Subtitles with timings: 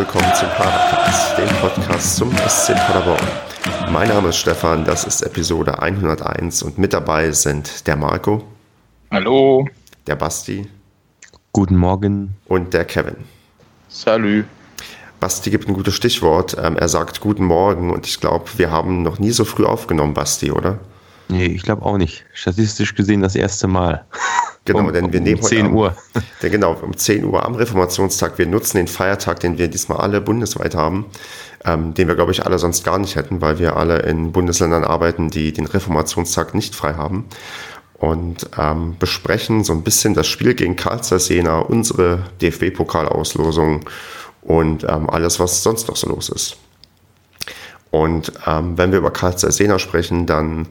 [0.00, 3.20] willkommen zum Padercast, dem Podcast zum SC Paderborn.
[3.92, 8.42] Mein Name ist Stefan, das ist Episode 101 und mit dabei sind der Marco.
[9.10, 9.68] Hallo.
[10.06, 10.66] Der Basti.
[11.52, 12.34] Guten Morgen.
[12.46, 13.16] Und der Kevin.
[13.90, 14.44] Salü.
[15.20, 16.56] Basti gibt ein gutes Stichwort.
[16.58, 20.14] Ähm, er sagt Guten Morgen und ich glaube, wir haben noch nie so früh aufgenommen,
[20.14, 20.78] Basti, oder?
[21.28, 22.24] Nee, ich glaube auch nicht.
[22.32, 24.06] Statistisch gesehen das erste Mal.
[24.72, 25.96] Genau, um, denn wir nehmen um 10 Uhr.
[26.42, 28.38] Denn genau, um 10 Uhr am Reformationstag.
[28.38, 31.06] Wir nutzen den Feiertag, den wir diesmal alle bundesweit haben,
[31.64, 34.84] ähm, den wir, glaube ich, alle sonst gar nicht hätten, weil wir alle in Bundesländern
[34.84, 37.26] arbeiten, die den Reformationstag nicht frei haben.
[37.94, 43.80] Und ähm, besprechen so ein bisschen das Spiel gegen Karl Jena, unsere DFB-Pokalauslosung
[44.40, 46.56] und ähm, alles, was sonst noch so los ist.
[47.90, 50.68] Und ähm, wenn wir über Karl Jena sprechen, dann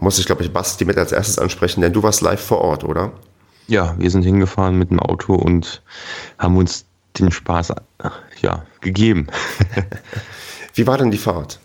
[0.00, 2.84] muss ich, glaube ich, Basti mit als erstes ansprechen, denn du warst live vor Ort,
[2.84, 3.12] oder?
[3.66, 5.82] Ja, wir sind hingefahren mit dem Auto und
[6.38, 6.86] haben uns
[7.18, 7.74] den Spaß
[8.40, 9.26] ja, gegeben.
[10.74, 11.58] Wie war denn die Fahrt?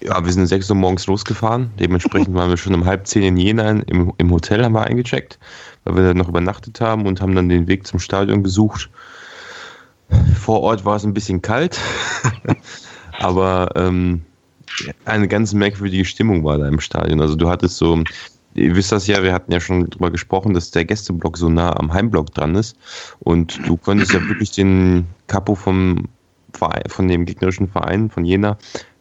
[0.00, 1.70] Ja, wir sind 6 Uhr morgens losgefahren.
[1.78, 5.38] Dementsprechend waren wir schon um halb zehn in Jena im, im Hotel, haben wir eingecheckt,
[5.84, 8.90] weil wir da noch übernachtet haben und haben dann den Weg zum Stadion gesucht.
[10.40, 11.78] Vor Ort war es ein bisschen kalt,
[13.18, 14.24] aber ähm,
[15.04, 17.20] eine ganz merkwürdige Stimmung war da im Stadion.
[17.20, 18.02] Also du hattest so,
[18.54, 21.76] ihr wisst das ja, wir hatten ja schon drüber gesprochen, dass der Gästeblock so nah
[21.78, 22.76] am Heimblock dran ist.
[23.20, 26.08] Und du konntest ja wirklich den Capo vom
[26.52, 28.58] Verein, von dem gegnerischen Verein, von Jena,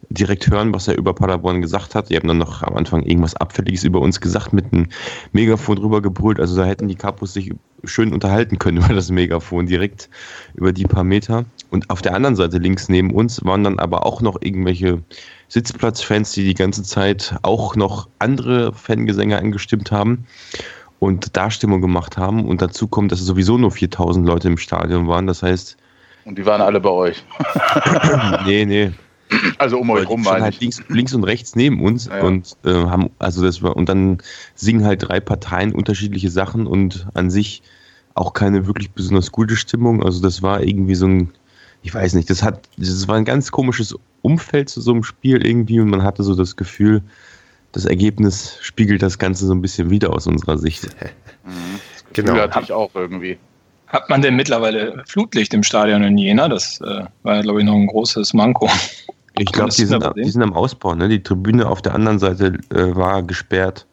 [0.09, 2.09] direkt hören, was er über Paderborn gesagt hat.
[2.09, 4.87] Die haben dann noch am Anfang irgendwas Abfälliges über uns gesagt, mit einem
[5.33, 6.39] Megafon drüber gebrüllt.
[6.39, 7.51] Also da hätten die Kapos sich
[7.83, 10.09] schön unterhalten können über das Megafon, direkt
[10.55, 11.45] über die paar Meter.
[11.71, 15.03] Und auf der anderen Seite links neben uns waren dann aber auch noch irgendwelche
[15.49, 20.25] Sitzplatzfans, die die ganze Zeit auch noch andere Fangesänge angestimmt haben
[20.99, 22.45] und da Stimmung gemacht haben.
[22.45, 25.27] Und dazu kommt, dass sowieso nur 4000 Leute im Stadion waren.
[25.27, 25.77] Das heißt.
[26.25, 27.23] Und die waren alle bei euch.
[28.45, 28.91] nee, nee.
[29.57, 32.21] Also um euch rum waren halt links, links und rechts neben uns ja.
[32.21, 34.19] und äh, haben also das war und dann
[34.55, 37.61] singen halt drei Parteien unterschiedliche Sachen und an sich
[38.13, 40.01] auch keine wirklich besonders gute Stimmung.
[40.01, 41.33] Also das war irgendwie so ein
[41.87, 43.95] ich weiß nicht, das hat, das war ein ganz komisches
[44.27, 47.01] Umfeld zu so einem Spiel irgendwie und man hatte so das Gefühl,
[47.71, 50.87] das Ergebnis spiegelt das Ganze so ein bisschen wieder aus unserer Sicht.
[51.45, 51.79] Mhm.
[52.11, 52.35] Genau.
[52.35, 53.37] hatte ich auch irgendwie.
[53.87, 56.49] Hat man denn mittlerweile Flutlicht im Stadion in Jena?
[56.49, 58.69] Das äh, war, glaube ich, noch ein großes Manko.
[59.39, 60.93] Ich glaube, die, sind, die sind am Ausbau.
[60.93, 61.07] Ne?
[61.07, 63.85] Die Tribüne auf der anderen Seite äh, war gesperrt.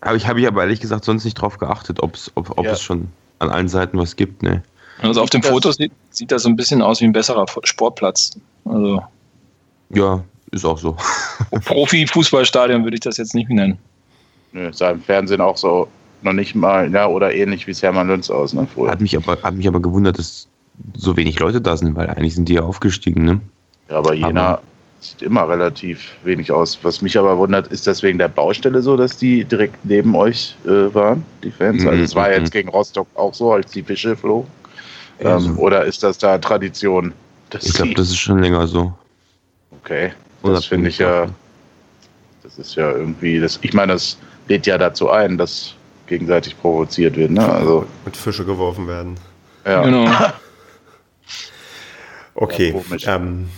[0.00, 2.72] Habe ich, hab ich aber ehrlich gesagt sonst nicht drauf geachtet, ob's, ob, ob ja.
[2.72, 3.08] es schon
[3.40, 4.42] an allen Seiten was gibt.
[4.42, 4.62] Ne?
[5.02, 8.38] Also auf dem Foto sieht, sieht das so ein bisschen aus wie ein besserer Sportplatz.
[8.64, 9.02] Also
[9.90, 10.96] ja, ist auch so.
[11.64, 13.78] Profi-Fußballstadion würde ich das jetzt nicht nennen.
[14.52, 15.88] Nö, sah im Fernsehen auch so
[16.22, 18.66] noch nicht mal, ja, oder ähnlich wie es Hermann Lünz aus, ne?
[18.72, 18.90] Früher.
[18.90, 20.48] Hat mich aber, hat mich aber gewundert, dass
[20.96, 23.40] so wenig Leute da sind, weil eigentlich sind die ja aufgestiegen, ne?
[23.88, 24.62] Ja, aber Jena aber
[25.00, 26.78] sieht immer relativ wenig aus.
[26.82, 30.56] Was mich aber wundert, ist das wegen der Baustelle so, dass die direkt neben euch
[30.64, 31.86] äh, waren, die Fans?
[31.86, 32.34] Also es war mhm.
[32.34, 34.48] jetzt gegen Rostock auch so, als die Fische flogen.
[35.20, 37.12] Ähm, oder ist das da Tradition?
[37.60, 38.92] Ich glaube, das ist schon länger so.
[39.88, 40.12] Okay.
[40.42, 41.26] Das finde ich ja.
[42.42, 43.40] Das ist ja irgendwie.
[43.40, 44.18] Das, ich meine, das
[44.48, 45.74] lädt ja dazu ein, dass
[46.06, 47.30] gegenseitig provoziert wird.
[47.30, 47.46] Ne?
[47.46, 49.16] Also, Mit Fische geworfen werden.
[49.64, 49.82] Ja.
[49.82, 50.10] Genau.
[52.34, 52.74] okay.
[52.98, 53.48] Ja, ähm,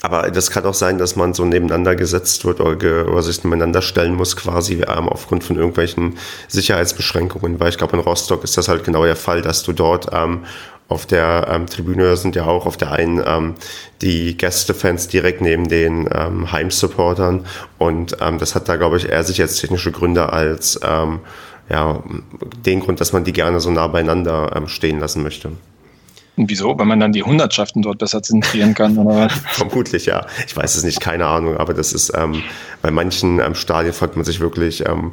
[0.00, 3.82] aber das kann auch sein, dass man so nebeneinander gesetzt wird oder, oder sich nebeneinander
[3.82, 7.58] stellen muss, quasi ähm, aufgrund von irgendwelchen Sicherheitsbeschränkungen.
[7.58, 10.44] Weil ich glaube, in Rostock ist das halt genau der Fall, dass du dort ähm,
[10.88, 13.54] auf der ähm, Tribüne sind ja auch auf der einen ähm,
[14.00, 17.44] die Gästefans direkt neben den ähm, Heimsupportern.
[17.76, 21.20] Und ähm, das hat da, glaube ich, eher sich jetzt technische Gründe als ähm,
[21.68, 22.02] ja,
[22.64, 25.52] den Grund, dass man die gerne so nah beieinander ähm, stehen lassen möchte.
[26.38, 26.78] Und wieso?
[26.78, 29.28] Weil man dann die Hundertschaften dort besser zentrieren kann, oder?
[29.50, 30.24] Vermutlich, ja.
[30.46, 32.42] Ich weiß es nicht, keine Ahnung, aber das ist, ähm,
[32.80, 35.12] bei manchen ähm, Stadien fragt man sich wirklich, ähm,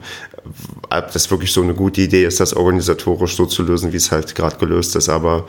[0.92, 4.12] ob das wirklich so eine gute Idee ist, das organisatorisch so zu lösen, wie es
[4.12, 5.10] halt gerade gelöst ist.
[5.10, 5.46] Aber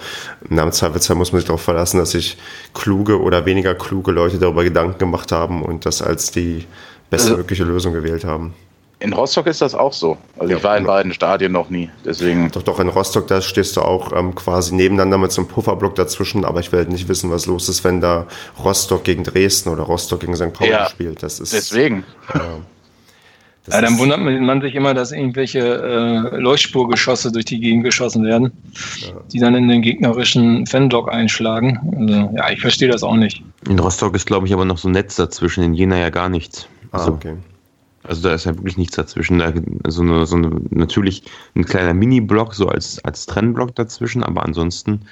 [0.49, 2.39] im Zweifelsfall muss man sich darauf verlassen, dass sich
[2.73, 6.65] kluge oder weniger kluge Leute darüber Gedanken gemacht haben und das als die
[7.11, 8.55] beste also, mögliche Lösung gewählt haben.
[8.99, 10.17] In Rostock ist das auch so.
[10.39, 11.91] Also ja, ich war in beiden Stadien noch nie.
[12.05, 12.51] Deswegen.
[12.51, 15.95] Doch, doch, in Rostock, da stehst du auch ähm, quasi nebeneinander mit so einem Pufferblock
[15.97, 18.27] dazwischen, aber ich werde nicht wissen, was los ist, wenn da
[18.65, 20.55] Rostock gegen Dresden oder Rostock gegen St.
[20.55, 21.23] Pauli ja, spielt.
[21.23, 22.05] Das ist, deswegen.
[22.33, 22.39] Äh,
[23.71, 28.51] ja, dann wundert man sich immer, dass irgendwelche äh, Leuchtspurgeschosse durch die Gegend geschossen werden,
[29.01, 29.09] ja.
[29.31, 31.79] die dann in den gegnerischen Fanblock einschlagen.
[32.01, 33.43] Also, ja, ich verstehe das auch nicht.
[33.69, 36.31] In Rostock ist, glaube ich, aber noch so ein Netz dazwischen, in Jena ja gar
[36.31, 36.67] nichts.
[36.93, 37.35] Ah, also, okay.
[38.06, 39.38] Also da ist ja wirklich nichts dazwischen.
[39.38, 39.53] Da,
[39.85, 41.25] also eine, so eine, natürlich
[41.55, 45.03] ein kleiner Mini-Block, so als, als Trennblock dazwischen, aber ansonsten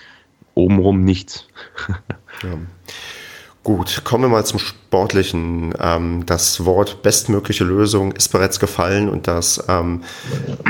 [0.54, 1.46] obenrum nichts.
[2.42, 2.58] ja.
[3.64, 5.72] Gut, kommen wir mal zum Sportlichen.
[5.80, 10.02] Ähm, das Wort bestmögliche Lösung ist bereits gefallen und das ähm,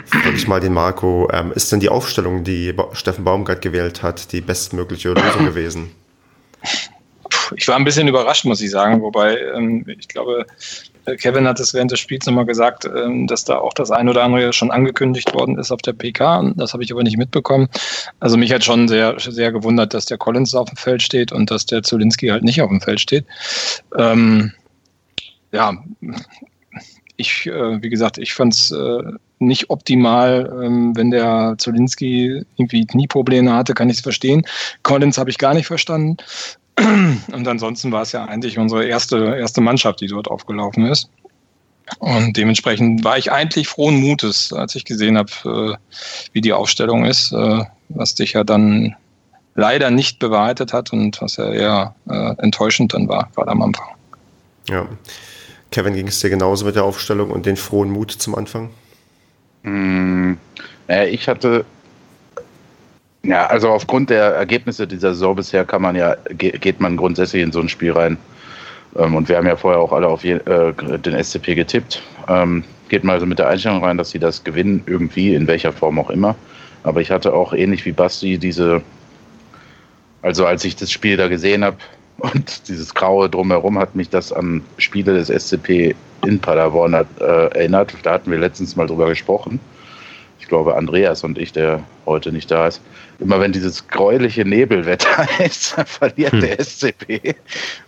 [0.07, 1.29] frage ich mal den Marco.
[1.33, 5.91] Ähm, ist denn die Aufstellung, die Steffen Baumgart gewählt hat, die bestmögliche Lösung gewesen?
[7.57, 10.47] Ich war ein bisschen überrascht, muss ich sagen, wobei ähm, ich glaube,
[11.19, 14.23] Kevin hat es während des Spiels nochmal gesagt, ähm, dass da auch das ein oder
[14.23, 16.53] andere schon angekündigt worden ist auf der PK.
[16.57, 17.69] Das habe ich aber nicht mitbekommen.
[18.21, 21.51] Also mich hat schon sehr, sehr gewundert, dass der Collins auf dem Feld steht und
[21.51, 23.27] dass der Zulinski halt nicht auf dem Feld steht.
[23.97, 24.53] Ähm,
[25.53, 25.75] ja,
[27.17, 29.03] ich, äh, wie gesagt, ich fand es äh,
[29.39, 34.45] nicht optimal, ähm, wenn der Zulinski irgendwie Knieprobleme hatte, kann ich es verstehen.
[34.83, 36.17] Collins habe ich gar nicht verstanden.
[36.77, 41.09] Und ansonsten war es ja eigentlich unsere erste, erste Mannschaft, die dort aufgelaufen ist.
[41.99, 45.77] Und dementsprechend war ich eigentlich frohen Mutes, als ich gesehen habe, äh,
[46.33, 48.97] wie die Aufstellung ist, äh, was dich ja dann
[49.55, 53.87] leider nicht bewahrheitet hat und was ja eher äh, enttäuschend dann war, gerade am Anfang.
[54.69, 54.89] Ja.
[55.71, 58.71] Kevin, ging es dir genauso mit der Aufstellung und den frohen Mut zum Anfang?
[59.63, 60.35] Mm,
[60.89, 61.65] äh, ich hatte
[63.25, 67.53] ja, also aufgrund der Ergebnisse dieser Saison bisher kann man ja, geht man grundsätzlich in
[67.53, 68.19] so ein Spiel rein.
[68.97, 72.03] Ähm, und wir haben ja vorher auch alle auf äh, den SCP getippt.
[72.29, 75.73] Ähm, geht mal also mit der Einstellung rein, dass sie das gewinnen, irgendwie, in welcher
[75.73, 76.37] Form auch immer.
[76.83, 78.83] Aber ich hatte auch ähnlich wie Basti diese,
[80.21, 81.79] also als ich das Spiel da gesehen habe
[82.19, 85.95] und dieses Graue drumherum, hat mich das an Spiele des SCP
[86.27, 87.95] in Paderborn äh, erinnert.
[88.03, 89.61] Da hatten wir letztens mal drüber gesprochen
[90.45, 92.83] ich glaube Andreas und ich, der heute nicht da ist,
[93.19, 96.41] immer wenn dieses gräuliche Nebelwetter ist, verliert hm.
[96.43, 97.35] der SCP.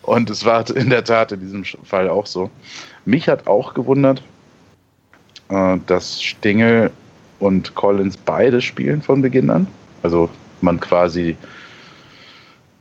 [0.00, 2.50] Und es war in der Tat in diesem Fall auch so.
[3.04, 4.22] Mich hat auch gewundert,
[5.50, 6.90] äh, dass Stingel
[7.40, 9.66] und Collins beide spielen von Beginn an.
[10.02, 10.30] Also
[10.62, 11.36] man quasi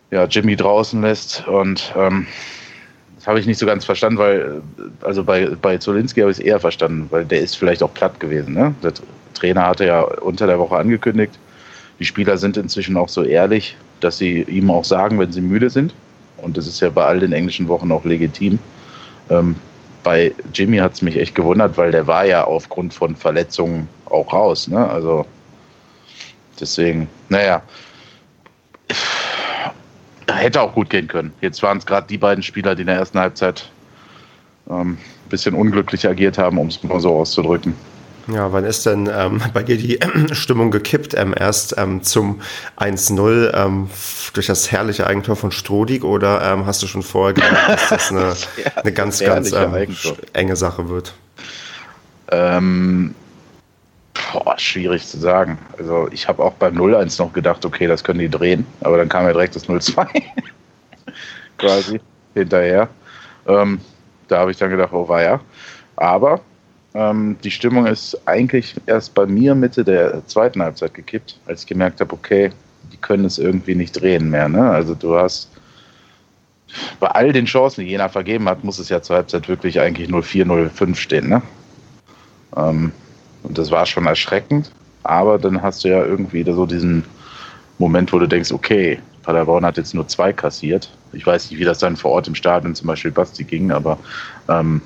[0.10, 2.28] ja, Jimmy draußen lässt und ähm,
[3.18, 4.62] das habe ich nicht so ganz verstanden, weil
[5.02, 8.22] also bei, bei Zolinski habe ich es eher verstanden, weil der ist vielleicht auch platt
[8.22, 8.54] gewesen.
[8.54, 8.74] Ne?
[8.82, 8.94] Der
[9.36, 11.38] Trainer hatte ja unter der Woche angekündigt,
[12.00, 15.70] die Spieler sind inzwischen auch so ehrlich, dass sie ihm auch sagen, wenn sie müde
[15.70, 15.94] sind.
[16.38, 18.60] Und das ist ja bei all den englischen Wochen auch legitim.
[19.30, 19.56] Ähm,
[20.04, 24.32] bei Jimmy hat es mich echt gewundert, weil der war ja aufgrund von Verletzungen auch
[24.34, 24.68] raus.
[24.68, 24.88] Ne?
[24.88, 25.26] Also
[26.60, 27.62] deswegen, naja,
[30.28, 31.34] hätte auch gut gehen können.
[31.42, 33.70] Jetzt waren es gerade die beiden Spieler, die in der ersten Halbzeit
[34.70, 37.74] ähm, ein bisschen unglücklich agiert haben, um es mal so auszudrücken.
[38.28, 40.00] Ja, wann ist denn ähm, bei dir die
[40.34, 41.14] Stimmung gekippt?
[41.16, 42.42] Ähm, erst ähm, zum
[42.78, 43.90] 1-0 ähm,
[44.34, 48.12] durch das herrliche Eigentor von Strodig oder ähm, hast du schon vorher gedacht, dass das
[48.12, 48.22] eine,
[48.64, 49.96] ja, eine ganz, ganz ähm,
[50.34, 51.14] enge Sache wird?
[52.32, 53.14] Ähm,
[54.32, 55.60] boah, schwierig zu sagen.
[55.78, 59.10] Also ich habe auch beim 0-1 noch gedacht, okay, das können die drehen, aber dann
[59.10, 60.08] kam ja direkt das 0-2
[61.58, 62.02] quasi
[62.34, 62.90] hinterher.
[63.48, 63.80] Ähm,
[64.28, 65.40] da habe ich dann gedacht, oh war ja.
[65.98, 66.42] Aber
[66.96, 71.68] ähm, die Stimmung ist eigentlich erst bei mir Mitte der zweiten Halbzeit gekippt, als ich
[71.68, 72.52] gemerkt habe, okay,
[72.92, 74.48] die können es irgendwie nicht drehen mehr.
[74.48, 74.70] Ne?
[74.70, 75.50] Also du hast
[77.02, 80.10] bei all den Chancen, die Jena vergeben hat, muss es ja zur Halbzeit wirklich eigentlich
[80.10, 81.28] 0-4, 0-5 stehen.
[81.28, 81.42] Ne?
[82.56, 82.94] Ähm,
[83.44, 84.72] und das war schon erschreckend,
[85.04, 87.04] aber dann hast du ja irgendwie so diesen
[87.78, 90.90] Moment, wo du denkst, okay, Paderborn hat jetzt nur zwei kassiert.
[91.12, 93.98] Ich weiß nicht, wie das dann vor Ort im Stadion zum Beispiel Basti ging, aber
[94.48, 94.82] ähm,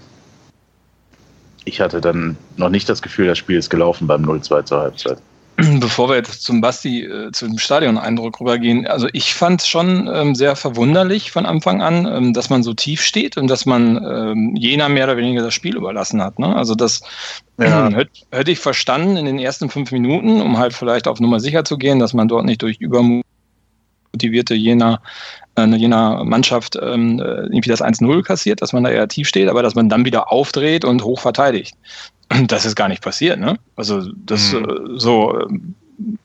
[1.69, 5.19] ich hatte dann noch nicht das Gefühl, das Spiel ist gelaufen beim 0-2 zur Halbzeit.
[5.79, 10.33] Bevor wir jetzt zum Basti, äh, zum Stadion-Eindruck rübergehen, also ich fand es schon ähm,
[10.33, 14.55] sehr verwunderlich von Anfang an, ähm, dass man so tief steht und dass man ähm,
[14.55, 16.39] Jena mehr oder weniger das Spiel überlassen hat.
[16.39, 16.55] Ne?
[16.55, 17.01] Also das
[17.57, 17.89] ja.
[17.93, 21.65] hätte, hätte ich verstanden in den ersten fünf Minuten, um halt vielleicht auf Nummer sicher
[21.65, 25.01] zu gehen, dass man dort nicht durch übermotivierte Jena
[25.63, 29.49] eine jener Mannschaft ähm, äh, irgendwie das 1-0 kassiert, dass man da eher tief steht,
[29.49, 31.75] aber dass man dann wieder aufdreht und hoch verteidigt.
[32.47, 33.57] Das ist gar nicht passiert, ne?
[33.75, 34.65] Also das mhm.
[34.65, 35.73] äh, so ähm,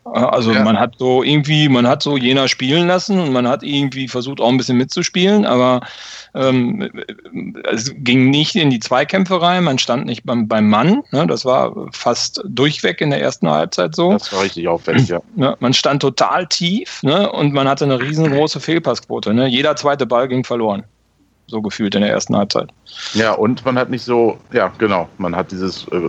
[0.05, 0.63] also ja.
[0.63, 4.41] man hat so irgendwie, man hat so jener spielen lassen und man hat irgendwie versucht
[4.41, 5.81] auch ein bisschen mitzuspielen, aber
[6.35, 6.91] ähm,
[7.71, 11.27] es ging nicht in die Zweikämpfe rein, man stand nicht beim, beim Mann, ne?
[11.27, 14.13] das war fast durchweg in der ersten Halbzeit so.
[14.13, 15.21] Das war richtig auffällig, ja.
[15.37, 17.31] ja man stand total tief ne?
[17.33, 19.35] und man hatte eine riesengroße Fehlpassquote.
[19.35, 19.49] Ne?
[19.49, 20.85] Jeder zweite Ball ging verloren.
[21.47, 22.71] So gefühlt in der ersten Halbzeit.
[23.13, 26.09] Ja, und man hat nicht so, ja, genau, man hat dieses äh,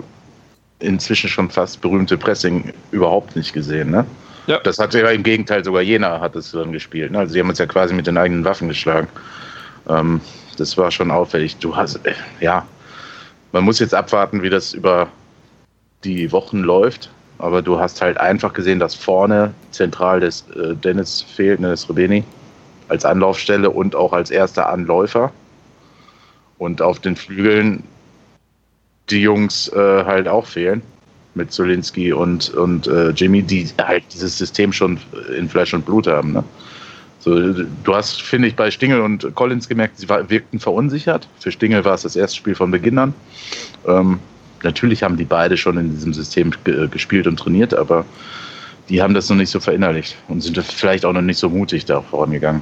[0.79, 3.91] inzwischen schon fast berühmte Pressing überhaupt nicht gesehen.
[3.91, 4.05] Ne?
[4.47, 4.59] Ja.
[4.59, 7.11] Das hat ja im Gegenteil sogar Jena hat es dann gespielt.
[7.11, 7.19] Ne?
[7.19, 9.07] Also sie haben uns ja quasi mit den eigenen Waffen geschlagen.
[9.87, 10.21] Ähm,
[10.57, 11.57] das war schon auffällig.
[11.57, 12.65] Du hast, äh, ja,
[13.51, 15.07] man muss jetzt abwarten, wie das über
[16.03, 17.09] die Wochen läuft.
[17.37, 21.89] aber du hast halt einfach gesehen, dass vorne zentral des äh, Dennis fehlt, ne, des
[21.89, 22.23] Rebeni,
[22.87, 25.31] als Anlaufstelle und auch als erster Anläufer.
[26.57, 27.83] Und auf den Flügeln
[29.09, 30.81] die Jungs äh, halt auch fehlen
[31.35, 34.97] mit Zolinski und, und äh, Jimmy, die halt dieses System schon
[35.37, 36.33] in Fleisch und Blut haben.
[36.33, 36.43] Ne?
[37.19, 41.27] So, du hast, finde ich, bei Stingel und Collins gemerkt, sie wirkten verunsichert.
[41.39, 43.13] Für Stingel war es das erste Spiel von Beginn an.
[43.87, 44.19] Ähm,
[44.63, 46.51] natürlich haben die beide schon in diesem System
[46.91, 48.05] gespielt und trainiert, aber
[48.89, 51.85] die haben das noch nicht so verinnerlicht und sind vielleicht auch noch nicht so mutig
[51.85, 52.61] da vorangegangen.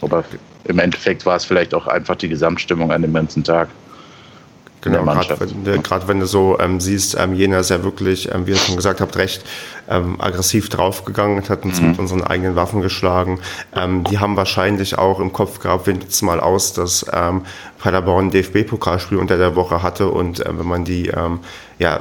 [0.00, 0.24] Aber
[0.64, 3.68] im Endeffekt war es vielleicht auch einfach die Gesamtstimmung an dem ganzen Tag.
[4.86, 8.52] Genau, gerade wenn, wenn, du so ähm, siehst, ähm, Jena ist ja wirklich, ähm, wie
[8.52, 9.44] ihr schon gesagt habt, recht
[9.88, 11.90] ähm, aggressiv draufgegangen und hat uns mhm.
[11.90, 13.40] mit unseren eigenen Waffen geschlagen.
[13.74, 17.42] Ähm, die haben wahrscheinlich auch im Kopf gehabt, wir nutzen mal aus, dass ähm,
[17.78, 21.40] Paderborn ein DFB-Pokalspiel unter der Woche hatte und äh, wenn man die ähm,
[21.78, 22.00] ja,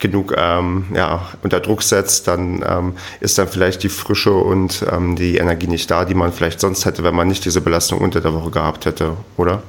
[0.00, 5.16] genug ähm, ja, unter Druck setzt, dann ähm, ist dann vielleicht die Frische und ähm,
[5.16, 8.20] die Energie nicht da, die man vielleicht sonst hätte, wenn man nicht diese Belastung unter
[8.20, 9.62] der Woche gehabt hätte, oder?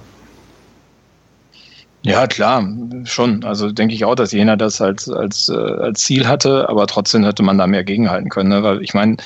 [2.05, 2.67] Ja, klar,
[3.05, 3.43] schon.
[3.43, 7.23] Also denke ich auch, dass Jena das als, als, äh, als Ziel hatte, aber trotzdem
[7.23, 8.49] hätte man da mehr gegenhalten können.
[8.49, 8.61] Ne?
[8.61, 9.17] Weil ich meine,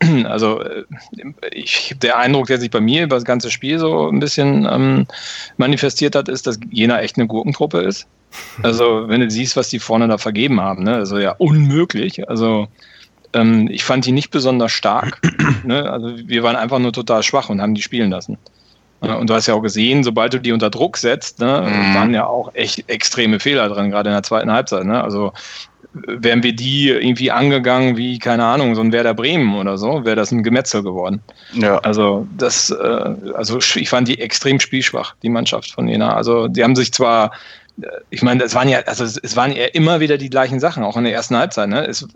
[0.24, 0.84] also äh,
[1.50, 5.06] ich, der Eindruck, der sich bei mir über das ganze Spiel so ein bisschen ähm,
[5.56, 8.06] manifestiert hat, ist, dass Jena echt eine Gurkentruppe ist.
[8.62, 10.94] Also wenn du siehst, was die vorne da vergeben haben, ne?
[10.94, 12.28] also ja unmöglich.
[12.28, 12.68] Also
[13.32, 15.20] ähm, ich fand die nicht besonders stark.
[15.64, 15.90] Ne?
[15.90, 18.38] Also wir waren einfach nur total schwach und haben die spielen lassen.
[19.00, 21.94] Und du hast ja auch gesehen, sobald du die unter Druck setzt, ne, mhm.
[21.94, 24.84] waren ja auch echt extreme Fehler drin, gerade in der zweiten Halbzeit.
[24.84, 25.02] Ne?
[25.02, 25.32] Also
[25.92, 30.16] wären wir die irgendwie angegangen wie, keine Ahnung, so ein Werder Bremen oder so, wäre
[30.16, 31.20] das ein Gemetzel geworden.
[31.52, 31.78] Ja.
[31.78, 36.14] Also das, äh, also ich fand die extrem spielschwach, die Mannschaft von Jena.
[36.14, 37.32] Also die haben sich zwar
[38.10, 40.96] ich meine, es waren ja, also es waren ja immer wieder die gleichen Sachen, auch
[40.96, 41.68] in der ersten Halbzeit.
[41.68, 41.86] Ne?
[41.86, 42.06] Es,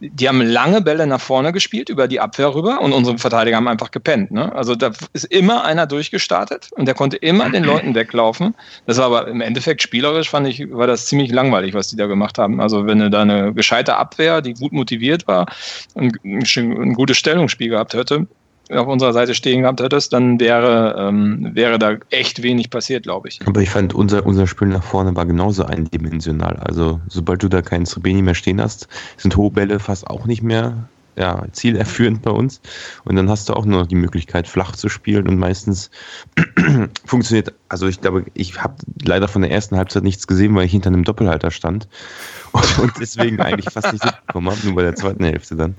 [0.00, 3.68] die haben lange Bälle nach vorne gespielt, über die Abwehr rüber und unsere Verteidiger haben
[3.68, 4.30] einfach gepennt.
[4.30, 4.52] Ne?
[4.54, 8.54] Also da ist immer einer durchgestartet und der konnte immer den Leuten weglaufen.
[8.86, 12.06] Das war aber im Endeffekt spielerisch, fand ich, war das ziemlich langweilig, was die da
[12.06, 12.60] gemacht haben.
[12.60, 15.46] Also wenn du da eine gescheite Abwehr, die gut motiviert war
[15.94, 18.26] und ein, ein gutes Stellungsspiel gehabt hätte,
[18.70, 23.28] auf unserer Seite stehen gehabt hättest, dann wäre, ähm, wäre da echt wenig passiert, glaube
[23.28, 23.40] ich.
[23.46, 26.56] Aber ich fand, unser, unser Spiel nach vorne war genauso eindimensional.
[26.56, 30.42] Also, sobald du da keinen Srebeni mehr stehen hast, sind hohe Bälle fast auch nicht
[30.42, 32.60] mehr ja, zielerführend bei uns.
[33.04, 35.90] Und dann hast du auch nur die Möglichkeit, flach zu spielen und meistens
[37.04, 40.72] funktioniert, also ich glaube, ich habe leider von der ersten Halbzeit nichts gesehen, weil ich
[40.72, 41.88] hinter einem Doppelhalter stand
[42.52, 45.76] und deswegen eigentlich fast nicht mitbekommen habe, nur bei der zweiten Hälfte dann.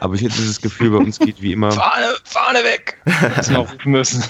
[0.00, 1.72] Aber ich hätte dieses Gefühl, bei uns geht wie immer.
[1.72, 3.00] Fahne, Fahne weg!
[3.36, 4.24] Das noch müssen.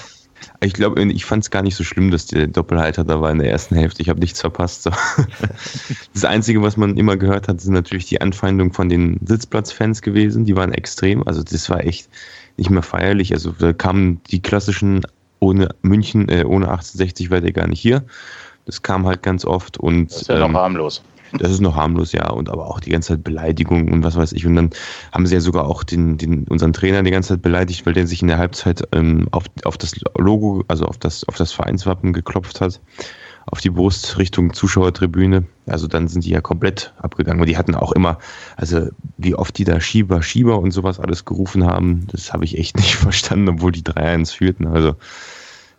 [0.61, 3.39] Ich glaube, ich fand es gar nicht so schlimm, dass der Doppelhalter da war in
[3.39, 4.01] der ersten Hälfte.
[4.01, 4.83] Ich habe nichts verpasst.
[4.83, 4.91] So.
[6.13, 10.43] Das Einzige, was man immer gehört hat, sind natürlich die Anfeindungen von den Sitzplatzfans gewesen.
[10.43, 11.25] Die waren extrem.
[11.25, 12.09] Also das war echt
[12.57, 13.31] nicht mehr feierlich.
[13.31, 15.05] Also da kamen die klassischen
[15.39, 18.03] ohne München, äh, ohne 1860 war der gar nicht hier.
[18.65, 20.11] Das kam halt ganz oft und.
[20.11, 21.01] Das ist ja ähm, noch harmlos.
[21.37, 22.29] Das ist noch harmlos, ja.
[22.29, 24.45] Und aber auch die ganze Zeit Beleidigungen und was weiß ich.
[24.45, 24.69] Und dann
[25.11, 28.07] haben sie ja sogar auch den, den, unseren Trainer die ganze Zeit beleidigt, weil der
[28.07, 32.13] sich in der Halbzeit ähm, auf, auf das Logo, also auf das, auf das Vereinswappen
[32.13, 32.79] geklopft hat,
[33.45, 35.45] auf die Brust Richtung Zuschauertribüne.
[35.67, 37.41] Also dann sind die ja komplett abgegangen.
[37.41, 38.17] Und die hatten auch immer,
[38.57, 42.57] also wie oft die da Schieber, Schieber und sowas alles gerufen haben, das habe ich
[42.57, 44.67] echt nicht verstanden, obwohl die 3-1 führten.
[44.67, 44.95] Also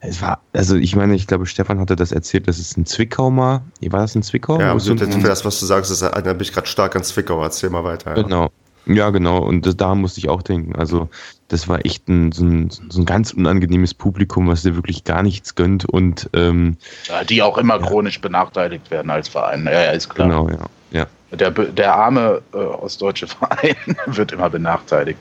[0.01, 3.31] es war, also ich meine, ich glaube, Stefan hatte das erzählt, dass es in Zwickau
[3.31, 3.63] mal.
[3.83, 4.59] War das in Zwickau?
[4.59, 7.43] Ja, also für das, was du sagst, das erinnert mich gerade stark an Zwickau.
[7.43, 8.17] Erzähl mal weiter.
[8.17, 8.23] Ja.
[8.23, 8.51] Genau.
[8.87, 9.39] Ja, genau.
[9.39, 10.75] Und das, da musste ich auch denken.
[10.75, 11.11] Also,
[11.49, 15.23] das war echt ein, so, ein, so ein ganz unangenehmes Publikum, was dir wirklich gar
[15.23, 17.87] nichts gönnt und ähm, ja, die auch immer ja.
[17.87, 19.67] chronisch benachteiligt werden als Verein.
[19.67, 20.29] Ja, ja, ist klar.
[20.29, 20.67] Genau, ja.
[20.93, 21.07] ja.
[21.37, 23.77] Der, der arme äh, ostdeutsche Verein
[24.07, 25.19] wird immer benachteiligt.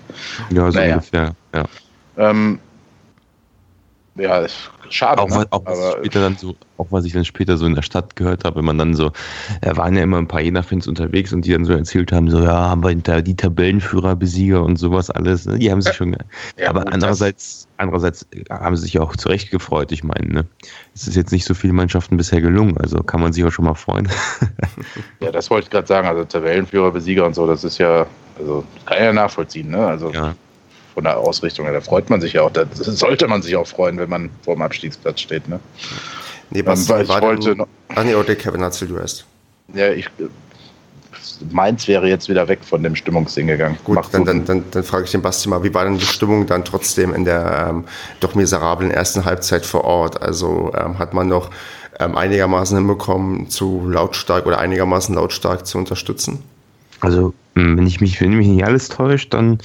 [0.51, 0.95] Ja, so naja.
[0.95, 1.65] ungefähr, ja.
[2.17, 2.59] Ähm,
[4.19, 4.45] ja,
[4.89, 5.21] schade.
[5.21, 5.45] Auch, ne?
[5.49, 8.43] auch, was später dann so, auch was ich dann später so in der Stadt gehört
[8.43, 9.11] habe, wenn man dann so,
[9.61, 12.41] da waren ja immer ein paar Jena-Fans unterwegs und die dann so erzählt haben, so,
[12.41, 15.45] ja, haben wir da die Tabellenführer-Besieger und sowas alles.
[15.45, 15.59] Ne?
[15.59, 16.15] Die haben sich schon,
[16.57, 19.91] ja, aber gut, andererseits, andererseits haben sie sich auch zurecht gefreut.
[19.91, 20.45] Ich meine, ne?
[20.93, 23.65] es ist jetzt nicht so viele Mannschaften bisher gelungen, also kann man sich auch schon
[23.65, 24.09] mal freuen.
[25.19, 28.05] ja, das wollte ich gerade sagen, also Tabellenführer-Besieger und so, das ist ja,
[28.37, 29.85] also kann ja nachvollziehen, ne?
[29.85, 30.11] Also.
[30.11, 30.35] Ja
[30.93, 31.73] von der Ausrichtung her.
[31.73, 34.55] Da freut man sich ja auch, da sollte man sich auch freuen, wenn man vor
[34.55, 35.47] dem Abstiegsplatz steht.
[35.47, 35.59] Ne?
[36.51, 37.67] Nee, was ähm, ich wollte noch.
[37.89, 39.25] Ah, nee, okay, Kevin, erzähl du erst.
[39.73, 40.09] Ja, ich.
[41.51, 43.77] Meins wäre jetzt wieder weg von dem Stimmungsding gegangen.
[43.85, 46.45] Gut, dann, dann, dann, dann, frage ich den Basti mal, wie war denn die Stimmung
[46.47, 47.85] dann trotzdem in der ähm,
[48.19, 50.21] doch miserablen ersten Halbzeit vor Ort?
[50.21, 51.49] Also ähm, hat man noch
[51.99, 56.43] ähm, einigermaßen hinbekommen, zu lautstark oder einigermaßen lautstark zu unterstützen?
[56.99, 59.59] Also, hm, wenn ich mich, wenn mich nicht alles täuscht, dann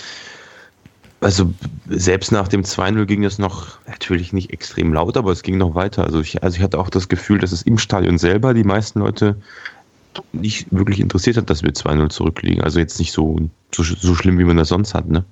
[1.25, 1.53] also
[1.89, 5.75] selbst nach dem 2-0 ging es noch natürlich nicht extrem laut, aber es ging noch
[5.75, 6.05] weiter.
[6.05, 8.99] Also ich, also ich hatte auch das Gefühl, dass es im Stadion selber die meisten
[9.01, 9.37] Leute
[10.33, 12.63] nicht wirklich interessiert hat, dass wir 2-0 zurückliegen.
[12.63, 13.39] Also jetzt nicht so,
[13.75, 15.25] so, so schlimm, wie man das sonst hat, ne?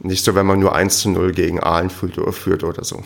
[0.00, 2.18] Nicht so, wenn man nur 1 zu 0 gegen Aalen führt
[2.62, 3.02] oder so.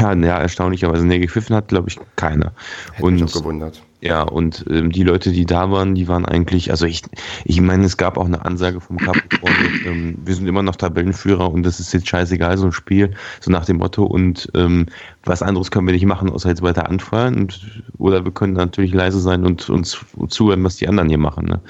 [0.00, 1.06] Ja, ja, erstaunlicherweise.
[1.06, 2.52] Nee, gepfiffen hat, glaube ich, keiner.
[2.92, 3.80] Hätte und, mich auch gewundert.
[4.02, 7.02] Ja, und ähm, die Leute, die da waren, die waren eigentlich, also ich,
[7.44, 9.54] ich meine, es gab auch eine Ansage vom Capricorn,
[9.86, 13.50] ähm, wir sind immer noch Tabellenführer und das ist jetzt scheißegal, so ein Spiel, so
[13.50, 14.04] nach dem Motto.
[14.04, 14.86] Und ähm,
[15.24, 17.36] was anderes können wir nicht machen, außer jetzt weiter anfeuern.
[17.36, 19.98] Und, oder wir können natürlich leise sein und uns
[20.28, 21.46] zuhören, was die anderen hier machen.
[21.46, 21.60] Ne?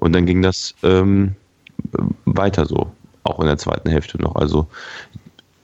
[0.00, 1.34] Und dann ging das ähm,
[2.24, 2.90] weiter so,
[3.24, 4.36] auch in der zweiten Hälfte noch.
[4.36, 4.66] Also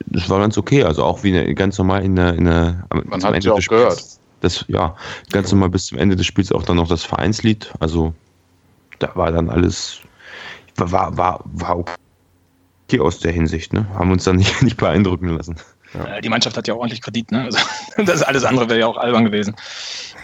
[0.06, 0.84] das war ganz okay.
[0.84, 3.60] Also auch wie eine, ganz normal in der, in der Man hat es ja auch
[3.60, 4.19] gehört.
[4.40, 4.96] Das, ja,
[5.30, 7.72] ganz normal bis zum Ende des Spiels auch dann noch das Vereinslied.
[7.78, 8.14] Also
[8.98, 10.00] da war dann alles,
[10.76, 13.72] war, war, war okay aus der Hinsicht.
[13.72, 13.86] Ne?
[13.94, 15.56] Haben uns dann nicht, nicht beeindrucken lassen.
[15.94, 16.20] Ja.
[16.20, 17.42] Die Mannschaft hat ja auch ordentlich Kredit, ne?
[17.44, 17.58] Also,
[18.04, 19.56] das alles andere wäre ja auch albern gewesen.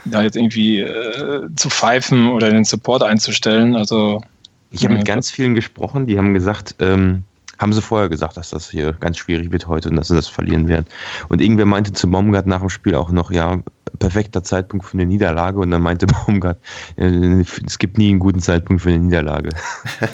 [0.04, 3.74] Da jetzt irgendwie äh, zu pfeifen oder den Support einzustellen.
[3.74, 4.22] Also
[4.70, 7.24] ich habe mit ganz vielen gesprochen, die haben gesagt, ähm,
[7.58, 10.28] haben sie vorher gesagt, dass das hier ganz schwierig wird heute und dass sie das
[10.28, 10.86] verlieren werden.
[11.28, 13.60] Und irgendwer meinte zu Baumgart nach dem Spiel auch noch, ja,
[13.96, 15.58] perfekter Zeitpunkt für eine Niederlage.
[15.58, 16.58] Und dann meinte Baumgart,
[16.96, 19.50] äh, es gibt nie einen guten Zeitpunkt für eine Niederlage.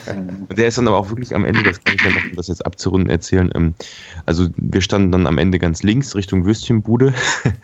[0.48, 2.36] und der ist dann aber auch wirklich am Ende, das kann ich ja noch, um
[2.36, 3.50] das jetzt abzurunden, erzählen.
[3.54, 3.74] Ähm,
[4.26, 7.14] also wir standen dann am Ende ganz links Richtung Würstchenbude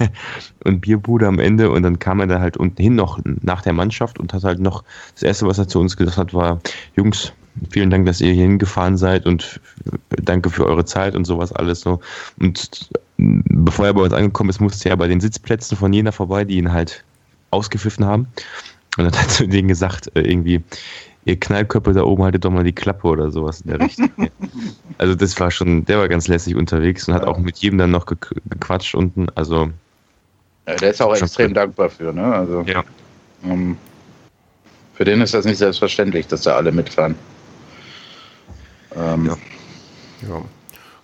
[0.65, 1.71] und Bierbude am Ende.
[1.71, 4.61] Und dann kam er da halt unten hin noch nach der Mannschaft und hat halt
[4.61, 4.85] noch,
[5.15, 6.61] das Erste, was er zu uns gesagt hat, war,
[6.97, 7.33] Jungs,
[7.71, 9.61] vielen Dank, dass ihr hier hingefahren seid und
[10.09, 12.01] danke für eure Zeit und sowas alles so.
[12.39, 16.45] Und bevor er bei uns angekommen ist, musste er bei den Sitzplätzen von Jena vorbei,
[16.45, 17.05] die ihn halt
[17.51, 18.29] ausgepfiffen haben.
[18.97, 20.63] Und dann hat er zu denen gesagt, äh, irgendwie,
[21.25, 24.11] ihr Knallköpfe da oben haltet doch mal die Klappe oder sowas in der Richtung.
[24.99, 27.91] also das war schon, der war ganz lässig unterwegs und hat auch mit jedem dann
[27.91, 29.29] noch gequatscht unten.
[29.35, 29.71] Also
[30.67, 32.25] ja, der ist auch extrem dankbar für, ne?
[32.25, 32.85] Also ja.
[33.43, 33.77] um, ähm,
[34.95, 37.15] für den ist das nicht selbstverständlich, dass da alle mitfahren.
[38.99, 39.37] Ähm, ja.
[40.29, 40.43] ja.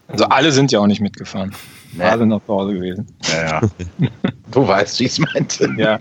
[0.09, 1.55] Also alle sind ja auch nicht mitgefahren.
[1.97, 2.03] Nee.
[2.03, 3.07] Alle noch zu Hause gewesen.
[3.23, 3.61] Ja, ja.
[4.51, 5.73] du weißt, wie ich es meinte.
[5.77, 6.01] Ja,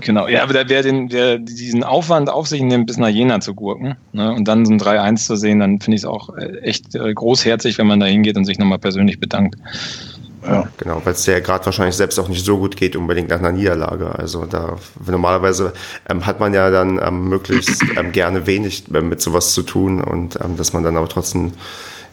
[0.00, 0.26] genau.
[0.26, 3.96] Ja, aber wer, den, wer diesen Aufwand auf sich nimmt, bis nach Jena zu gurken
[4.12, 6.94] ne, und dann so ein 3-1 zu sehen, dann finde ich es auch äh, echt
[6.96, 9.56] äh, großherzig, wenn man da hingeht und sich nochmal persönlich bedankt.
[10.44, 10.68] Ja.
[10.78, 13.52] Genau, weil es ja gerade wahrscheinlich selbst auch nicht so gut geht, unbedingt nach einer
[13.52, 14.18] Niederlage.
[14.18, 14.76] Also da
[15.06, 15.72] normalerweise
[16.08, 20.02] ähm, hat man ja dann ähm, möglichst ähm, gerne wenig äh, mit sowas zu tun
[20.02, 21.52] und ähm, dass man dann aber trotzdem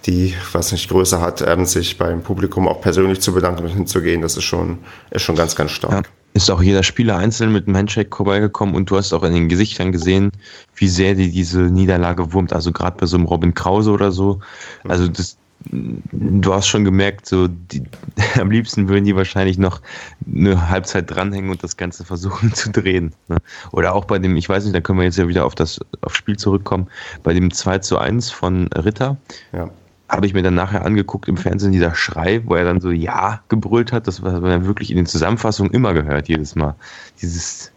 [0.06, 4.22] die, was nicht Größe hat, ähm, sich beim Publikum auch persönlich zu bedanken und hinzugehen,
[4.22, 4.80] das ist schon,
[5.12, 5.92] ist schon ganz, ganz stark.
[5.92, 6.02] Ja.
[6.34, 9.50] Ist auch jeder Spieler einzeln mit einem Handshake vorbeigekommen und du hast auch in den
[9.50, 10.32] Gesichtern gesehen,
[10.76, 12.54] wie sehr die diese Niederlage wurmt.
[12.54, 14.40] Also gerade bei so einem Robin Krause oder so.
[14.88, 15.39] Also das,
[15.72, 17.84] du hast schon gemerkt, so die,
[18.40, 19.82] am liebsten würden die wahrscheinlich noch
[20.26, 23.14] eine Halbzeit dranhängen und das Ganze versuchen zu drehen.
[23.28, 23.38] Ne?
[23.72, 25.80] Oder auch bei dem, ich weiß nicht, da können wir jetzt ja wieder auf das
[26.02, 26.88] aufs Spiel zurückkommen,
[27.24, 29.18] bei dem 2 zu 1 von Ritter.
[29.52, 29.70] Ja.
[30.08, 33.42] Habe ich mir dann nachher angeguckt im Fernsehen, dieser Schrei, wo er dann so Ja
[33.48, 34.08] gebrüllt hat.
[34.08, 36.76] Das war man wirklich in den Zusammenfassungen immer gehört, jedes Mal.
[37.22, 37.72] Dieses,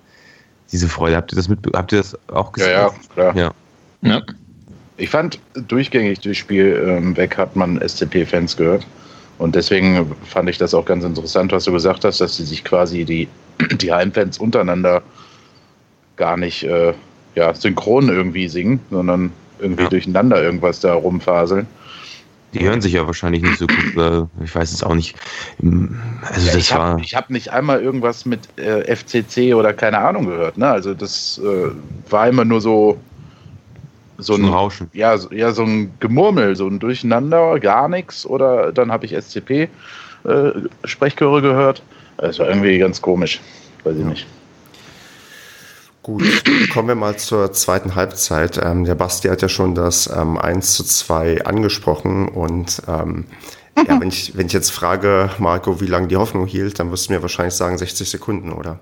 [0.70, 1.16] diese Freude.
[1.16, 2.70] Habt ihr das mit, habt ihr das auch gesehen?
[2.70, 3.36] Ja, ja, klar.
[3.36, 3.52] Ja.
[4.00, 4.22] ja.
[5.02, 8.86] Ich fand durchgängig durchs Spiel ähm, weg hat man SCP-Fans gehört.
[9.38, 12.62] Und deswegen fand ich das auch ganz interessant, was du gesagt hast, dass sie sich
[12.62, 13.26] quasi die,
[13.80, 15.02] die Heimfans untereinander
[16.14, 16.94] gar nicht äh,
[17.34, 19.88] ja, synchron irgendwie singen, sondern irgendwie ja.
[19.88, 21.66] durcheinander irgendwas da rumfaseln.
[22.54, 24.28] Die hören sich ja wahrscheinlich nicht so gut.
[24.44, 25.16] Ich weiß es auch nicht.
[26.30, 30.58] Also ja, ich habe hab nicht einmal irgendwas mit äh, FCC oder keine Ahnung gehört.
[30.58, 30.68] Ne?
[30.68, 31.72] Also das äh,
[32.08, 33.00] war immer nur so
[34.18, 34.90] so ein, Rauschen.
[34.92, 38.26] Ja, so, ja, so ein Gemurmel, so ein Durcheinander, gar nichts.
[38.26, 41.82] Oder dann habe ich SCP-Sprechchöre äh, gehört.
[42.18, 43.40] Das war irgendwie ganz komisch.
[43.84, 44.08] Weiß ich ja.
[44.08, 44.26] nicht.
[46.02, 46.24] Gut,
[46.72, 48.60] kommen wir mal zur zweiten Halbzeit.
[48.62, 53.26] Ähm, der Basti hat ja schon das ähm, 1 zu 2 angesprochen und ähm,
[53.76, 57.08] ja, wenn ich, wenn ich jetzt frage, Marco, wie lange die Hoffnung hielt, dann wirst
[57.08, 58.80] du mir wahrscheinlich sagen 60 Sekunden, oder?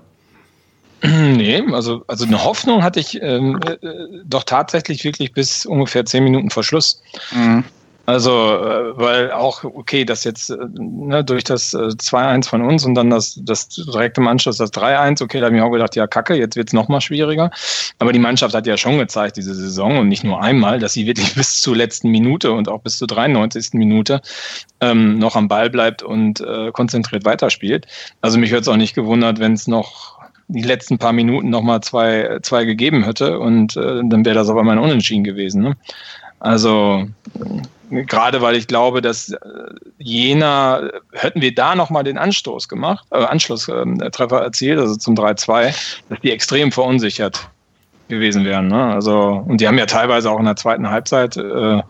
[1.07, 3.77] Nee, also, also eine Hoffnung hatte ich ähm, äh,
[4.23, 7.01] doch tatsächlich wirklich bis ungefähr zehn Minuten vor Schluss.
[7.31, 7.63] Mhm.
[8.07, 12.83] Also, äh, weil auch, okay, das jetzt äh, ne, durch das äh, 2-1 von uns
[12.83, 15.95] und dann das, das direkt im Anschluss das 3-1, okay, da habe ich auch gedacht,
[15.95, 17.51] ja, kacke, jetzt wird es nochmal schwieriger.
[17.99, 21.05] Aber die Mannschaft hat ja schon gezeigt, diese Saison und nicht nur einmal, dass sie
[21.05, 23.73] wirklich bis zur letzten Minute und auch bis zur 93.
[23.73, 24.21] Minute
[24.81, 27.85] ähm, noch am Ball bleibt und äh, konzentriert weiterspielt.
[28.21, 31.81] Also mich wird es auch nicht gewundert, wenn es noch die letzten paar Minuten nochmal
[31.81, 35.61] zwei, zwei gegeben hätte und äh, dann wäre das aber mal ein Unentschieden gewesen.
[35.61, 35.77] Ne?
[36.39, 37.07] Also
[37.89, 39.37] gerade weil ich glaube, dass äh,
[39.97, 45.99] Jena, hätten wir da nochmal den Anstoß gemacht, äh, Anschlusstreffer äh, erzielt, also zum 3-2,
[46.09, 47.49] dass die extrem verunsichert
[48.07, 48.67] gewesen wären.
[48.67, 48.93] Ne?
[48.93, 51.81] Also, und die haben ja teilweise auch in der zweiten Halbzeit äh,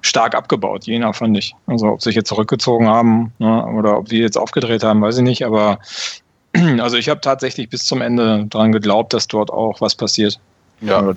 [0.00, 1.54] stark abgebaut, Jena fand ich.
[1.66, 5.16] Also ob sie sich jetzt zurückgezogen haben ne, oder ob wir jetzt aufgedreht haben, weiß
[5.16, 5.46] ich nicht.
[5.46, 5.78] Aber
[6.80, 10.38] also ich habe tatsächlich bis zum Ende daran geglaubt, dass dort auch was passiert.
[10.80, 11.14] Ja.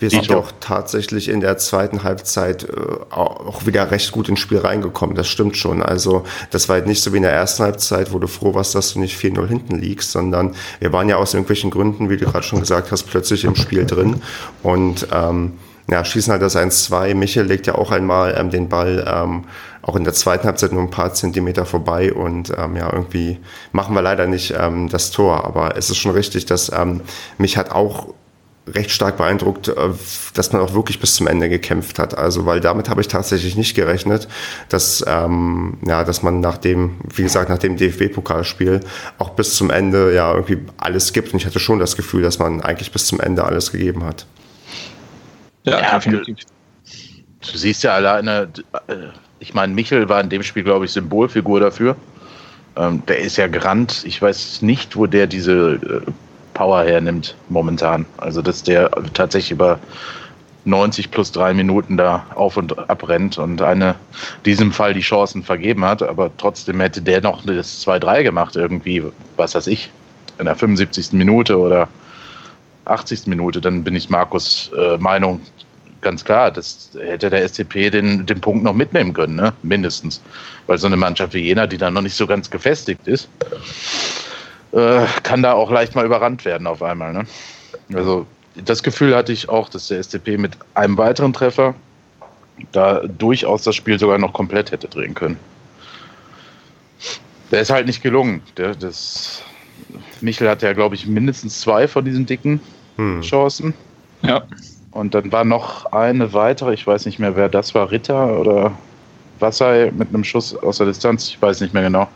[0.00, 2.70] Wir sind auch tatsächlich in der zweiten Halbzeit äh,
[3.10, 5.14] auch wieder recht gut ins Spiel reingekommen.
[5.14, 5.82] Das stimmt schon.
[5.82, 8.74] Also das war halt nicht so wie in der ersten Halbzeit, wo du froh warst,
[8.74, 12.24] dass du nicht 4-0 hinten liegst, sondern wir waren ja aus irgendwelchen Gründen, wie du
[12.24, 14.22] gerade schon gesagt hast, plötzlich im Spiel drin
[14.62, 15.58] und ähm,
[15.90, 17.14] ja, schießen halt das 1-2.
[17.14, 19.44] Michel legt ja auch einmal ähm, den Ball ähm,
[19.82, 23.38] auch in der zweiten Halbzeit nur ein paar Zentimeter vorbei und ähm, ja, irgendwie
[23.72, 25.44] machen wir leider nicht ähm, das Tor.
[25.44, 27.02] Aber es ist schon richtig, dass ähm,
[27.38, 28.14] mich hat auch
[28.74, 29.74] recht stark beeindruckt, äh,
[30.34, 32.16] dass man auch wirklich bis zum Ende gekämpft hat.
[32.16, 34.28] Also, weil damit habe ich tatsächlich nicht gerechnet,
[34.68, 38.80] dass, ähm, ja, dass man nach dem, wie gesagt, nach dem DFB-Pokalspiel
[39.18, 41.32] auch bis zum Ende ja irgendwie alles gibt.
[41.32, 44.26] Und ich hatte schon das Gefühl, dass man eigentlich bis zum Ende alles gegeben hat.
[45.64, 46.36] Ja, ja definitiv.
[47.40, 48.48] Du, siehst ja alleine,
[48.86, 48.94] äh,
[49.40, 51.96] ich meine, Michel war in dem Spiel, glaube ich, Symbolfigur dafür.
[52.76, 54.04] Ähm, der ist ja gerannt.
[54.06, 56.10] Ich weiß nicht, wo der diese äh,
[56.54, 58.06] Power hernimmt momentan.
[58.18, 59.80] Also, dass der tatsächlich über
[60.66, 63.94] 90 plus drei Minuten da auf und ab rennt und eine,
[64.44, 69.02] diesem Fall die Chancen vergeben hat, aber trotzdem hätte der noch das 2-3 gemacht irgendwie,
[69.36, 69.90] was weiß ich,
[70.38, 71.12] in der 75.
[71.12, 71.88] Minute oder
[72.84, 73.26] 80.
[73.26, 75.40] Minute, dann bin ich Markus äh, Meinung,
[76.00, 79.52] ganz klar, das hätte der SCP den, den Punkt noch mitnehmen können, ne?
[79.62, 80.20] mindestens.
[80.66, 83.28] Weil so eine Mannschaft wie Jena, die dann noch nicht so ganz gefestigt ist,
[84.72, 87.12] äh, kann da auch leicht mal überrannt werden auf einmal.
[87.12, 87.26] Ne?
[87.94, 91.74] Also das Gefühl hatte ich auch, dass der SCP mit einem weiteren Treffer
[92.72, 95.38] da durchaus das Spiel sogar noch komplett hätte drehen können.
[97.50, 98.42] Der ist halt nicht gelungen.
[98.56, 99.42] Der, das,
[100.20, 102.60] Michel hatte ja, glaube ich, mindestens zwei von diesen dicken
[102.96, 103.22] hm.
[103.22, 103.74] Chancen.
[104.22, 104.42] Ja.
[104.92, 108.72] Und dann war noch eine weitere, ich weiß nicht mehr, wer das war, Ritter oder
[109.38, 112.08] Wassai mit einem Schuss aus der Distanz, ich weiß nicht mehr genau.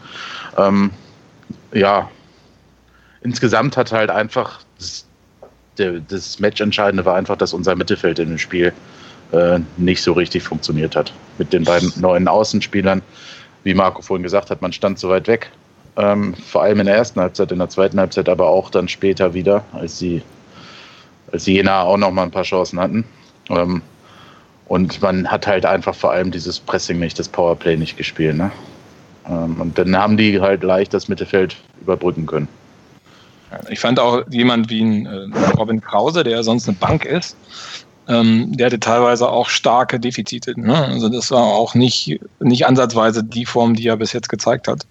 [0.58, 0.90] Ähm,
[1.72, 2.10] ja,
[3.22, 5.06] insgesamt hat halt einfach das,
[6.08, 8.72] das Match-Entscheidende war einfach, dass unser Mittelfeld in dem Spiel
[9.32, 11.12] äh, nicht so richtig funktioniert hat.
[11.38, 13.02] Mit den beiden neuen Außenspielern,
[13.62, 15.50] wie Marco vorhin gesagt hat, man stand so weit weg.
[15.96, 19.32] Ähm, vor allem in der ersten Halbzeit, in der zweiten Halbzeit, aber auch dann später
[19.32, 20.22] wieder, als die
[21.34, 23.04] als Jena auch noch mal ein paar Chancen hatten.
[23.50, 23.82] Ähm,
[24.66, 28.36] und man hat halt einfach vor allem dieses Pressing nicht, das Powerplay nicht gespielt.
[28.36, 28.52] Ne?
[29.28, 32.48] Ähm, und dann haben die halt leicht das Mittelfeld überbrücken können.
[33.68, 37.36] Ich fand auch jemand wie ein äh, Robin Krause, der sonst eine Bank ist,
[38.08, 40.58] ähm, der hatte teilweise auch starke Defizite.
[40.58, 40.86] Ne?
[40.86, 44.86] Also das war auch nicht, nicht ansatzweise die Form, die er bis jetzt gezeigt hat.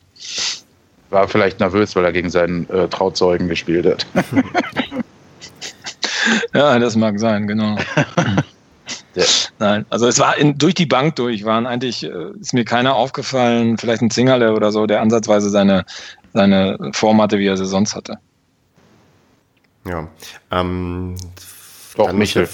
[1.10, 4.06] War vielleicht nervös, weil er gegen seinen äh, Trauzeugen gespielt hat.
[6.54, 7.78] ja, das mag sein, genau.
[9.16, 9.24] Ja.
[9.60, 12.96] Nein, also es war in, durch die Bank durch, waren eigentlich, äh, ist mir keiner
[12.96, 15.86] aufgefallen, vielleicht ein Zingerle oder so, der ansatzweise seine,
[16.34, 18.18] seine Form hatte, wie er sie sonst hatte.
[19.86, 20.08] Ja.
[20.52, 21.16] Ähm,
[21.96, 22.50] Doch, Michel.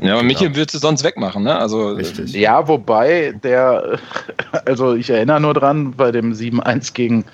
[0.00, 0.58] Ja, aber Michel genau.
[0.58, 1.56] würdest du sonst wegmachen, ne?
[1.56, 2.32] Also, Richtig.
[2.32, 3.98] Ja, wobei der,
[4.66, 7.24] also ich erinnere nur dran, bei dem 7-1 gegen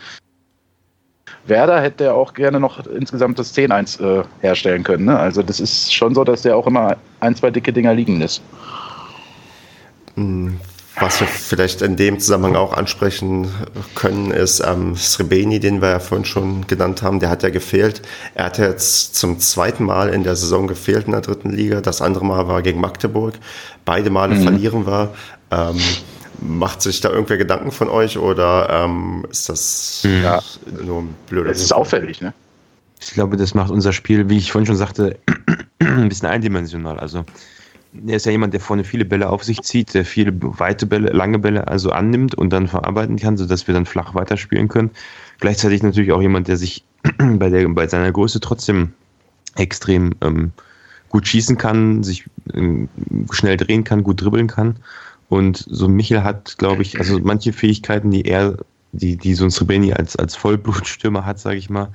[1.47, 5.07] Werder hätte er auch gerne noch insgesamt das 10-1 äh, herstellen können.
[5.07, 5.19] Ne?
[5.19, 8.43] Also das ist schon so, dass der auch immer ein, zwei dicke Dinger liegen lässt.
[10.15, 10.59] Hm,
[10.99, 13.49] was wir vielleicht in dem Zusammenhang auch ansprechen
[13.95, 18.03] können, ist ähm, Srebeni, den wir ja vorhin schon genannt haben, der hat ja gefehlt.
[18.35, 21.81] Er hat jetzt zum zweiten Mal in der Saison gefehlt in der dritten Liga.
[21.83, 23.35] Das andere Mal war gegen Magdeburg.
[23.85, 24.43] Beide Male mhm.
[24.43, 25.13] verlieren wir.
[25.51, 25.79] Ähm,
[26.41, 30.23] Macht sich da irgendwer Gedanken von euch oder ähm, ist das hm.
[30.23, 30.43] ja.
[30.85, 32.33] nur ein blöder Es ist auffällig, ne?
[33.01, 35.19] Ich glaube, das macht unser Spiel, wie ich vorhin schon sagte,
[35.79, 36.99] ein bisschen eindimensional.
[36.99, 37.25] Also
[38.07, 41.11] er ist ja jemand, der vorne viele Bälle auf sich zieht, der viele weite Bälle,
[41.11, 44.91] lange Bälle also annimmt und dann verarbeiten kann, sodass wir dann flach weiterspielen können.
[45.41, 46.85] Gleichzeitig natürlich auch jemand, der sich
[47.19, 48.93] bei, der, bei seiner Größe trotzdem
[49.55, 50.53] extrem ähm,
[51.09, 52.89] gut schießen kann, sich ähm,
[53.31, 54.77] schnell drehen kann, gut dribbeln kann.
[55.29, 58.57] Und so Michel hat, glaube ich, also manche Fähigkeiten, die er,
[58.93, 61.91] die, die so ein Srebeni als, als Vollblutstürmer hat, sage ich mal,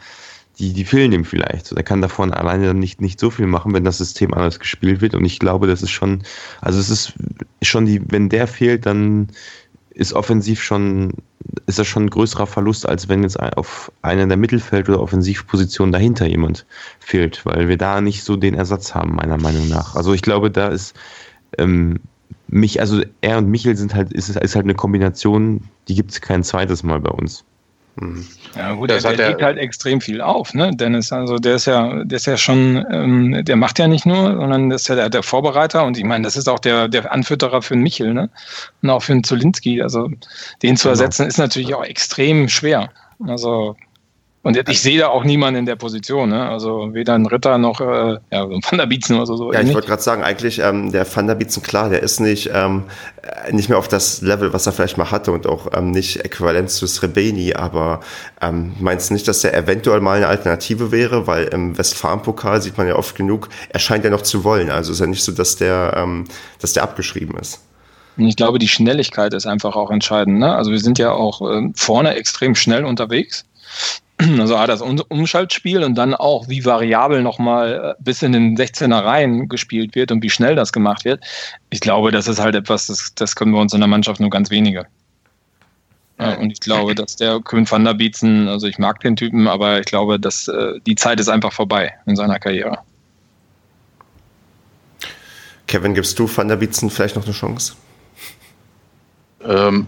[0.59, 1.75] die, die fehlen ihm vielleicht.
[1.75, 5.15] Der kann davon alleine nicht, nicht so viel machen, wenn das System anders gespielt wird.
[5.15, 6.23] Und ich glaube, das ist schon,
[6.59, 7.13] also es ist
[7.61, 9.29] schon die, wenn der fehlt, dann
[9.93, 11.13] ist offensiv schon
[11.65, 15.91] ist das schon ein größerer Verlust, als wenn jetzt auf einer der Mittelfeld- oder Offensivpositionen
[15.91, 16.65] dahinter jemand
[16.99, 19.95] fehlt, weil wir da nicht so den Ersatz haben, meiner Meinung nach.
[19.95, 20.95] Also ich glaube, da ist
[21.57, 21.99] ähm,
[22.47, 26.21] mich, also er und Michel sind halt, ist, ist halt eine Kombination, die gibt es
[26.21, 27.43] kein zweites Mal bei uns.
[27.95, 28.25] Mhm.
[28.55, 30.71] Ja gut, das der, der legt halt extrem viel auf, ne?
[30.73, 34.35] Dennis, also der ist ja, der ist ja schon, ähm, der macht ja nicht nur,
[34.35, 37.11] sondern der ist ja der, der, Vorbereiter und ich meine, das ist auch der, der
[37.11, 38.29] Anfütterer für den Michel, ne?
[38.81, 39.81] Und auch für den Zulinski.
[39.81, 40.09] Also
[40.63, 40.91] den zu genau.
[40.91, 42.89] ersetzen ist natürlich auch extrem schwer.
[43.27, 43.75] Also
[44.43, 46.49] und ich sehe da auch niemanden in der Position, ne?
[46.49, 49.53] Also weder ein Ritter noch äh, ja, so ein Van der Bietzen oder so.
[49.53, 52.49] Ja, ich wollte gerade sagen, eigentlich ähm, der Van der Bietzen, klar, der ist nicht,
[52.51, 52.85] ähm,
[53.51, 56.71] nicht mehr auf das Level, was er vielleicht mal hatte und auch ähm, nicht äquivalent
[56.71, 57.99] zu Srebeni, aber
[58.41, 61.27] ähm, meinst du nicht, dass der eventuell mal eine Alternative wäre?
[61.27, 64.71] Weil im Westfalen-Pokal sieht man ja oft genug, er scheint ja noch zu wollen.
[64.71, 66.25] Also ist ja nicht so, dass der, ähm,
[66.59, 67.61] dass der abgeschrieben ist.
[68.17, 70.39] Ich glaube, die Schnelligkeit ist einfach auch entscheidend.
[70.39, 70.53] Ne?
[70.53, 73.45] Also wir sind ja auch äh, vorne extrem schnell unterwegs.
[74.39, 79.03] Also A, das Umschaltspiel und dann auch, wie variabel nochmal äh, bis in den 16er
[79.03, 81.23] Reihen gespielt wird und wie schnell das gemacht wird.
[81.69, 84.29] Ich glaube, das ist halt etwas, das, das können wir uns in der Mannschaft nur
[84.29, 84.85] ganz wenige.
[86.19, 89.47] Ja, und ich glaube, dass der Köhn van der Bietzen, also ich mag den Typen,
[89.47, 92.77] aber ich glaube, dass äh, die Zeit ist einfach vorbei in seiner Karriere.
[95.65, 97.73] Kevin, gibst du Van der Bietzen vielleicht noch eine Chance?
[99.43, 99.87] Ähm,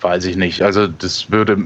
[0.00, 0.60] weiß ich nicht.
[0.60, 1.56] Also das würde,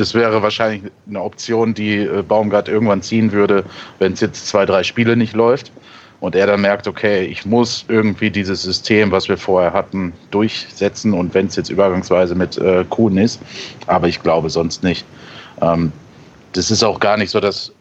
[0.00, 3.64] das wäre wahrscheinlich eine Option, die äh, Baumgart irgendwann ziehen würde,
[3.98, 5.70] wenn es jetzt zwei, drei Spiele nicht läuft
[6.20, 11.12] und er dann merkt, okay, ich muss irgendwie dieses System, was wir vorher hatten, durchsetzen
[11.12, 13.40] und wenn es jetzt übergangsweise mit äh, Kuhn ist,
[13.86, 15.04] aber ich glaube sonst nicht.
[15.60, 15.92] Ähm,
[16.52, 17.72] das ist auch gar nicht so, dass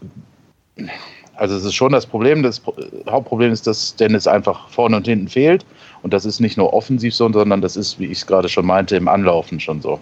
[1.36, 2.62] also es ist schon das Problem, das
[3.10, 5.66] Hauptproblem ist, dass Dennis einfach vorne und hinten fehlt
[6.02, 8.66] und das ist nicht nur offensiv so, sondern das ist, wie ich es gerade schon
[8.66, 10.02] meinte, im Anlaufen schon so.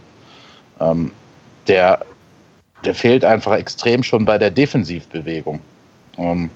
[0.79, 1.11] Ähm,
[1.67, 2.05] der,
[2.85, 5.59] der fehlt einfach extrem schon bei der Defensivbewegung.
[6.17, 6.49] Ähm,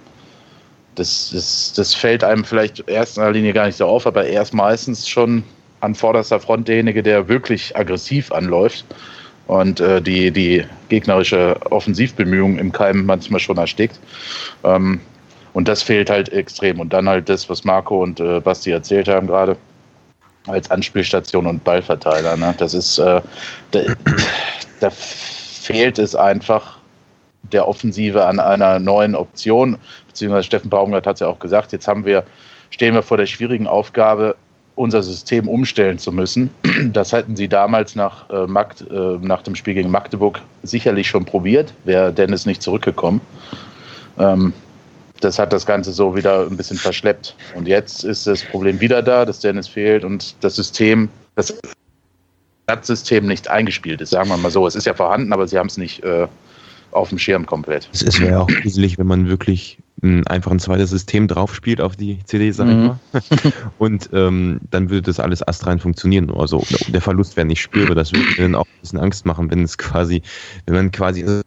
[0.96, 4.42] das, das, das fällt einem vielleicht in erster Linie gar nicht so auf, aber er
[4.42, 5.44] ist meistens schon
[5.80, 8.86] an vorderster Front derjenige, der wirklich aggressiv anläuft
[9.48, 14.00] und äh, die, die gegnerische Offensivbemühung im Keim manchmal schon erstickt.
[14.64, 15.00] Ähm,
[15.54, 16.80] und das fehlt halt extrem.
[16.80, 19.58] Und dann halt das, was Marco und äh, Basti erzählt haben gerade,
[20.48, 22.38] als Anspielstation und Ballverteiler.
[22.38, 22.56] Ne?
[22.58, 23.22] Das ist, äh,
[24.82, 26.78] da, fehlt es einfach
[27.52, 29.78] der Offensive an einer neuen Option.
[30.08, 32.24] Beziehungsweise Steffen Baumgart hat es ja auch gesagt, jetzt haben wir,
[32.70, 34.36] stehen wir vor der schwierigen Aufgabe,
[34.76, 36.50] unser System umstellen zu müssen.
[36.94, 41.26] Das hätten sie damals nach, äh, Magd, äh, nach dem Spiel gegen Magdeburg sicherlich schon
[41.26, 43.22] probiert, wäre Dennis nicht zurückgekommen.
[44.18, 44.54] Ähm,
[45.20, 47.36] das hat das Ganze so wieder ein bisschen verschleppt.
[47.56, 51.54] Und jetzt ist das Problem wieder da, dass Dennis fehlt und das System, das
[52.82, 54.68] System nicht eingespielt ist, sagen wir mal so.
[54.68, 56.28] Es ist ja vorhanden, aber sie haben es nicht äh,
[56.92, 57.90] auf dem Schirm komplett.
[57.94, 61.96] Es wäre auch gruselig, wenn man wirklich ein, einfach ein zweites System drauf spielt auf
[61.96, 62.86] die CD, sag ich mhm.
[62.86, 63.00] mal.
[63.78, 66.32] Und ähm, dann würde das alles astrein funktionieren.
[66.32, 67.96] Also der Verlust wäre nicht spürbar.
[67.96, 70.22] Das würde dann auch ein bisschen Angst machen, wenn es quasi,
[70.66, 71.44] wenn man quasi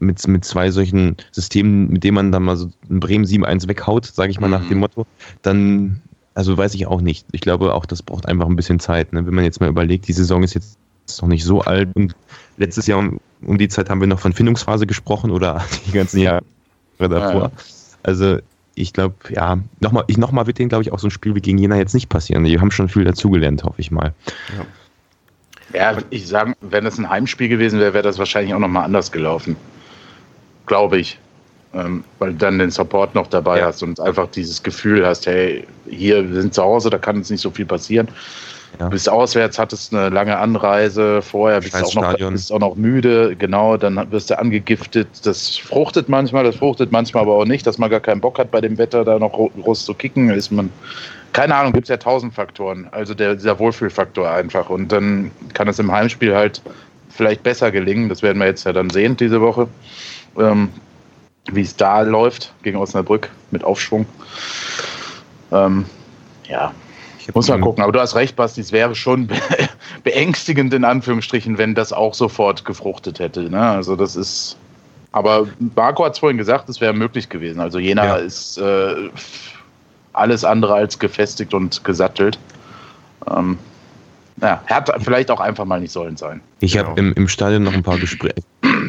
[0.00, 4.06] mit, mit zwei solchen Systemen, mit denen man dann mal so ein Bremen 7-1 weghaut,
[4.06, 4.52] sage ich mal mhm.
[4.52, 5.06] nach dem Motto,
[5.42, 6.00] dann,
[6.34, 7.26] also weiß ich auch nicht.
[7.32, 9.12] Ich glaube auch, das braucht einfach ein bisschen Zeit.
[9.12, 9.26] Ne?
[9.26, 10.78] Wenn man jetzt mal überlegt, die Saison ist jetzt
[11.20, 12.14] noch nicht so alt und
[12.56, 16.20] letztes Jahr um, um die Zeit haben wir noch von Findungsphase gesprochen oder die ganzen
[16.20, 16.42] Jahre
[16.98, 17.42] davor.
[17.42, 17.50] Ja.
[18.02, 18.38] Also
[18.74, 21.40] ich glaube, ja, nochmal noch mal wird denen, glaube ich, auch so ein Spiel wie
[21.40, 22.44] gegen Jena jetzt nicht passieren.
[22.44, 24.14] Die haben schon viel dazugelernt, hoffe ich mal.
[24.56, 24.66] Ja.
[25.74, 29.10] Ja, ich sage, wenn es ein Heimspiel gewesen wäre, wäre das wahrscheinlich auch nochmal anders
[29.10, 29.56] gelaufen.
[30.66, 31.18] Glaube ich.
[31.74, 33.66] Ähm, weil du dann den Support noch dabei ja.
[33.66, 37.30] hast und einfach dieses Gefühl hast, hey, hier, wir sind zu Hause, da kann uns
[37.30, 38.08] nicht so viel passieren.
[38.78, 38.88] Ja.
[38.88, 43.36] Bist auswärts, hattest eine lange Anreise, vorher bist du auch, noch, bist auch noch müde,
[43.36, 45.08] genau, dann wirst du angegiftet.
[45.24, 48.50] Das fruchtet manchmal, das fruchtet manchmal aber auch nicht, dass man gar keinen Bock hat,
[48.50, 50.70] bei dem Wetter da noch groß zu kicken, ist man
[51.32, 52.88] keine Ahnung, gibt es ja tausend Faktoren.
[52.90, 54.68] Also der, dieser Wohlfühlfaktor einfach.
[54.68, 56.60] Und dann kann es im Heimspiel halt
[57.08, 58.08] vielleicht besser gelingen.
[58.08, 59.66] Das werden wir jetzt ja dann sehen diese Woche.
[60.38, 60.68] Ähm,
[61.50, 64.06] wie es da läuft gegen Osnabrück mit Aufschwung.
[65.50, 65.86] Ähm,
[66.48, 66.72] ja,
[67.18, 67.82] ich muss mal gucken.
[67.82, 69.28] Aber du hast recht, Basti, es wäre schon
[70.04, 73.50] beängstigend in Anführungsstrichen, wenn das auch sofort gefruchtet hätte.
[73.50, 73.60] Ne?
[73.60, 74.56] Also das ist.
[75.12, 77.60] Aber Marco hat es vorhin gesagt, es wäre möglich gewesen.
[77.60, 78.16] Also Jena ja.
[78.16, 79.10] ist äh,
[80.14, 82.38] alles andere als gefestigt und gesattelt.
[83.30, 83.58] Ähm,
[84.40, 86.40] ja, hat vielleicht auch einfach mal nicht sollen sein.
[86.60, 86.88] Ich genau.
[86.88, 88.32] habe im, im Stadion noch ein paar, Gespräch,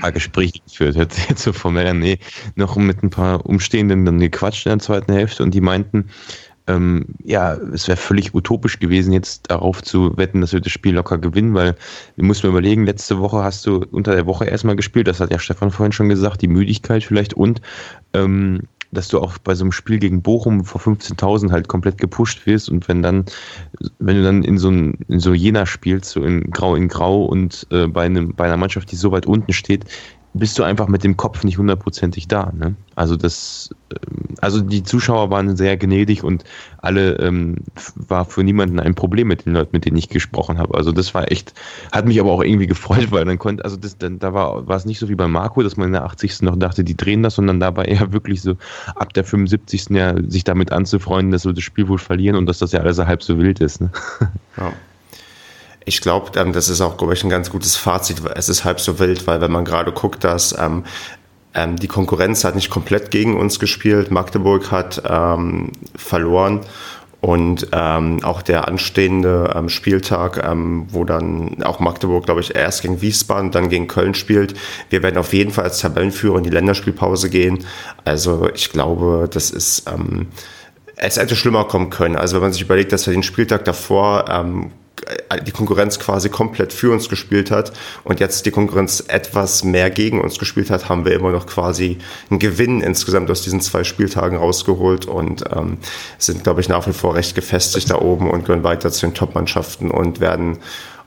[0.04, 2.20] paar Gespräche geführt, jetzt so formell nee,
[2.56, 6.10] noch mit ein paar Umstehenden dann gequatscht in der zweiten Hälfte und die meinten,
[6.68, 10.96] ähm, ja, es wäre völlig utopisch gewesen, jetzt darauf zu wetten, dass wir das Spiel
[10.96, 11.76] locker gewinnen, weil
[12.18, 15.40] musst mir überlegen, letzte Woche hast du unter der Woche erstmal gespielt, das hat ja
[15.40, 17.62] Stefan vorhin schon gesagt, die Müdigkeit vielleicht und
[18.14, 22.46] ähm, dass du auch bei so einem Spiel gegen Bochum vor 15.000 halt komplett gepusht
[22.46, 23.26] wirst und wenn dann,
[24.00, 27.26] wenn du dann in so, ein, in so Jena spielst, so in Grau in Grau
[27.26, 29.86] und äh, bei, einem, bei einer Mannschaft, die so weit unten steht,
[30.34, 32.52] bist du einfach mit dem Kopf nicht hundertprozentig da.
[32.56, 32.76] Ne?
[32.96, 36.44] Also das, ähm, also die Zuschauer waren sehr gnädig und
[36.80, 37.58] alle ähm,
[37.96, 40.76] war für niemanden ein Problem mit den Leuten, mit denen ich gesprochen habe.
[40.76, 41.54] Also das war echt,
[41.92, 44.78] hat mich aber auch irgendwie gefreut, weil dann konnte, also das, dann, da war, war
[44.78, 46.42] es nicht so wie bei Marco, dass man in der 80.
[46.42, 48.56] noch dachte, die drehen das, sondern da war eher wirklich so
[48.96, 49.90] ab der 75.
[49.92, 52.98] ja sich damit anzufreunden, dass wir das Spiel wohl verlieren und dass das ja alles
[52.98, 53.82] halb so wild ist.
[53.82, 53.92] Ne?
[54.56, 54.72] Ja.
[55.86, 58.22] Ich glaube, ähm, das ist auch, glaube ich, ein ganz gutes Fazit.
[58.36, 60.84] Es ist halb so wild, weil wenn man gerade guckt, dass ähm,
[61.54, 66.62] ähm, die Konkurrenz hat nicht komplett gegen uns gespielt, Magdeburg hat ähm, verloren
[67.22, 70.44] und ähm, auch der anstehende ähm, Spieltag,
[70.90, 74.56] wo dann auch Magdeburg, glaube ich, erst gegen Wiesbaden, dann gegen Köln spielt.
[74.90, 77.66] Wir werden auf jeden Fall als Tabellenführer in die Länderspielpause gehen.
[78.04, 79.86] Also ich glaube, das ist
[80.98, 82.18] es hätte schlimmer kommen können.
[82.18, 84.72] Also wenn man sich überlegt, dass wir den Spieltag davor ähm,
[85.46, 90.22] die Konkurrenz quasi komplett für uns gespielt hat und jetzt die Konkurrenz etwas mehr gegen
[90.22, 91.98] uns gespielt hat, haben wir immer noch quasi
[92.30, 95.78] einen Gewinn insgesamt aus diesen zwei Spieltagen rausgeholt und ähm,
[96.18, 99.14] sind, glaube ich, nach wie vor recht gefestigt da oben und gehören weiter zu den
[99.14, 100.60] Top-Mannschaften und werden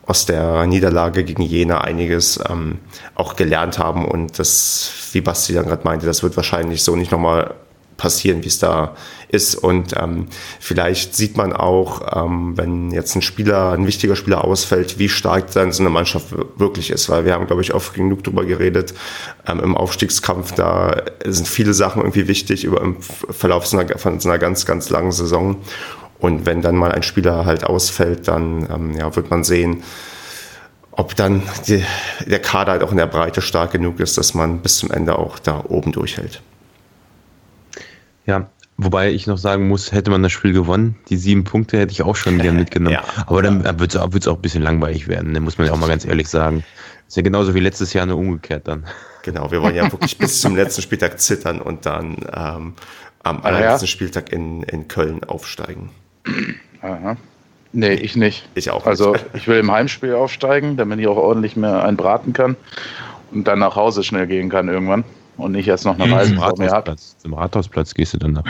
[0.06, 2.78] aus der Niederlage gegen Jena einiges ähm,
[3.14, 7.10] auch gelernt haben und das, wie Basti dann gerade meinte, das wird wahrscheinlich so nicht
[7.10, 7.54] nochmal
[7.96, 8.94] passieren, wie es da
[9.28, 9.54] ist.
[9.54, 10.26] Und ähm,
[10.60, 15.50] vielleicht sieht man auch, ähm, wenn jetzt ein Spieler, ein wichtiger Spieler ausfällt, wie stark
[15.52, 16.26] dann so eine Mannschaft
[16.58, 17.08] wirklich ist.
[17.08, 18.94] Weil wir haben, glaube ich, oft genug darüber geredet,
[19.46, 24.20] ähm, im Aufstiegskampf, da sind viele Sachen irgendwie wichtig über im Verlauf so einer, von
[24.20, 25.56] so einer ganz, ganz langen Saison.
[26.18, 29.82] Und wenn dann mal ein Spieler halt ausfällt, dann ähm, ja, wird man sehen,
[30.92, 31.84] ob dann die,
[32.26, 35.18] der Kader halt auch in der Breite stark genug ist, dass man bis zum Ende
[35.18, 36.40] auch da oben durchhält.
[38.26, 41.92] Ja, wobei ich noch sagen muss, hätte man das Spiel gewonnen, die sieben Punkte hätte
[41.92, 42.94] ich auch schon gern mitgenommen.
[42.94, 43.78] ja, Aber dann ja.
[43.78, 45.40] wird es auch, ein bisschen langweilig werden, ne?
[45.40, 46.64] muss man ja auch mal ganz ehrlich sagen.
[47.06, 48.84] Ist ja genauso wie letztes Jahr nur umgekehrt dann.
[49.22, 52.74] Genau, wir wollen ja wirklich bis zum letzten Spieltag zittern und dann ähm,
[53.22, 53.90] am ah, allerletzten ja.
[53.90, 55.90] Spieltag in, in Köln aufsteigen.
[56.82, 57.16] Aha.
[57.72, 58.48] Nee, ich nicht.
[58.54, 58.78] Ich auch.
[58.78, 58.86] Nicht.
[58.86, 62.56] Also ich will im Heimspiel aufsteigen, damit ich auch ordentlich mehr einen braten kann
[63.30, 65.04] und dann nach Hause schnell gehen kann irgendwann
[65.36, 66.96] und nicht erst noch eine Reise vor mir habe.
[66.96, 68.44] Zum Rathausplatz gehst du dann nach.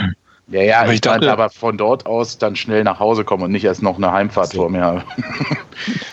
[0.49, 3.43] Ja, ja, aber ich, ich dachte, aber von dort aus dann schnell nach Hause kommen
[3.43, 4.61] und nicht erst noch eine Heimfahrt so.
[4.61, 5.03] vor mir habe.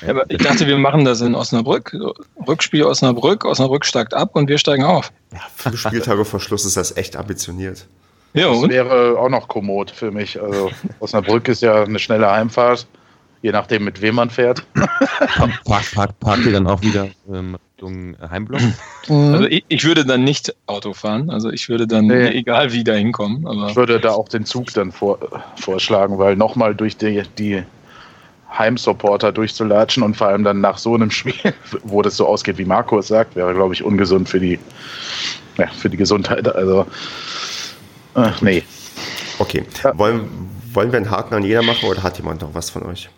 [0.02, 1.96] Ja, aber ich dachte, wir machen das in Osnabrück.
[2.46, 5.12] Rückspiel Osnabrück, Osnabrück steigt ab und wir steigen auf.
[5.32, 7.86] Ja, fünf Spieltage vor Schluss ist das echt ambitioniert.
[8.34, 8.70] Ja, das und?
[8.70, 10.40] wäre auch noch kommod für mich.
[10.40, 12.86] Also Osnabrück ist ja eine schnelle Heimfahrt,
[13.42, 14.66] je nachdem mit wem man fährt.
[15.64, 18.60] Park, park, park ihr dann auch wieder ähm, Richtung Heimblock?
[19.06, 19.34] Mhm.
[19.34, 22.28] Also ich, ich, würde dann nicht Auto fahren, also ich würde dann, nee.
[22.28, 23.46] egal wie da hinkommen.
[23.46, 25.18] Aber ich würde da auch den Zug dann vor,
[25.56, 27.62] vorschlagen, weil nochmal durch die, die
[28.50, 31.34] Heimsupporter durchzulatschen und vor allem dann nach so einem Spiel,
[31.82, 34.58] wo das so ausgeht, wie Markus sagt, wäre, glaube ich, ungesund für die,
[35.58, 36.48] ja, für die Gesundheit.
[36.48, 36.86] Also,
[38.14, 38.62] äh, nee.
[39.38, 39.66] Okay.
[39.82, 39.98] Ja.
[39.98, 40.30] Wollen,
[40.72, 43.10] wollen wir einen Haken an jeder machen oder hat jemand noch was von euch?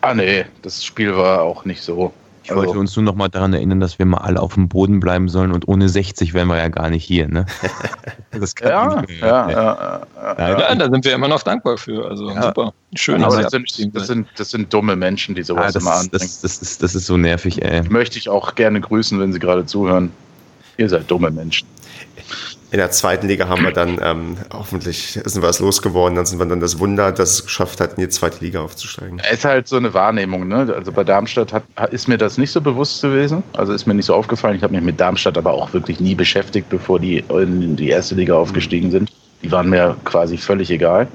[0.00, 2.14] Ah, nee, das Spiel war auch nicht so.
[2.48, 4.68] Ich wollte also, uns nur noch mal daran erinnern, dass wir mal alle auf dem
[4.68, 7.28] Boden bleiben sollen und ohne 60 wären wir ja gar nicht hier.
[7.28, 7.46] Ne?
[8.30, 10.00] Das kann ja, nicht ja, ja,
[10.38, 12.08] ja, ja, da sind wir immer noch dankbar für.
[12.08, 12.72] Also super.
[12.94, 13.24] Schön.
[13.24, 16.10] Aber das sind, das, sind, das sind dumme Menschen, die sowas das, immer anbringen.
[16.12, 17.82] Das, das, ist, das ist so nervig, ey.
[17.88, 20.12] Möchte ich auch gerne grüßen, wenn Sie gerade zuhören.
[20.76, 21.66] Ihr seid dumme Menschen
[22.70, 26.38] in der zweiten Liga haben wir dann ähm, hoffentlich sind wir es losgeworden, dann sind
[26.38, 29.20] wir dann das Wunder, dass es geschafft hat, in die zweite Liga aufzusteigen.
[29.24, 30.72] Es ist halt so eine Wahrnehmung, ne?
[30.76, 34.04] Also bei Darmstadt hat, ist mir das nicht so bewusst gewesen, also ist mir nicht
[34.04, 34.56] so aufgefallen.
[34.56, 38.14] Ich habe mich mit Darmstadt aber auch wirklich nie beschäftigt, bevor die in die erste
[38.14, 39.10] Liga aufgestiegen sind.
[39.42, 41.08] Die waren mir quasi völlig egal.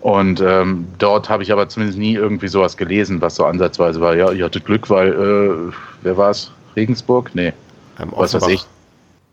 [0.00, 4.14] Und ähm, dort habe ich aber zumindest nie irgendwie sowas gelesen, was so ansatzweise war.
[4.14, 6.50] Ja, ihr hattet Glück, weil, äh, wer war es?
[6.76, 7.32] Regensburg?
[7.34, 7.52] Nee.
[8.00, 8.64] Ähm, was weiß ich.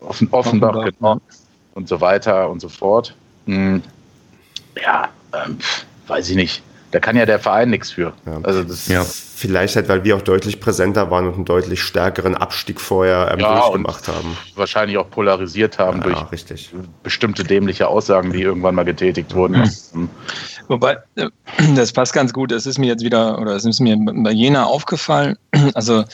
[0.00, 1.20] Offen, Offenbach, Offenbach, genau
[1.76, 3.14] und so weiter und so fort.
[3.44, 3.82] Hm,
[4.82, 5.58] ja, ähm,
[6.08, 6.62] weiß ich nicht.
[6.90, 8.14] Da kann ja der Verein nichts für.
[8.24, 8.40] Ja.
[8.42, 9.04] Also das ja.
[9.04, 13.40] Vielleicht halt, weil wir auch deutlich präsenter waren und einen deutlich stärkeren Abstieg vorher ähm,
[13.40, 14.38] ja, durchgemacht haben.
[14.54, 16.70] Wahrscheinlich auch polarisiert haben durch richtig.
[17.02, 19.70] bestimmte dämliche Aussagen, die irgendwann mal getätigt wurden.
[19.92, 20.08] Mhm.
[20.68, 21.28] Wobei, äh,
[21.74, 22.50] das passt ganz gut.
[22.50, 25.36] Es ist mir jetzt wieder, oder es ist mir bei Jena aufgefallen.
[25.74, 26.04] Also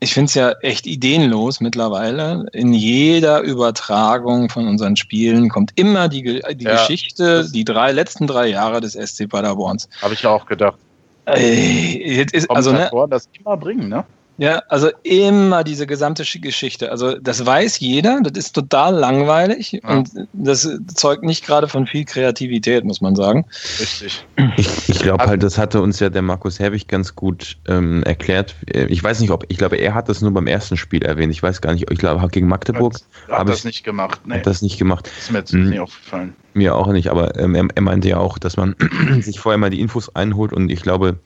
[0.00, 2.46] ich finde es ja echt ideenlos mittlerweile.
[2.52, 8.26] In jeder Übertragung von unseren Spielen kommt immer die, die ja, Geschichte, die drei letzten
[8.26, 9.90] drei Jahre des SC Paderborns.
[10.00, 10.78] Habe ich auch gedacht.
[11.26, 14.04] Ey, jetzt ist, also, ne, das immer bringen, ne?
[14.40, 16.90] Ja, also immer diese gesamte Geschichte.
[16.90, 19.86] Also das weiß jeder, das ist total langweilig ja.
[19.90, 23.44] und das zeugt nicht gerade von viel Kreativität, muss man sagen.
[23.78, 24.24] Richtig.
[24.56, 28.54] Ich, ich glaube halt, das hatte uns ja der Markus Herwig ganz gut ähm, erklärt.
[28.66, 31.34] Ich weiß nicht, ob, ich glaube, er hat das nur beim ersten Spiel erwähnt.
[31.34, 32.94] Ich weiß gar nicht, ich glaube, gegen Magdeburg.
[33.28, 34.36] Hat, hat das ich, nicht gemacht, nee.
[34.36, 35.10] Hat das nicht gemacht.
[35.18, 35.68] Ist mir jetzt hm.
[35.68, 36.34] nicht aufgefallen.
[36.54, 38.74] Mir auch nicht, aber ähm, er, er meinte ja auch, dass man
[39.20, 41.18] sich vorher mal die Infos einholt und ich glaube,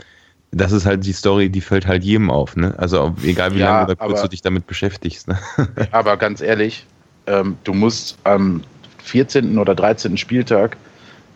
[0.54, 2.74] das ist halt die Story, die fällt halt jedem auf, ne?
[2.78, 5.28] Also egal wie ja, lange oder kurz aber, du dich damit beschäftigst.
[5.28, 5.38] Ne?
[5.90, 6.86] Aber ganz ehrlich,
[7.26, 8.62] ähm, du musst am
[9.02, 9.58] 14.
[9.58, 10.16] oder 13.
[10.16, 10.76] Spieltag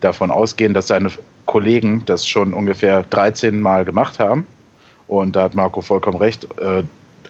[0.01, 1.11] davon ausgehen, dass deine
[1.45, 4.47] Kollegen das schon ungefähr 13 Mal gemacht haben.
[5.07, 6.47] Und da hat Marco vollkommen recht.
[6.59, 6.83] Äh,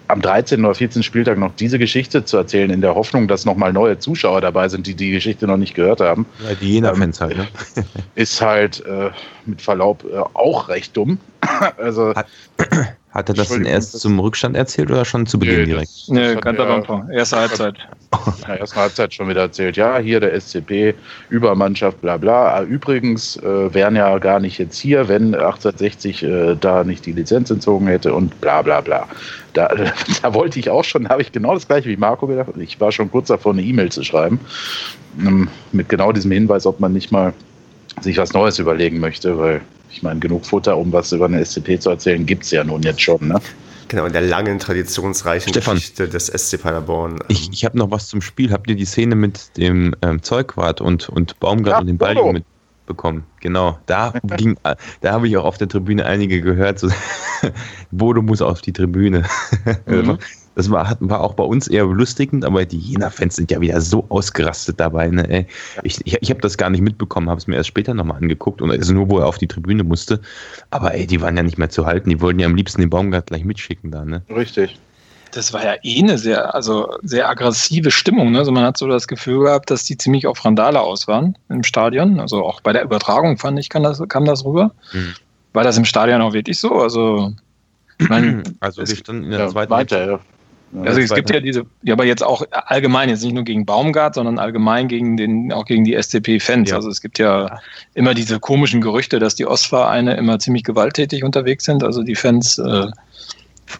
[0.10, 0.66] am 13.
[0.66, 1.04] oder 14.
[1.04, 4.88] Spieltag noch diese Geschichte zu erzählen, in der Hoffnung, dass nochmal neue Zuschauer dabei sind,
[4.88, 6.26] die die Geschichte noch nicht gehört haben.
[6.44, 7.48] Ja, die Jena-Fans ähm, halt, ne?
[8.16, 9.12] Ist halt äh,
[9.46, 11.20] mit Verlaub äh, auch recht dumm.
[11.78, 12.26] also, hat,
[13.20, 15.92] hat er das denn erst zum Rückstand erzählt oder schon zu Beginn nee, direkt?
[16.08, 17.10] Nee, ganz am Anfang.
[17.10, 17.76] Erste Halbzeit.
[18.48, 19.78] Ja, erste Halbzeit schon wieder erzählt.
[19.78, 20.96] Ja, hier der SCP,
[21.30, 22.56] Übermannschaft, bla bla.
[22.56, 27.12] Ah, übrigens äh, wären ja gar nicht jetzt hier, wenn 1860 äh, da nicht die
[27.12, 29.08] Lizenz entzogen hätte und bla bla bla.
[29.54, 29.70] Da,
[30.24, 32.50] da wollte ich auch schon, habe ich genau das gleiche wie Marco gedacht.
[32.58, 34.40] Ich war schon kurz davor, eine E-Mail zu schreiben.
[35.20, 37.34] Ähm, mit genau diesem Hinweis, ob man nicht mal
[38.02, 39.62] sich was Neues überlegen möchte, weil
[39.92, 42.82] ich meine, genug Futter, um was über eine SCP zu erzählen, gibt es ja nun
[42.84, 43.28] jetzt schon.
[43.28, 43.42] Ne?
[43.90, 47.20] Genau, in der langen, traditionsreichen Stefan, Geschichte des SC Paderborn.
[47.28, 48.52] Ich, ich habe noch was zum Spiel.
[48.52, 52.18] Habt ihr die Szene mit dem ähm, Zeugwart und, und Baumgart ja, und dem Ball
[52.18, 52.32] oh.
[52.32, 53.24] mitbekommen?
[53.40, 54.58] Genau, da ging,
[55.02, 56.90] da habe ich auch auf der Tribüne einige gehört, so,
[57.92, 59.24] Bodo muss auf die Tribüne.
[59.86, 60.18] Mhm.
[60.56, 64.06] Das war, war auch bei uns eher belustigend, aber die Jena-Fans sind ja wieder so
[64.10, 65.08] ausgerastet dabei.
[65.08, 65.46] Ne?
[65.84, 68.62] Ich, ich, ich habe das gar nicht mitbekommen, habe es mir erst später nochmal angeguckt
[68.62, 70.20] und also nur, wo er auf die Tribüne musste.
[70.70, 72.10] Aber ey, die waren ja nicht mehr zu halten.
[72.10, 74.04] Die wollten ja am liebsten den Baumgart gleich mitschicken da.
[74.04, 74.24] Ne?
[74.30, 74.78] Richtig.
[75.32, 78.32] Das war ja eh eine sehr, also sehr aggressive Stimmung.
[78.32, 78.40] Ne?
[78.40, 81.64] Also man hat so das Gefühl gehabt, dass die ziemlich auf Randale aus waren im
[81.64, 82.20] Stadion.
[82.20, 84.72] Also auch bei der Übertragung fand ich, kam das, kam das rüber.
[84.92, 85.14] Mhm.
[85.54, 86.74] War das im Stadion auch wirklich so?
[86.74, 87.34] Also,
[88.00, 90.20] ich mein, also wir standen in der ja, zweiten weiter, ja.
[90.84, 94.16] Also es gibt ja diese, ja, aber jetzt auch allgemein, jetzt nicht nur gegen Baumgart,
[94.16, 96.70] sondern allgemein gegen den, auch gegen die SCP-Fans.
[96.70, 96.76] Ja.
[96.76, 97.60] Also es gibt ja
[97.96, 101.84] immer diese komischen Gerüchte, dass die Ostvereine immer ziemlich gewalttätig unterwegs sind.
[101.84, 102.88] Also die Fans äh,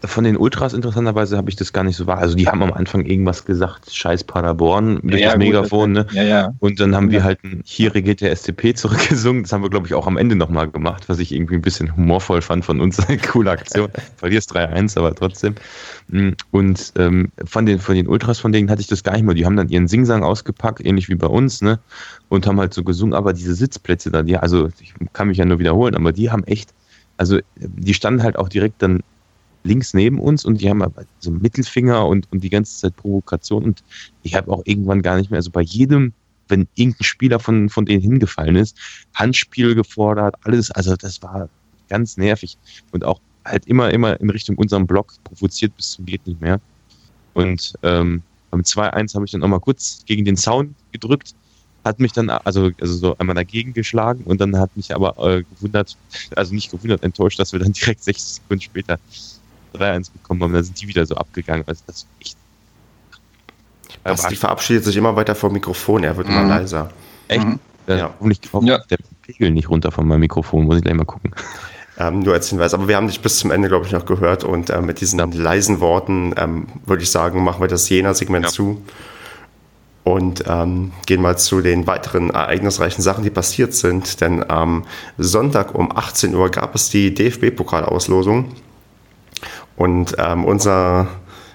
[0.06, 2.20] von den Ultras interessanterweise habe ich das gar nicht so wahr.
[2.20, 5.94] Also die haben am Anfang irgendwas gesagt, scheiß Paderborn durch ja, das Megafon.
[5.94, 6.06] Ne?
[6.12, 6.54] Ja, ja.
[6.60, 9.44] Und dann haben wir halt ein Hier regiert der SCP zurückgesungen.
[9.44, 11.96] Das haben wir, glaube ich, auch am Ende nochmal gemacht, was ich irgendwie ein bisschen
[11.96, 13.00] humorvoll fand von uns.
[13.08, 13.90] Eine coole Aktion.
[14.18, 15.56] Verlierst 3-1, aber trotzdem.
[16.10, 19.24] Mm, und ähm, von, den, von den Ultras, von denen hatte ich das gar nicht
[19.24, 19.34] mehr.
[19.34, 21.80] Die haben dann ihren Singsang ausgepackt, ähnlich wie bei uns, ne?
[22.30, 23.16] Und haben halt so gesungen.
[23.16, 26.44] Aber diese Sitzplätze da, die, also ich kann mich ja nur wiederholen, aber die haben
[26.44, 26.76] echt,
[27.18, 29.02] also die standen halt auch direkt dann
[29.64, 30.84] links neben uns und die haben
[31.20, 33.84] so Mittelfinger und, und die ganze Zeit Provokation und
[34.24, 36.14] ich habe auch irgendwann gar nicht mehr, also bei jedem,
[36.48, 38.78] wenn irgendein Spieler von, von denen hingefallen ist,
[39.14, 41.50] Handspiel gefordert, alles, also das war
[41.90, 42.58] ganz nervig
[42.92, 46.60] und auch halt immer, immer in Richtung unserem Block provoziert bis zum geht nicht mehr.
[47.34, 51.36] Und ähm, beim 2-1 habe ich dann auch mal kurz gegen den Zaun gedrückt,
[51.84, 55.44] hat mich dann also, also so einmal dagegen geschlagen und dann hat mich aber äh,
[55.44, 55.98] gewundert,
[56.36, 59.00] also nicht gewundert, enttäuscht, dass wir dann direkt 60 Sekunden später
[59.74, 61.64] 3-1 bekommen haben, dann sind die wieder so abgegangen.
[61.68, 62.38] Also das ist echt.
[64.04, 66.34] Basti verabschiedet sich immer weiter vom Mikrofon, er wird mhm.
[66.34, 66.90] immer leiser.
[67.28, 67.46] Echt?
[67.46, 67.60] Mhm.
[67.88, 68.14] Ja.
[68.20, 68.78] Hoffentlich kommt ja.
[68.90, 71.34] der Pegel nicht runter von meinem Mikrofon, muss ich gleich mal gucken.
[71.98, 74.46] Ähm, nur als Hinweis, aber wir haben dich bis zum Ende, glaube ich, noch gehört
[74.46, 75.26] und äh, mit diesen ja.
[75.26, 78.52] leisen Worten ähm, würde ich sagen, machen wir das Jena-Segment ja.
[78.52, 78.82] zu
[80.04, 84.22] und ähm, gehen mal zu den weiteren ereignisreichen Sachen, die passiert sind.
[84.22, 84.86] Denn am
[85.18, 88.46] Sonntag um 18 Uhr gab es die DFB-Pokalauslosung.
[89.80, 91.08] Und ähm, unser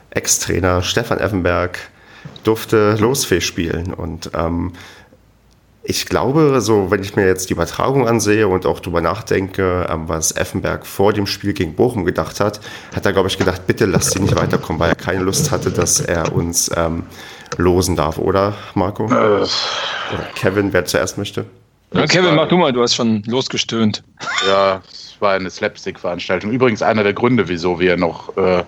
[0.08, 1.78] Ex-Trainer Stefan Effenberg
[2.42, 3.92] durfte Losfee spielen.
[3.92, 4.72] Und ähm,
[5.82, 10.08] ich glaube, so wenn ich mir jetzt die Übertragung ansehe und auch drüber nachdenke, ähm,
[10.08, 12.60] was Effenberg vor dem Spiel gegen Bochum gedacht hat,
[12.96, 15.70] hat er, glaube ich, gedacht, bitte lass sie nicht weiterkommen, weil er keine Lust hatte,
[15.70, 17.02] dass er uns ähm,
[17.58, 19.04] losen darf, oder Marco?
[19.04, 19.42] Äh.
[19.42, 19.48] Oder
[20.34, 21.44] Kevin, wer zuerst möchte?
[21.92, 24.02] Ja, Kevin, mach du mal, du hast schon losgestöhnt.
[24.48, 24.80] Ja,
[25.20, 26.50] war eine Slapstick-Veranstaltung.
[26.50, 28.62] Übrigens einer der Gründe, wieso wir noch äh,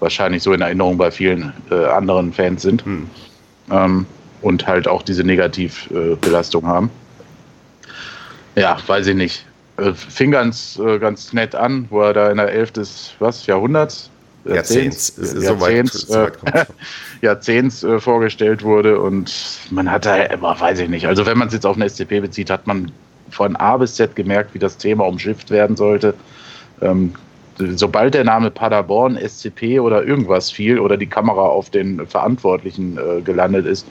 [0.00, 2.84] wahrscheinlich so in Erinnerung bei vielen äh, anderen Fans sind.
[2.84, 3.10] Hm.
[3.70, 4.06] Ähm,
[4.40, 6.90] und halt auch diese Negativbelastung äh, haben.
[8.54, 9.46] Ja, weiß ich nicht.
[9.76, 13.46] Äh, fing ganz, äh, ganz nett an, wo er da in der Elf des was,
[13.46, 14.10] Jahrhunderts
[14.44, 16.64] Jahrzehnts, Jahrzehnts, so weit, äh,
[17.26, 19.32] Jahrzehnts äh, vorgestellt wurde und
[19.70, 22.20] man hat da immer, weiß ich nicht, also wenn man es jetzt auf eine SCP
[22.20, 22.90] bezieht, hat man
[23.30, 26.14] von A bis Z gemerkt, wie das Thema umschifft werden sollte.
[26.80, 27.14] Ähm,
[27.58, 33.20] sobald der Name Paderborn, SCP oder irgendwas fiel oder die Kamera auf den Verantwortlichen äh,
[33.20, 33.86] gelandet ist,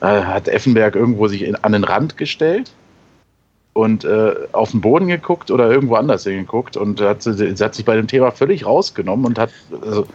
[0.00, 2.72] äh, hat Effenberg irgendwo sich in, an den Rand gestellt
[3.74, 7.96] und äh, auf den Boden geguckt oder irgendwo anders hingeguckt und hat, hat sich bei
[7.96, 9.50] dem Thema völlig rausgenommen und hat,
[9.84, 10.06] also,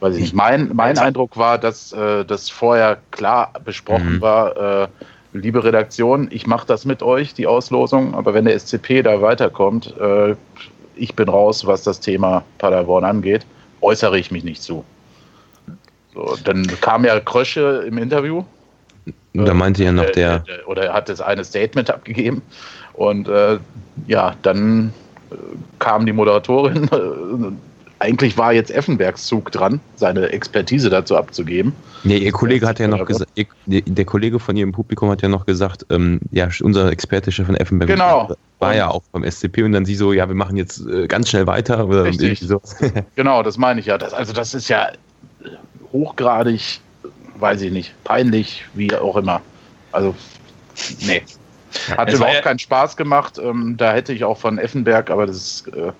[0.00, 4.20] weiß ich nicht, mein, mein Eindruck war, dass äh, das vorher klar besprochen mhm.
[4.20, 4.88] war, äh,
[5.32, 9.94] liebe Redaktion, ich mache das mit euch, die Auslosung, aber wenn der SCP da weiterkommt,
[9.98, 10.34] äh,
[10.96, 13.46] ich bin raus, was das Thema Paderborn angeht,
[13.80, 14.84] äußere ich mich nicht zu.
[16.14, 18.44] So, dann kam ja Krösche im Interview.
[19.32, 20.44] Da meinte ja noch äh, der.
[20.66, 22.42] Oder er hat das eine Statement abgegeben
[22.92, 23.58] und äh,
[24.06, 24.92] ja, dann
[25.30, 25.34] äh,
[25.78, 26.88] kam die Moderatorin.
[28.02, 31.72] Äh, eigentlich war jetzt Effenbergs Zug dran, seine Expertise dazu abzugeben.
[32.04, 33.30] Nee, ihr Kollege hat ja noch gesagt,
[33.66, 37.88] der Kollege von ihrem Publikum hat ja noch gesagt, ähm, ja, unser Experte von Effenberg
[37.88, 38.34] genau.
[38.58, 41.30] war ja auch beim SCP und dann sie so, ja, wir machen jetzt äh, ganz
[41.30, 41.86] schnell weiter.
[41.86, 42.40] Oder Richtig.
[42.40, 42.60] So.
[43.16, 43.98] genau, das meine ich ja.
[43.98, 44.88] Das, also das ist ja
[45.92, 46.80] hochgradig,
[47.38, 49.40] weiß ich nicht, peinlich, wie auch immer.
[49.92, 50.14] Also,
[51.00, 51.22] nee.
[51.96, 53.38] Hat es überhaupt ja keinen Spaß gemacht.
[53.42, 55.92] Ähm, da hätte ich auch von Effenberg, aber das ist äh,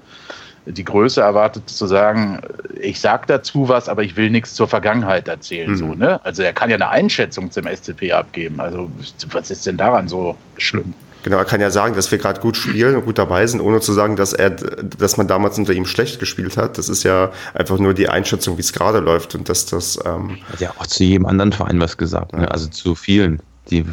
[0.66, 2.40] die Größe erwartet, zu sagen,
[2.80, 5.70] ich sage dazu was, aber ich will nichts zur Vergangenheit erzählen.
[5.70, 5.76] Mhm.
[5.76, 6.24] So, ne?
[6.24, 8.60] Also er kann ja eine Einschätzung zum SCP abgeben.
[8.60, 8.90] Also
[9.30, 10.94] was ist denn daran so schlimm?
[11.24, 13.80] Genau, er kann ja sagen, dass wir gerade gut spielen und gut dabei sind, ohne
[13.80, 16.78] zu sagen, dass er, dass man damals unter ihm schlecht gespielt hat.
[16.78, 19.98] Das ist ja einfach nur die Einschätzung, wie es gerade läuft und dass das.
[20.04, 22.50] Ähm hat ja auch zu jedem anderen Verein was gesagt, ne?
[22.50, 23.40] also zu vielen.
[23.70, 23.84] Die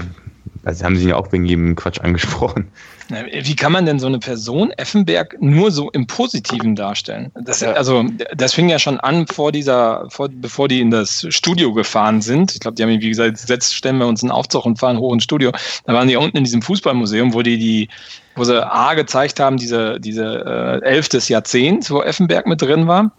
[0.64, 2.70] also haben Sie ja auch wegen jedem Quatsch angesprochen.
[3.10, 7.32] Wie kann man denn so eine Person Effenberg nur so im Positiven darstellen?
[7.34, 8.06] Das, also,
[8.36, 12.54] das fing ja schon an vor dieser, vor, bevor die in das Studio gefahren sind.
[12.54, 15.14] Ich glaube, die haben, wie gesagt, jetzt stellen wir uns einen Aufzug und fahren hoch
[15.14, 15.52] ins Studio.
[15.86, 17.90] Da waren die unten in diesem Fußballmuseum, wo die die,
[18.36, 22.88] wo sie A gezeigt haben, diese, diese äh, Elf des Jahrzehnts, wo Effenberg mit drin
[22.88, 23.12] war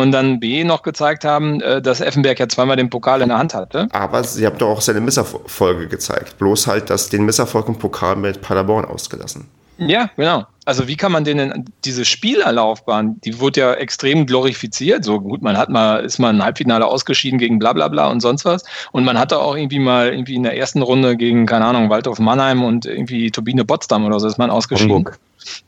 [0.00, 3.38] und dann B noch gezeigt haben, äh, dass Effenberg ja zweimal den Pokal in der
[3.38, 3.88] Hand hatte.
[3.92, 6.38] Aber sie haben doch auch seine Misserfolge gezeigt.
[6.38, 9.48] Bloß halt, dass den Misserfolg im Pokal mit Paderborn ausgelassen.
[9.80, 10.46] Ja, genau.
[10.66, 15.04] Also wie kann man denn diese Spielerlaufbahn, die wurde ja extrem glorifiziert.
[15.04, 18.20] So gut, man hat mal, ist mal ein Halbfinale ausgeschieden gegen bla bla bla und
[18.20, 18.62] sonst was.
[18.92, 22.18] Und man hatte auch irgendwie mal irgendwie in der ersten Runde gegen, keine Ahnung, Waldorf
[22.18, 24.92] Mannheim und irgendwie Turbine Potsdam oder so ist man ausgeschieden.
[24.92, 25.18] Homburg.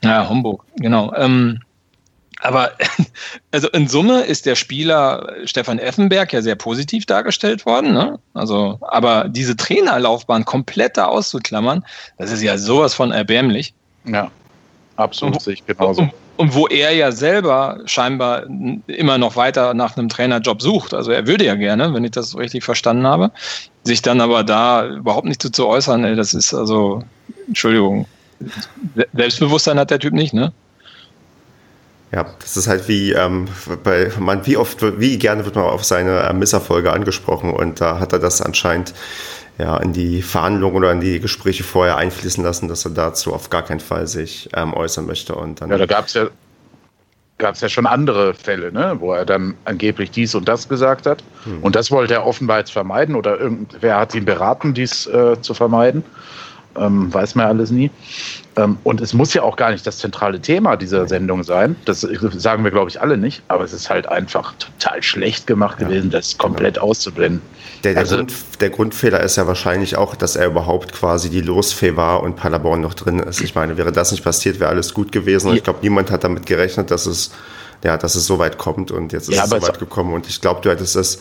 [0.04, 1.12] Ja, Homburg, genau.
[1.16, 1.60] Ähm,
[2.42, 2.72] aber
[3.52, 7.92] also in Summe ist der Spieler Stefan Effenberg ja sehr positiv dargestellt worden.
[7.92, 8.18] Ne?
[8.34, 11.84] Also, aber diese Trainerlaufbahn komplett da auszuklammern,
[12.18, 13.74] das ist ja sowas von erbärmlich.
[14.04, 14.30] Ja,
[14.96, 16.02] absolut, sehe ich genauso.
[16.02, 18.44] Und, und wo er ja selber scheinbar
[18.88, 20.94] immer noch weiter nach einem Trainerjob sucht.
[20.94, 23.30] Also er würde ja gerne, wenn ich das richtig verstanden habe,
[23.84, 26.04] sich dann aber da überhaupt nicht zu, zu äußern.
[26.04, 27.04] Ey, das ist also,
[27.46, 28.06] Entschuldigung,
[29.12, 30.52] Selbstbewusstsein hat der Typ nicht, ne?
[32.14, 33.48] Ja, das ist halt wie ähm,
[33.82, 38.00] bei man, wie oft, wie gerne wird man auf seine äh, Misserfolge angesprochen und da
[38.00, 38.92] hat er das anscheinend
[39.58, 43.48] ja in die Verhandlungen oder in die Gespräche vorher einfließen lassen, dass er dazu auf
[43.48, 45.34] gar keinen Fall sich ähm, äußern möchte.
[45.34, 46.28] Und dann ja, da gab es ja
[47.38, 51.06] gab es ja schon andere Fälle, ne, wo er dann angeblich dies und das gesagt
[51.06, 51.24] hat.
[51.44, 51.62] Hm.
[51.62, 55.54] Und das wollte er offenbar jetzt vermeiden oder irgendwer hat ihn beraten, dies äh, zu
[55.54, 56.04] vermeiden
[56.76, 57.90] ähm, weiß man ja alles nie.
[58.56, 61.76] Ähm, und es muss ja auch gar nicht das zentrale Thema dieser Sendung sein.
[61.84, 63.42] Das sagen wir, glaube ich, alle nicht.
[63.48, 66.86] Aber es ist halt einfach total schlecht gemacht ja, gewesen, das komplett genau.
[66.86, 67.42] auszublenden.
[67.84, 71.40] Der, der, also, Grund, der, Grundfehler ist ja wahrscheinlich auch, dass er überhaupt quasi die
[71.40, 73.40] Losfee war und Paderborn noch drin ist.
[73.40, 75.50] Ich meine, wäre das nicht passiert, wäre alles gut gewesen.
[75.50, 77.32] Und ich glaube, niemand hat damit gerechnet, dass es,
[77.82, 78.90] ja, dass es so weit kommt.
[78.90, 80.12] Und jetzt ist ja, es so weit gekommen.
[80.14, 81.16] Und ich glaube, du hättest es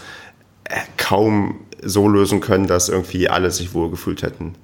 [0.65, 4.55] äh, kaum so lösen können, dass irgendwie alle sich wohlgefühlt hätten.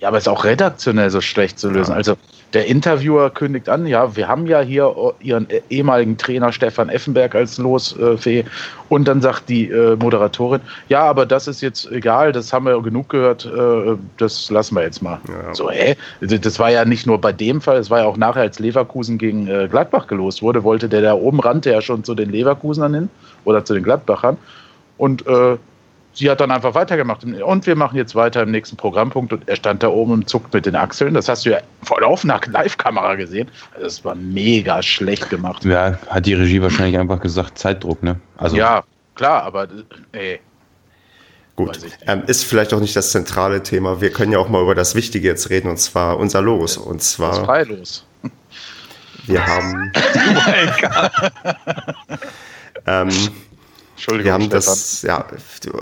[0.00, 1.90] Ja, aber es ist auch redaktionell so schlecht zu lösen.
[1.90, 1.96] Ja.
[1.96, 2.16] Also
[2.52, 7.58] der Interviewer kündigt an, ja, wir haben ja hier ihren ehemaligen Trainer Stefan Effenberg als
[7.58, 8.44] Losfee.
[8.88, 12.80] Und dann sagt die äh, Moderatorin, ja, aber das ist jetzt egal, das haben wir
[12.82, 15.20] genug gehört, äh, das lassen wir jetzt mal.
[15.28, 15.54] Ja.
[15.54, 15.96] So, hä?
[16.20, 19.18] Das war ja nicht nur bei dem Fall, es war ja auch nachher, als Leverkusen
[19.18, 22.94] gegen äh, Gladbach gelost wurde, wollte der da oben rannte ja schon zu den Leverkusenern
[22.94, 23.10] hin
[23.44, 24.38] oder zu den Gladbachern.
[24.98, 25.56] Und äh,
[26.20, 27.24] sie hat dann einfach weitergemacht.
[27.24, 29.32] Und wir machen jetzt weiter im nächsten Programmpunkt.
[29.32, 31.14] Und er stand da oben und zuckt mit den Achseln.
[31.14, 33.48] Das hast du ja voll auf nach Live-Kamera gesehen.
[33.72, 35.64] Also das war mega schlecht gemacht.
[35.64, 38.20] Ja, hat die Regie wahrscheinlich einfach gesagt, Zeitdruck, ne?
[38.36, 39.66] Also ja, klar, aber
[40.12, 40.40] ey.
[41.56, 44.00] Gut, ähm, ist vielleicht auch nicht das zentrale Thema.
[44.00, 46.76] Wir können ja auch mal über das Wichtige jetzt reden, und zwar unser Los.
[46.76, 47.30] Und zwar.
[47.30, 48.06] Das Freilos.
[49.26, 49.92] Wir haben.
[52.86, 53.10] ähm,
[54.00, 54.60] Entschuldigung, wir haben Stefan.
[54.60, 55.26] das, ja,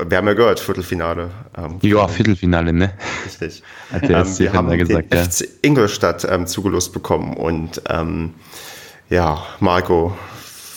[0.09, 1.31] wir haben ja gehört, Viertelfinale.
[1.57, 2.93] Ähm, ja, Viertelfinale, ne?
[3.25, 3.63] Richtig.
[3.93, 5.25] Hat der ähm, wir haben gesagt, den ja.
[5.25, 8.35] FC Ingolstadt ähm, zugelost bekommen und ähm,
[9.09, 10.19] ja, Marco,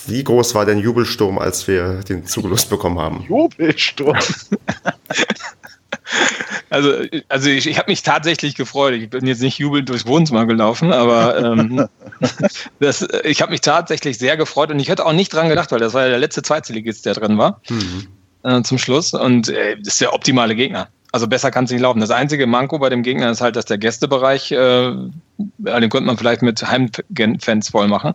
[0.06, 3.26] wie groß war dein Jubelsturm, als wir den zugelost bekommen haben?
[3.28, 4.20] Jubelsturm?
[6.70, 6.94] Also,
[7.28, 8.94] also ich, ich habe mich tatsächlich gefreut.
[8.94, 11.88] Ich bin jetzt nicht jubelnd durchs Wohnzimmer gelaufen, aber ähm,
[12.80, 15.80] das, ich habe mich tatsächlich sehr gefreut und ich hätte auch nicht dran gedacht, weil
[15.80, 18.08] das war ja der letzte Zweitligist, der drin war mhm.
[18.44, 20.88] äh, zum Schluss und äh, das ist der optimale Gegner.
[21.14, 22.00] Also besser kann es nicht laufen.
[22.00, 24.94] Das einzige Manko bei dem Gegner ist halt, dass der Gästebereich, äh,
[25.58, 28.14] den könnte man vielleicht mit Heimfans voll machen.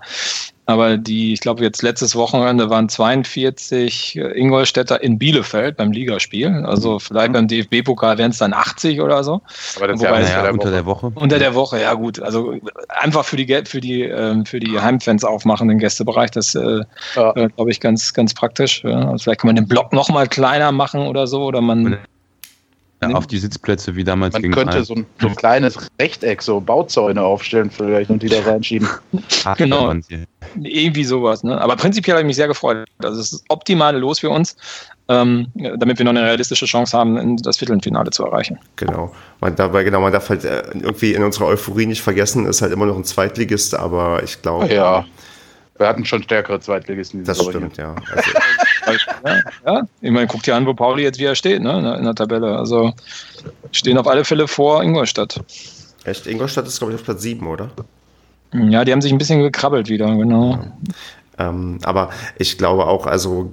[0.69, 6.65] Aber die, ich glaube, jetzt letztes Wochenende waren 42 Ingolstädter in Bielefeld beim Ligaspiel.
[6.67, 9.43] Also vielleicht beim DFB-Pokal wären es dann 80 oder so.
[9.77, 11.13] Aber das Wobei, ist ja, ja unter der Woche.
[11.15, 12.21] Unter der Woche, ja gut.
[12.21, 12.55] Also
[12.89, 16.33] einfach für die für die ähm, für die Heimfans aufmachen den Gästebereich.
[16.33, 16.81] Das äh,
[17.15, 17.37] ja.
[17.37, 18.85] äh, glaube ich ganz ganz praktisch.
[18.85, 21.99] Also vielleicht kann man den Block noch mal kleiner machen oder so oder man
[23.03, 26.61] ja, auf die Sitzplätze wie damals Man könnte so ein, so ein, kleines Rechteck, so
[26.61, 28.89] Bauzäune aufstellen vielleicht und die da reinschieben.
[29.45, 29.93] Ach, genau.
[30.63, 31.45] Irgendwie sowas.
[31.45, 31.61] Ne?
[31.61, 32.89] Aber prinzipiell habe ich mich sehr gefreut.
[32.99, 34.57] Das ist das optimale Los für uns,
[35.09, 38.59] ähm, damit wir noch eine realistische Chance haben, das Viertelfinale zu erreichen.
[38.77, 39.13] Genau.
[39.41, 42.73] Man dabei, genau, man darf halt äh, irgendwie in unserer Euphorie nicht vergessen, ist halt
[42.73, 44.73] immer noch ein Zweitligist, aber ich glaube.
[44.73, 45.05] Ja.
[45.79, 47.25] Wir hatten schon stärkere Zweitligisten.
[47.25, 47.95] Das stimmt, ja.
[48.15, 48.31] Also,
[49.25, 49.41] ja.
[49.67, 49.83] ja.
[50.01, 52.57] Ich meine, guck dir an, wo Pauli jetzt wieder steht, ne, in der Tabelle.
[52.57, 52.93] Also
[53.73, 55.41] stehen auf alle Fälle vor Ingolstadt.
[56.05, 56.27] Echt?
[56.27, 57.71] Ingolstadt ist, glaube ich, auf Platz 7, oder?
[58.53, 60.65] Ja, die haben sich ein bisschen gekrabbelt wieder, genau.
[61.39, 63.53] Ähm, aber ich glaube auch, also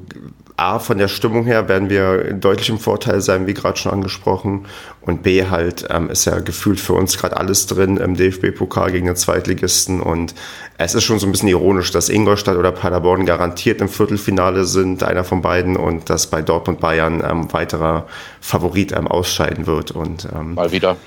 [0.56, 4.66] A, von der Stimmung her werden wir deutlich im Vorteil sein, wie gerade schon angesprochen.
[5.02, 9.08] Und B, halt ähm, ist ja gefühlt für uns gerade alles drin im DFB-Pokal gegen
[9.08, 10.00] den Zweitligisten.
[10.00, 10.36] Und
[10.78, 15.04] es ist schon so ein bisschen ironisch, dass Ingolstadt oder Paderborn garantiert im Viertelfinale sind,
[15.04, 18.06] einer von beiden, und dass bei Dortmund Bayern ähm, weiterer
[18.40, 19.92] Favorit ähm, ausscheiden wird.
[19.92, 20.98] Und, ähm, Mal wieder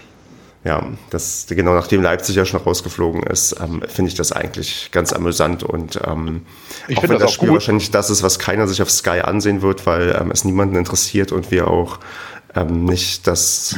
[0.67, 5.13] ja, das, genau nachdem Leipzig ja schon rausgeflogen ist, ähm, finde ich das eigentlich ganz
[5.13, 6.45] amüsant und ähm,
[6.89, 7.55] ich auch wenn das, das Spiel gut.
[7.59, 11.31] wahrscheinlich das ist, was keiner sich auf Sky ansehen wird, weil ähm, es niemanden interessiert
[11.31, 12.01] und wir auch
[12.57, 13.77] ähm, nicht das,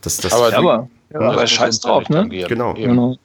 [0.00, 2.26] das, das aber, aber, ja, aber scheiß drauf, ne?
[2.48, 2.72] Genau.
[2.72, 3.16] genau.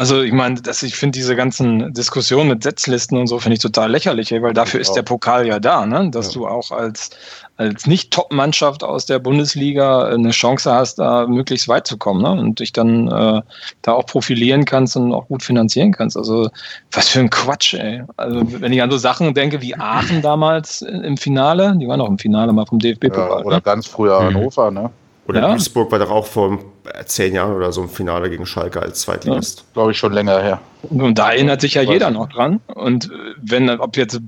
[0.00, 3.60] Also ich meine, dass ich finde diese ganzen Diskussionen mit Setzlisten und so finde ich
[3.60, 6.08] total lächerlich, weil dafür ist der Pokal ja da, ne?
[6.10, 6.40] dass ja.
[6.40, 7.10] du auch als,
[7.58, 12.30] als Nicht-Top-Mannschaft aus der Bundesliga eine Chance hast, da möglichst weit zu kommen ne?
[12.30, 13.42] und dich dann äh,
[13.82, 16.16] da auch profilieren kannst und auch gut finanzieren kannst.
[16.16, 16.48] Also
[16.92, 18.02] was für ein Quatsch, ey.
[18.16, 22.08] Also wenn ich an so Sachen denke wie Aachen damals im Finale, die waren auch
[22.08, 23.40] im Finale mal vom DFB-Pokal.
[23.40, 23.60] Ja, oder ne?
[23.62, 24.34] ganz früher mhm.
[24.34, 24.90] Hannover, ne?
[25.26, 25.52] Oder ja.
[25.52, 26.58] Duisburg war doch auch vor
[27.06, 29.60] zehn Jahren oder so im Finale gegen Schalke als Zweitligist.
[29.60, 30.60] Ja, Glaube ich schon länger her.
[30.82, 32.60] Und da erinnert sich ja jeder noch dran.
[32.66, 33.10] Und
[33.40, 34.20] wenn, ob jetzt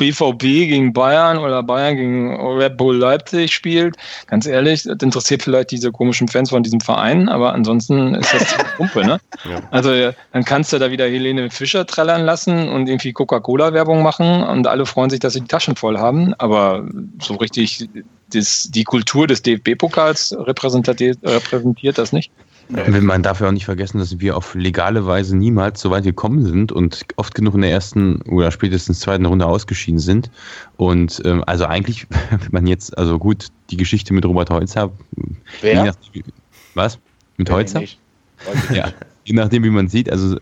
[0.00, 3.96] BVB gegen Bayern oder Bayern gegen Red Bull Leipzig spielt,
[4.28, 8.56] ganz ehrlich, das interessiert vielleicht diese komischen Fans von diesem Verein, aber ansonsten ist das
[8.78, 9.20] Pumpe, ne?
[9.44, 9.60] Ja.
[9.70, 9.90] Also
[10.32, 14.86] dann kannst du da wieder Helene Fischer trällern lassen und irgendwie Coca-Cola-Werbung machen und alle
[14.86, 16.88] freuen sich, dass sie die Taschen voll haben, aber
[17.20, 17.90] so richtig
[18.34, 22.30] das, die Kultur des DFB-Pokals repräsentiert, repräsentiert das nicht.
[22.70, 26.44] Man darf ja auch nicht vergessen, dass wir auf legale Weise niemals so weit gekommen
[26.44, 30.30] sind und oft genug in der ersten oder spätestens zweiten Runde ausgeschieden sind.
[30.76, 34.92] Und ähm, also eigentlich, wenn man jetzt, also gut, die Geschichte mit Robert Holzer.
[35.60, 35.84] Wer?
[35.84, 35.94] Nach,
[36.74, 36.98] was?
[37.36, 37.82] Mit Holzer?
[38.72, 38.90] Ja,
[39.24, 40.38] je nachdem, wie man sieht, also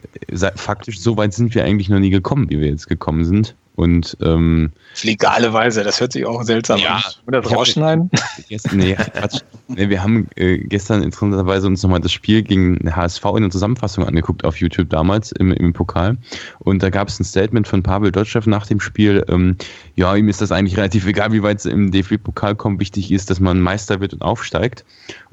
[0.55, 3.57] faktisch so weit sind wir eigentlich noch nie gekommen, wie wir jetzt gekommen sind.
[3.79, 4.73] Und ähm,
[5.05, 7.03] legale Weise, das hört sich auch seltsam ja, an.
[7.29, 8.11] Oder das rausschneiden?
[8.49, 8.97] Gestern, nee,
[9.69, 14.05] nee, wir haben äh, gestern interessanterweise uns nochmal das Spiel gegen HSV in der Zusammenfassung
[14.05, 16.17] angeguckt auf YouTube damals im, im Pokal.
[16.59, 19.25] Und da gab es ein Statement von Pavel Dotschew nach dem Spiel.
[19.29, 19.55] Ähm,
[19.95, 22.81] ja, ihm ist das eigentlich relativ egal, wie weit es im DFB-Pokal kommt.
[22.81, 24.85] Wichtig ist, dass man Meister wird und aufsteigt.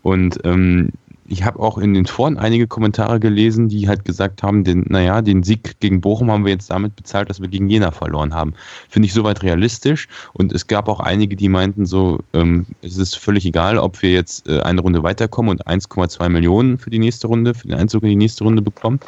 [0.03, 0.91] Und ähm,
[1.27, 5.21] ich habe auch in den Foren einige Kommentare gelesen, die halt gesagt haben, den, naja,
[5.21, 8.53] den Sieg gegen Bochum haben wir jetzt damit bezahlt, dass wir gegen Jena verloren haben.
[8.89, 10.07] Finde ich soweit realistisch.
[10.33, 14.11] Und es gab auch einige, die meinten so, ähm, es ist völlig egal, ob wir
[14.11, 18.03] jetzt äh, eine Runde weiterkommen und 1,2 Millionen für die nächste Runde, für den Einzug
[18.03, 18.99] in die nächste Runde bekommen.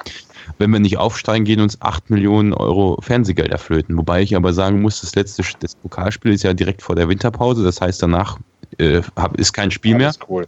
[0.58, 3.96] Wenn wir nicht aufsteigen, gehen uns 8 Millionen Euro Fernsehgelder flöten.
[3.98, 7.64] Wobei ich aber sagen muss, das letzte das Pokalspiel ist ja direkt vor der Winterpause.
[7.64, 8.40] Das heißt, danach
[8.80, 9.02] äh,
[9.36, 10.14] ist kein Spiel mehr.
[10.28, 10.48] Cool.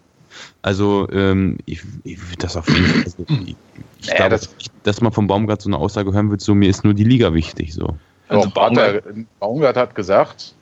[0.62, 3.04] Also ähm, ich, ich würde das auf jeden Fall.
[3.04, 3.56] Also, ich,
[4.02, 4.50] ich naja, glaube, das,
[4.84, 7.34] dass man vom Baumgart so eine Aussage hören wird, so mir ist nur die Liga
[7.34, 7.74] wichtig.
[7.74, 7.96] So.
[8.28, 9.04] Also Baumgart,
[9.40, 10.54] Baumgart hat gesagt,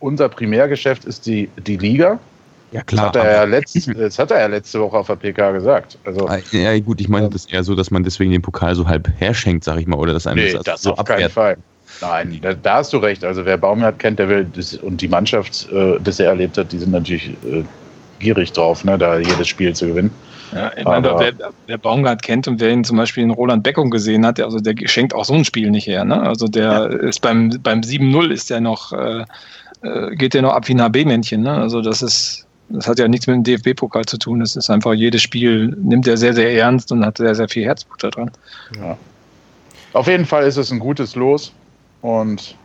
[0.00, 2.18] unser Primärgeschäft ist die, die Liga.
[2.72, 3.10] Ja, klar.
[3.10, 5.98] Das hat, er ja letzt, das hat er ja letzte Woche auf der PK gesagt.
[6.04, 8.86] Also, ah, ja, gut, ich meine das eher so, dass man deswegen den Pokal so
[8.86, 11.18] halb herschenkt, sag ich mal, oder dass einem nee, das, das so auf abwehrt.
[11.18, 11.56] keinen Fall.
[12.00, 13.24] Nein, da, da, hast du recht.
[13.24, 16.78] Also wer Baumgart kennt, der will das, und die Mannschaft äh, bisher erlebt hat, die
[16.78, 17.64] sind natürlich äh,
[18.20, 20.12] gierig drauf, ne, da jedes Spiel zu gewinnen.
[20.52, 21.32] Ja, ich meine, wer,
[21.66, 24.74] wer, Baumgart kennt und wer ihn zum Beispiel in Roland Beckum gesehen hat, also der
[24.86, 26.04] schenkt auch so ein Spiel nicht her.
[26.04, 26.20] Ne?
[26.20, 26.86] Also der ja.
[26.86, 29.24] ist beim, beim 7-0 ist der noch, äh,
[29.82, 31.42] äh geht der noch ab wie ein HB-Männchen.
[31.42, 31.52] Ne?
[31.52, 34.40] Also das ist, das hat ja nichts mit dem DFB-Pokal zu tun.
[34.40, 37.64] Das ist einfach jedes Spiel nimmt er sehr, sehr ernst und hat sehr, sehr viel
[37.64, 38.30] Herzblut da dran.
[38.76, 38.96] Ja.
[39.92, 41.52] Auf jeden Fall ist es ein gutes Los
[42.02, 42.56] und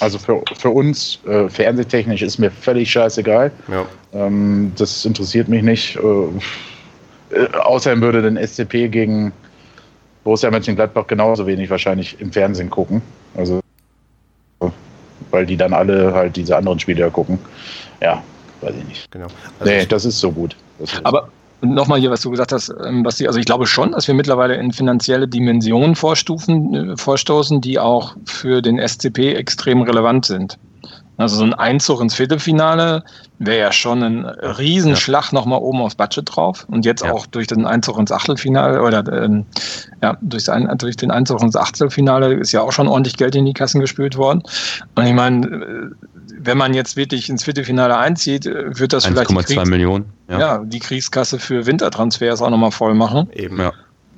[0.00, 3.50] also für, für uns, äh, fernsehtechnisch, ist mir völlig scheißegal.
[3.68, 3.86] Ja.
[4.12, 5.96] Ähm, das interessiert mich nicht.
[5.96, 9.32] Äh, äh außerdem würde den SCP gegen
[10.24, 13.02] Borussia Mönchengladbach genauso wenig wahrscheinlich im Fernsehen gucken.
[13.36, 13.60] Also,
[15.30, 17.38] weil die dann alle halt diese anderen Spiele gucken.
[18.00, 18.22] Ja,
[18.60, 19.10] weiß ich nicht.
[19.10, 19.26] Genau.
[19.58, 20.56] Also nee, das ist so gut.
[20.78, 21.28] Ist aber
[21.64, 24.54] nochmal hier, was du gesagt hast, ähm, Basti, also ich glaube schon, dass wir mittlerweile
[24.54, 30.58] in finanzielle Dimensionen vorstufen, äh, vorstoßen, die auch für den SCP extrem relevant sind.
[31.16, 33.04] Also so ein Einzug ins Viertelfinale
[33.38, 35.38] wäre ja schon ein Riesenschlag ja.
[35.38, 36.66] nochmal oben aufs Budget drauf.
[36.68, 37.12] Und jetzt ja.
[37.12, 39.46] auch durch den Einzug ins Achtelfinale oder ähm,
[40.02, 40.46] ja, durch,
[40.78, 44.16] durch den Einzug ins Achtelfinale ist ja auch schon ordentlich Geld in die Kassen gespült
[44.16, 44.42] worden.
[44.96, 45.90] Und ich meine, äh,
[46.38, 50.12] wenn man jetzt wirklich ins Viertelfinale einzieht, äh, wird das vielleicht 1,2 Millionen.
[50.28, 50.38] Ja.
[50.38, 50.58] ja.
[50.58, 53.28] die Kriegskasse für Wintertransfers auch nochmal voll machen.
[53.32, 53.72] Eben, ja.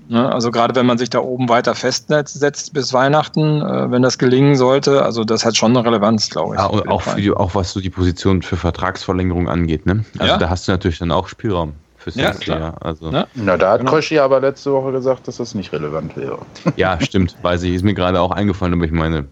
[0.08, 4.18] Ne, also gerade wenn man sich da oben weiter festsetzt bis Weihnachten, äh, wenn das
[4.18, 6.60] gelingen sollte, also das hat schon eine Relevanz, glaube ich.
[6.60, 9.84] Ja, und auch, die, auch was so die Position für Vertragsverlängerung angeht.
[9.84, 10.04] Ne?
[10.18, 10.38] Also ja.
[10.38, 12.76] da hast du natürlich dann auch Spielraum fürs ja, nächste Jahr.
[12.80, 13.26] Also, ja.
[13.34, 13.90] Na, da hat genau.
[13.90, 16.38] Kröschi aber letzte Woche gesagt, dass das nicht relevant wäre.
[16.76, 17.74] Ja, stimmt, weiß ich.
[17.74, 19.26] Ist mir gerade auch eingefallen, aber ich meine,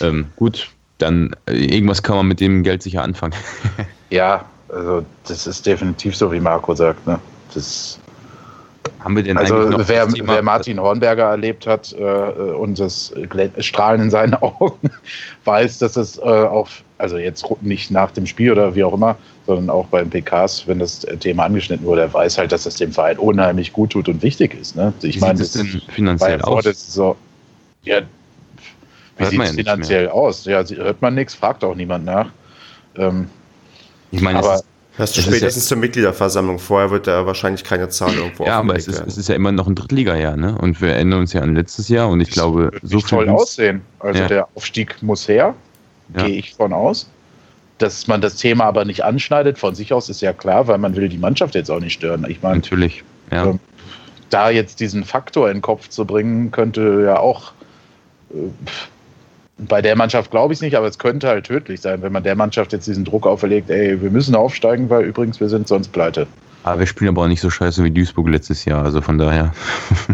[0.00, 0.68] ähm, gut,
[1.02, 3.34] dann äh, irgendwas kann man mit dem Geld sicher anfangen.
[4.10, 7.06] ja, also das ist definitiv so, wie Marco sagt.
[7.06, 7.18] Ne?
[7.54, 7.98] Das
[9.00, 9.54] haben wir denn also
[9.86, 13.12] wer, wer, Martin Hornberger erlebt hat äh, und das
[13.58, 14.90] Strahlen in seinen Augen,
[15.44, 19.16] weiß, dass es äh, auch, also jetzt nicht nach dem Spiel oder wie auch immer,
[19.46, 22.92] sondern auch beim PKs, wenn das Thema angeschnitten wurde, er weiß halt, dass das dem
[22.92, 24.76] Verein unheimlich gut tut und wichtig ist.
[24.76, 24.92] Ne?
[25.02, 26.64] Ich wie meine, sieht das denn finanziell aus?
[26.92, 27.16] So,
[27.82, 28.02] ja,
[29.18, 30.44] wie sieht es finanziell aus?
[30.44, 32.30] Ja, hört man nichts, fragt auch niemand nach.
[32.96, 33.28] Ähm,
[34.10, 34.62] ich meine, aber
[34.98, 36.58] Hast du spätestens ja, zur Mitgliederversammlung.
[36.58, 39.50] Vorher wird da wahrscheinlich keine Zahl irgendwo Ja, aber es ist, es ist, ja immer
[39.50, 40.56] noch ein Drittliga-Jahr, ne?
[40.58, 43.08] Und wir erinnern uns ja an letztes Jahr und ich das glaube, so viel.
[43.08, 43.80] toll aussehen.
[44.00, 44.28] Also ja.
[44.28, 45.54] der Aufstieg muss her,
[46.14, 46.26] ja.
[46.26, 47.08] gehe ich von aus.
[47.78, 50.94] Dass man das Thema aber nicht anschneidet von sich aus, ist ja klar, weil man
[50.94, 52.26] will die Mannschaft jetzt auch nicht stören.
[52.28, 53.46] Ich meine, natürlich, ja.
[53.46, 53.60] Ähm,
[54.28, 57.52] da jetzt diesen Faktor in den Kopf zu bringen, könnte ja auch
[58.30, 58.36] äh,
[59.58, 62.22] bei der Mannschaft glaube ich es nicht, aber es könnte halt tödlich sein, wenn man
[62.22, 65.92] der Mannschaft jetzt diesen Druck auferlegt, ey, wir müssen aufsteigen, weil übrigens wir sind sonst
[65.92, 66.26] pleite.
[66.64, 68.84] Aber wir spielen aber auch nicht so scheiße wie Duisburg letztes Jahr.
[68.84, 69.52] Also von daher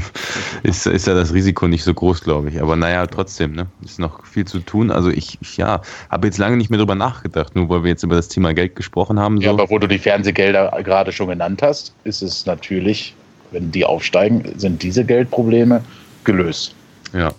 [0.62, 2.62] ist, ist ja das Risiko nicht so groß, glaube ich.
[2.62, 3.66] Aber naja, trotzdem, ne?
[3.84, 4.91] Ist noch viel zu tun.
[4.91, 8.03] Also ich, ich ja, habe jetzt lange nicht mehr drüber nachgedacht, nur weil wir jetzt
[8.03, 9.36] über das Thema Geld gesprochen haben.
[9.36, 9.43] So.
[9.45, 13.14] Ja, aber wo du die Fernsehgelder gerade schon genannt hast, ist es natürlich,
[13.51, 15.84] wenn die aufsteigen, sind diese Geldprobleme
[16.24, 16.74] gelöst.
[17.12, 17.30] Ja.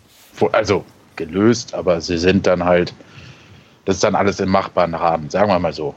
[0.52, 0.86] Also
[1.20, 2.94] gelöst, aber sie sind dann halt,
[3.86, 5.94] das ist dann alles im machbaren Rahmen, sagen wir mal so.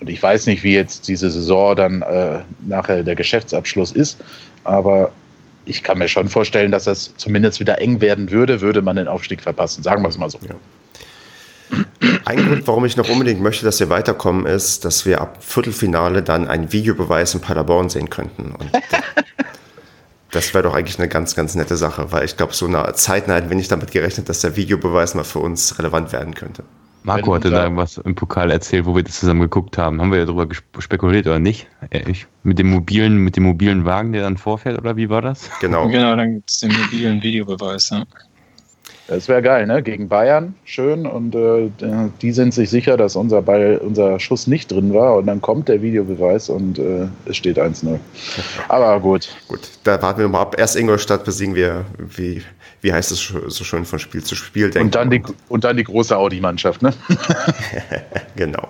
[0.00, 4.18] Und ich weiß nicht, wie jetzt diese Saison dann äh, nachher der Geschäftsabschluss ist,
[4.64, 5.12] aber
[5.64, 9.06] ich kann mir schon vorstellen, dass das zumindest wieder eng werden würde, würde man den
[9.06, 9.84] Aufstieg verpassen.
[9.84, 10.38] Sagen wir es mal so.
[10.42, 10.56] Ja.
[12.24, 16.22] Ein Grund, warum ich noch unbedingt möchte, dass wir weiterkommen, ist, dass wir ab Viertelfinale
[16.22, 18.52] dann einen Videobeweis in Paderborn sehen könnten.
[18.52, 18.70] Und
[20.32, 23.34] Das wäre doch eigentlich eine ganz, ganz nette Sache, weil ich glaube, so eine zeitnah
[23.34, 26.64] hätten wir nicht damit gerechnet, dass der Videobeweis mal für uns relevant werden könnte.
[27.04, 30.00] Marco hatte da was im Pokal erzählt, wo wir das zusammen geguckt haben.
[30.00, 30.46] Haben wir ja darüber
[30.78, 31.68] spekuliert oder nicht?
[31.90, 35.50] Ich, mit dem mobilen, mit dem mobilen Wagen, der dann vorfährt, oder wie war das?
[35.60, 35.88] Genau.
[35.88, 38.04] Genau, dann gibt es den mobilen Videobeweis, ja.
[39.08, 39.82] Das wäre geil, ne?
[39.82, 41.06] Gegen Bayern, schön.
[41.06, 41.70] Und äh,
[42.22, 45.16] die sind sich sicher, dass unser Ball, unser Schuss nicht drin war.
[45.16, 47.98] Und dann kommt der Videobeweis und äh, es steht 1-0.
[48.68, 49.36] Aber gut.
[49.48, 50.56] Gut, da warten wir mal ab.
[50.58, 52.42] Erst Ingolstadt besiegen wir, wie,
[52.80, 54.70] wie heißt es so schön, von Spiel zu Spiel.
[54.78, 56.92] Und dann, die, und dann die große Audi-Mannschaft, ne?
[58.36, 58.68] genau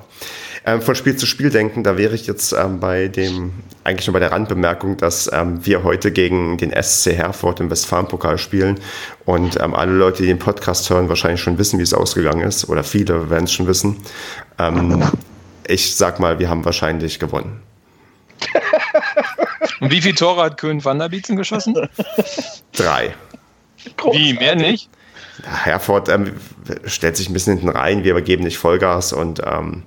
[0.65, 3.53] ähm, von Spiel zu Spiel denken, da wäre ich jetzt ähm, bei dem,
[3.85, 8.39] eigentlich nur bei der Randbemerkung, dass ähm, wir heute gegen den SC Herford im Westfalenpokal
[8.39, 8.79] spielen
[9.25, 12.69] und ähm, alle Leute, die den Podcast hören, wahrscheinlich schon wissen, wie es ausgegangen ist
[12.69, 13.97] oder viele werden es schon wissen.
[14.59, 15.03] Ähm,
[15.67, 17.61] ich sag mal, wir haben wahrscheinlich gewonnen.
[19.81, 21.77] Und wie viele Tore hat Köhn van der Bietzen geschossen?
[22.73, 23.15] Drei.
[24.13, 24.89] Wie, mehr nicht?
[25.45, 26.35] Herford ähm,
[26.85, 29.83] stellt sich ein bisschen hinten rein, wir geben nicht Vollgas und ähm,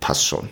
[0.00, 0.48] passt schon.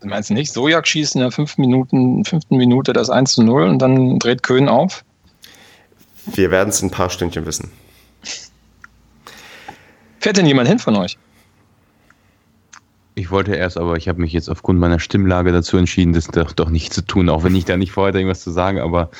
[0.00, 3.64] Du meinst nicht, Sojak schießt in der fünften, Minuten, fünften Minute das 1 zu 0
[3.64, 5.04] und dann dreht Köhn auf?
[6.26, 7.70] Wir werden es in ein paar Stündchen wissen.
[10.20, 11.16] Fährt denn jemand hin von euch?
[13.14, 16.52] Ich wollte erst, aber ich habe mich jetzt aufgrund meiner Stimmlage dazu entschieden, das doch,
[16.52, 19.10] doch nicht zu tun, auch wenn ich da nicht vorher irgendwas zu sagen, aber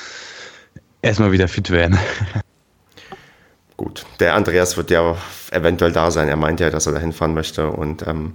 [1.01, 1.97] erstmal wieder fit werden.
[3.77, 5.15] Gut, der Andreas wird ja
[5.51, 6.27] eventuell da sein.
[6.27, 7.69] Er meint ja, dass er da hinfahren möchte.
[7.69, 8.33] Und ähm,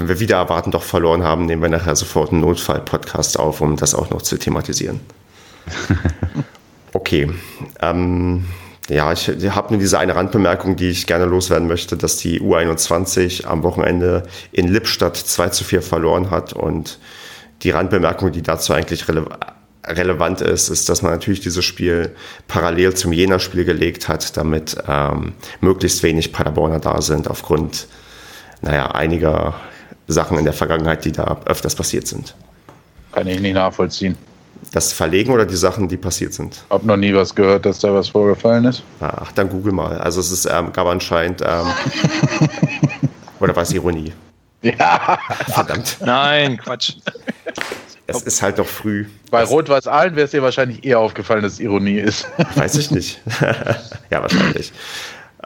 [0.00, 3.76] wenn wir wieder erwarten, doch verloren haben, nehmen wir nachher sofort einen Notfall-Podcast auf, um
[3.76, 5.00] das auch noch zu thematisieren.
[6.94, 7.30] okay.
[7.80, 8.46] Ähm,
[8.88, 13.44] ja, ich, habe nur diese eine Randbemerkung, die ich gerne loswerden möchte, dass die U21
[13.44, 14.22] am Wochenende
[14.52, 16.98] in Lippstadt 2 zu 4 verloren hat und
[17.62, 19.26] die Randbemerkung, die dazu eigentlich rele
[19.82, 22.14] relevant ist, ist, dass man natürlich dieses Spiel
[22.48, 27.88] parallel zum Jena-Spiel gelegt hat, damit ähm, möglichst wenig Paderborner da sind, aufgrund
[28.60, 29.54] naja, einiger
[30.12, 32.34] Sachen in der Vergangenheit, die da öfters passiert sind.
[33.12, 34.16] Kann ich nicht nachvollziehen.
[34.72, 36.64] Das Verlegen oder die Sachen, die passiert sind?
[36.70, 38.82] Hab noch nie was gehört, dass da was vorgefallen ist.
[39.00, 39.98] Ach, dann google mal.
[39.98, 41.66] Also es ist, ähm, gab anscheinend, ähm,
[43.40, 44.12] oder war es Ironie?
[44.62, 45.18] Ja.
[45.48, 45.96] Verdammt.
[46.04, 46.96] Nein, Quatsch.
[48.06, 49.06] Es ist halt noch früh.
[49.30, 52.26] Bei Rot-Weiß Aalen wäre es dir wahrscheinlich eher aufgefallen, dass es Ironie ist.
[52.56, 53.20] Weiß ich nicht.
[54.10, 54.72] ja, wahrscheinlich.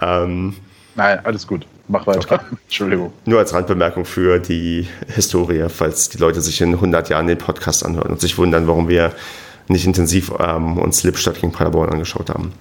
[0.01, 0.57] Ähm,
[0.95, 1.67] Nein, alles gut.
[1.89, 2.21] Mach weiter.
[2.21, 2.45] Okay.
[2.65, 3.13] Entschuldigung.
[3.25, 7.85] Nur als Randbemerkung für die Historie, falls die Leute sich in 100 Jahren den Podcast
[7.85, 9.13] anhören und sich wundern, warum wir
[9.69, 12.53] nicht intensiv ähm, uns Lippstadt gegen Paderborn angeschaut haben.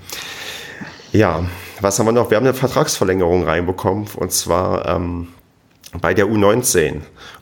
[1.12, 1.44] Ja,
[1.80, 2.30] was haben wir noch?
[2.30, 5.28] Wir haben eine Vertragsverlängerung reinbekommen und zwar ähm,
[6.02, 7.02] bei der U19.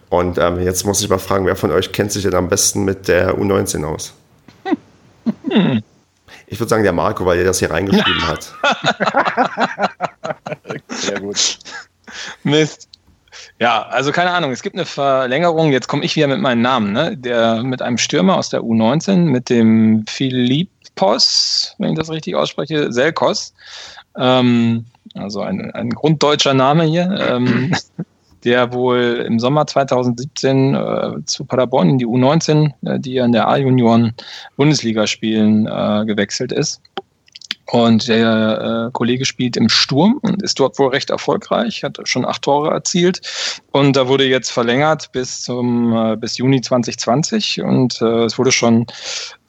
[0.10, 2.84] Und ähm, jetzt muss ich mal fragen, wer von euch kennt sich denn am besten
[2.84, 4.14] mit der U19 aus?
[5.50, 5.82] Hm.
[6.48, 8.54] Ich würde sagen, der Marco, weil er das hier reingeschrieben hat.
[10.90, 11.60] Sehr gut.
[12.44, 12.88] Mist.
[13.60, 16.92] Ja, also keine Ahnung, es gibt eine Verlängerung, jetzt komme ich wieder mit meinem Namen,
[16.92, 17.16] ne?
[17.16, 22.92] Der mit einem Stürmer aus der U19, mit dem Philippos, wenn ich das richtig ausspreche,
[22.92, 23.54] Selkos.
[24.18, 27.16] Ähm, also ein, ein grunddeutscher Name hier.
[27.20, 27.74] Ähm,
[28.44, 33.32] der wohl im Sommer 2017 äh, zu Paderborn in die U19, äh, die ja in
[33.32, 34.14] der A-Junioren
[34.58, 36.82] Bundesliga spielen, äh, gewechselt ist.
[37.68, 42.26] Und der äh, Kollege spielt im Sturm und ist dort wohl recht erfolgreich, hat schon
[42.26, 43.22] acht Tore erzielt.
[43.72, 48.52] Und da wurde jetzt verlängert bis zum äh, bis Juni 2020 und äh, es wurde
[48.52, 48.88] schon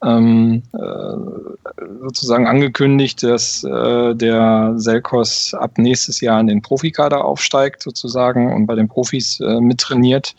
[0.04, 7.82] ähm, äh, sozusagen angekündigt, dass äh, der Selkos ab nächstes Jahr in den Profikader aufsteigt
[7.82, 10.34] sozusagen und bei den Profis äh, mittrainiert.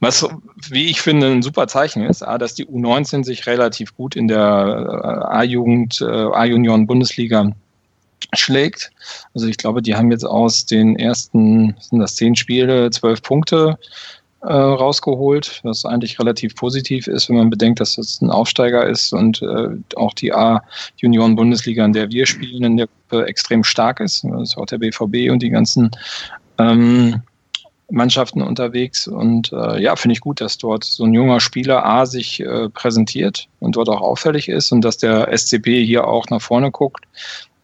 [0.00, 0.26] Was,
[0.70, 4.28] wie ich finde, ein super Zeichen ist, A, dass die U19 sich relativ gut in
[4.28, 7.52] der äh, A-Jugend, äh, A-Junioren-Bundesliga
[8.34, 8.92] schlägt.
[9.34, 13.78] Also ich glaube, die haben jetzt aus den ersten, sind das zehn Spiele, zwölf Punkte
[14.42, 19.12] äh, rausgeholt, was eigentlich relativ positiv ist, wenn man bedenkt, dass das ein Aufsteiger ist
[19.12, 24.24] und äh, auch die A-Junioren-Bundesliga, in der wir spielen, in der Gruppe extrem stark ist.
[24.24, 25.90] Das ist auch der BVB und die ganzen
[26.58, 27.22] ähm,
[27.90, 29.06] Mannschaften unterwegs.
[29.06, 32.68] Und äh, ja, finde ich gut, dass dort so ein junger Spieler A sich äh,
[32.70, 37.04] präsentiert und dort auch auffällig ist und dass der SCP hier auch nach vorne guckt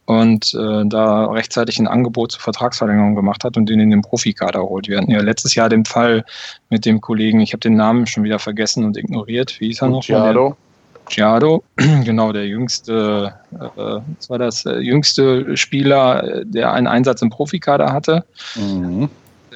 [0.08, 4.62] und äh, da rechtzeitig ein Angebot zur Vertragsverlängerung gemacht hat und den in den Profikader
[4.62, 4.88] holt.
[4.88, 6.24] Wir hatten ja letztes Jahr den Fall
[6.70, 9.60] mit dem Kollegen, ich habe den Namen schon wieder vergessen und ignoriert.
[9.60, 10.02] Wie hieß er noch?
[10.02, 10.56] Giado.
[11.10, 17.28] Giado, genau, der jüngste, äh, das war das äh, jüngste Spieler, der einen Einsatz im
[17.28, 18.24] Profikader hatte.
[18.56, 19.10] Mhm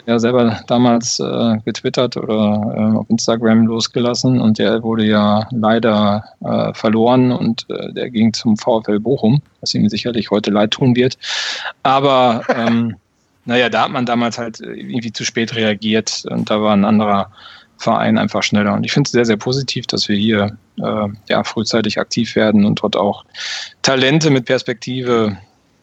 [0.07, 6.25] ja selber damals äh, getwittert oder äh, auf Instagram losgelassen und der wurde ja leider
[6.45, 10.97] äh, verloren und äh, der ging zum VfL Bochum, was ihm sicherlich heute leid tun
[10.97, 11.19] wird.
[11.83, 12.97] Aber ähm,
[13.45, 17.31] naja, da hat man damals halt irgendwie zu spät reagiert und da war ein anderer
[17.79, 18.75] Verein einfach schneller.
[18.75, 22.65] Und ich finde es sehr, sehr positiv, dass wir hier äh, ja, frühzeitig aktiv werden
[22.65, 23.25] und dort auch
[23.83, 25.37] Talente mit Perspektive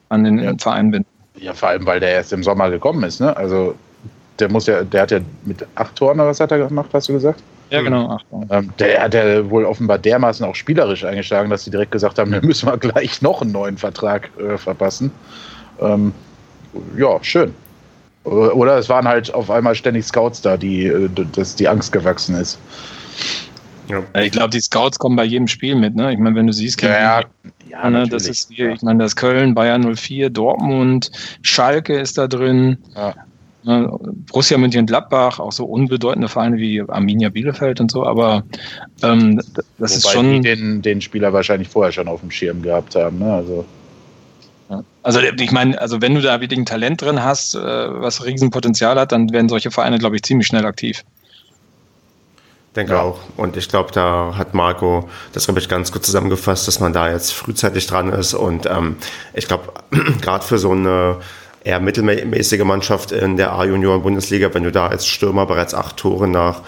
[0.07, 0.53] an den ja.
[0.57, 1.09] Verein binden.
[1.35, 3.19] Ja, vor allem, weil der erst im Sommer gekommen ist.
[3.19, 3.35] Ne?
[3.35, 3.75] Also
[4.39, 7.13] der muss ja, der hat ja mit acht Toren was hat er gemacht, hast du
[7.13, 7.41] gesagt?
[7.69, 8.47] Ja, genau, acht Toren.
[8.51, 12.31] Ähm, der hat ja wohl offenbar dermaßen auch spielerisch eingeschlagen, dass sie direkt gesagt haben,
[12.31, 15.11] wir müssen wir gleich noch einen neuen Vertrag äh, verpassen.
[15.79, 16.13] Ähm,
[16.97, 17.53] ja, schön.
[18.23, 22.35] Oder es waren halt auf einmal ständig Scouts da, die, äh, dass die Angst gewachsen
[22.35, 22.59] ist.
[23.87, 24.03] Ja.
[24.21, 25.95] Ich glaube, die Scouts kommen bei jedem Spiel mit.
[25.95, 26.13] Ne?
[26.13, 27.23] Ich meine, wenn du siehst, ja, ja,
[27.69, 31.11] ja ne, das ist hier, ich meine, das Köln, Bayern 04, Dortmund,
[31.41, 32.77] Schalke ist da drin.
[32.95, 33.15] Ja.
[33.63, 33.91] Ne,
[34.31, 38.43] Borussia Mönchengladbach, auch so unbedeutende Vereine wie Arminia Bielefeld und so, aber
[39.03, 39.41] ähm,
[39.77, 40.31] das Wobei ist schon.
[40.31, 43.33] Die den, den Spieler wahrscheinlich vorher schon auf dem Schirm gehabt haben, ne?
[43.33, 43.65] Also.
[45.01, 48.99] Also ich meine, also wenn du da wirklich ein Talent drin hast, äh, was Riesenpotenzial
[48.99, 51.03] hat, dann werden solche Vereine, glaube ich, ziemlich schnell aktiv.
[52.75, 53.01] Denke ja.
[53.01, 53.19] auch.
[53.35, 57.11] Und ich glaube, da hat Marco das, glaube ich, ganz gut zusammengefasst, dass man da
[57.11, 58.35] jetzt frühzeitig dran ist.
[58.35, 58.97] Und ähm,
[59.33, 59.73] ich glaube,
[60.21, 61.17] gerade für so eine
[61.63, 66.61] eher mittelmäßige Mannschaft in der A-Junioren-Bundesliga, wenn du da als Stürmer bereits acht Tore nach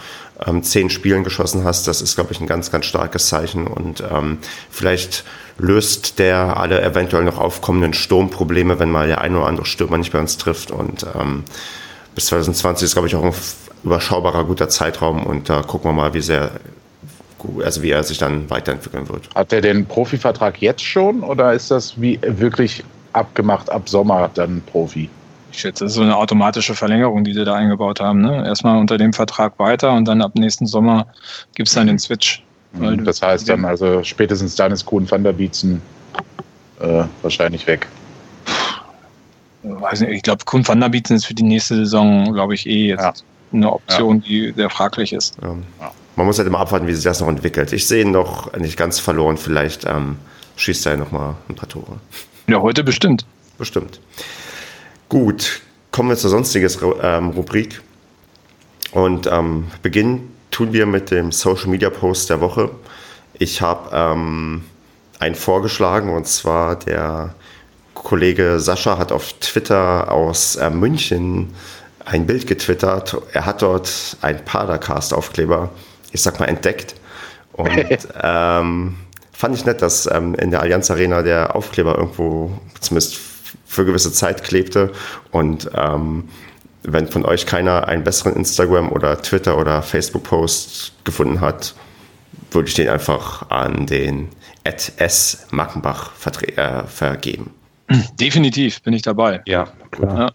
[0.46, 3.68] ähm, zehn Spielen geschossen hast, das ist, glaube ich, ein ganz, ganz starkes Zeichen.
[3.68, 4.40] Und ähm,
[4.70, 5.24] vielleicht
[5.58, 10.12] löst der alle eventuell noch aufkommenden Sturmprobleme, wenn mal der ein oder andere Stürmer nicht
[10.12, 10.72] bei uns trifft.
[10.72, 11.44] Und ähm,
[12.16, 13.34] bis 2020 ist, glaube ich, auch ein
[13.84, 15.26] überschaubarer, guter Zeitraum.
[15.26, 16.52] Und da gucken wir mal, wie sehr
[17.64, 19.28] also wie er sich dann weiterentwickeln wird.
[19.34, 22.84] Hat er den Profivertrag jetzt schon oder ist das wie wirklich
[23.14, 25.10] abgemacht ab Sommer dann Profi?
[25.52, 28.22] Ich schätze, das ist so eine automatische Verlängerung, die sie da eingebaut haben.
[28.22, 28.46] Ne?
[28.46, 31.08] Erstmal unter dem Vertrag weiter und dann ab nächsten Sommer
[31.56, 32.44] gibt es dann den Switch.
[32.74, 35.82] Mhm, das heißt dann also spätestens dann ist Kuhn van der Bietzen
[36.80, 37.88] äh, wahrscheinlich weg.
[39.64, 42.66] Weiß nicht, ich glaube, Kuhn van der Bietzen ist für die nächste Saison, glaube ich,
[42.66, 43.14] eh jetzt ja.
[43.54, 44.28] eine Option, ja.
[44.28, 45.38] die sehr fraglich ist.
[45.42, 45.56] Ja.
[46.16, 47.72] Man muss halt immer abwarten, wie sich das noch entwickelt.
[47.74, 49.38] Ich sehe ihn noch nicht ganz verloren.
[49.38, 50.18] Vielleicht ähm,
[50.56, 51.98] schießt er noch mal ein paar Tore.
[52.52, 53.26] Ja, heute bestimmt.
[53.58, 54.02] Bestimmt.
[55.08, 57.80] Gut, kommen wir zur sonstiges ähm, Rubrik.
[58.92, 62.70] Und ähm, beginnen tun wir mit dem Social Media Post der Woche.
[63.36, 64.66] Ich habe ähm,
[65.20, 67.36] einen vorgeschlagen und zwar der
[67.94, 71.54] Kollege Sascha hat auf Twitter aus äh, München
[72.04, 73.16] ein Bild getwittert.
[73.32, 75.70] Er hat dort einen Padercast-Aufkleber,
[76.12, 76.96] ich sag mal, entdeckt.
[77.54, 77.70] Und
[78.22, 78.98] ähm,
[79.42, 83.18] fand ich nett, dass ähm, in der Allianz Arena der Aufkleber irgendwo zumindest
[83.66, 84.92] für gewisse Zeit klebte.
[85.32, 86.30] Und ähm,
[86.84, 91.74] wenn von euch keiner einen besseren Instagram- oder Twitter- oder Facebook-Post gefunden hat,
[92.52, 94.30] würde ich den einfach an den
[94.64, 95.48] S.
[95.50, 96.12] Mackenbach
[96.56, 97.50] äh, vergeben.
[98.20, 99.42] Definitiv bin ich dabei.
[99.48, 100.20] Ja, klar.
[100.20, 100.32] Ja.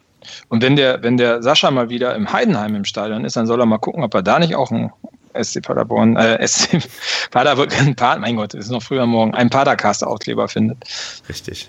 [0.48, 3.60] Und wenn der, wenn der Sascha mal wieder im Heidenheim im Stadion ist, dann soll
[3.60, 4.90] er mal gucken, ob er da nicht auch ein
[5.42, 6.78] SC Paderborn, äh, SC
[7.30, 7.68] Paderborn,
[8.20, 10.78] mein Gott, es ist noch früher morgen, ein Padercast-Aufkleber findet.
[11.28, 11.68] Richtig.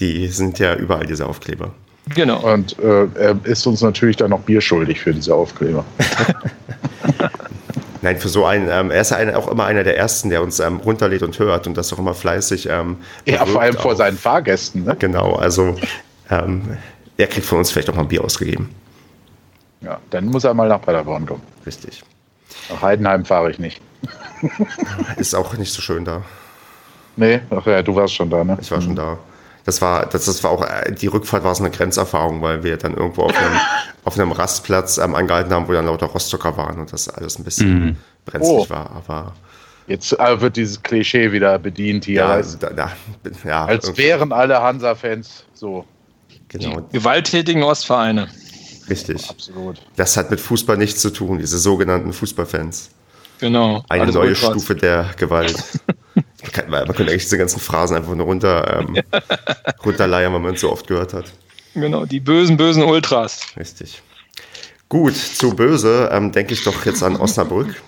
[0.00, 1.72] Die sind ja überall diese Aufkleber.
[2.14, 2.40] Genau.
[2.52, 5.84] Und äh, er ist uns natürlich dann noch Bier schuldig für diese Aufkleber.
[8.02, 10.60] Nein, für so einen, ähm, er ist ein, auch immer einer der Ersten, der uns
[10.60, 12.68] ähm, runterlädt und hört und das auch immer fleißig.
[12.68, 14.84] Ähm, ja, vor allem vor seinen Fahrgästen.
[14.84, 14.94] Ne?
[14.98, 15.76] Genau, also
[16.30, 16.76] ähm,
[17.16, 18.68] er kriegt von uns vielleicht auch mal ein Bier ausgegeben.
[19.80, 21.42] Ja, dann muss er mal nach Paderborn kommen.
[21.64, 22.02] Richtig.
[22.70, 23.80] Nach Heidenheim fahre ich nicht.
[25.16, 26.22] ist auch nicht so schön da.
[27.16, 28.58] Nee, ach ja, du warst schon da, ne?
[28.60, 28.82] Ich war mhm.
[28.82, 29.18] schon da
[29.64, 32.76] das war, das, das war auch, äh, die Rückfahrt war so eine Grenzerfahrung, weil wir
[32.76, 33.58] dann irgendwo auf einem,
[34.04, 37.44] auf einem Rastplatz ähm, angehalten haben, wo dann lauter Rostocker waren und das alles ein
[37.44, 37.96] bisschen mhm.
[38.26, 38.70] brenzlig oh.
[38.70, 39.32] war, aber.
[39.86, 42.20] Jetzt äh, wird dieses Klischee wieder bedient hier.
[42.20, 42.92] Ja, als, da, da,
[43.44, 45.84] ja, als wären alle Hansa-Fans so.
[46.48, 46.80] Genau.
[46.80, 48.28] Die gewalttätigen Ostvereine.
[48.88, 49.28] Richtig.
[49.28, 49.80] Absolut.
[49.96, 52.90] Das hat mit Fußball nichts zu tun, diese sogenannten Fußballfans.
[53.38, 53.84] Genau.
[53.88, 55.62] Eine neue Stufe der Gewalt.
[56.68, 59.02] Man könnte eigentlich diese ganzen Phrasen einfach nur runter, ähm,
[59.84, 61.32] runterleiern, weil man es so oft gehört hat.
[61.74, 63.40] Genau, die bösen, bösen Ultras.
[63.56, 64.02] Richtig.
[64.88, 67.82] Gut, zu böse ähm, denke ich doch jetzt an Osnabrück.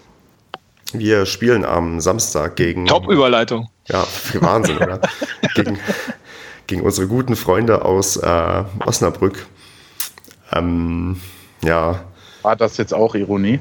[0.93, 2.87] Wir spielen am Samstag gegen.
[2.87, 3.69] Top-Überleitung.
[3.89, 5.01] Ja, Wahnsinn, oder?
[5.55, 5.79] gegen,
[6.67, 9.47] gegen unsere guten Freunde aus äh, Osnabrück.
[10.53, 11.21] Ähm,
[11.63, 12.05] ja.
[12.43, 13.61] War das jetzt auch Ironie?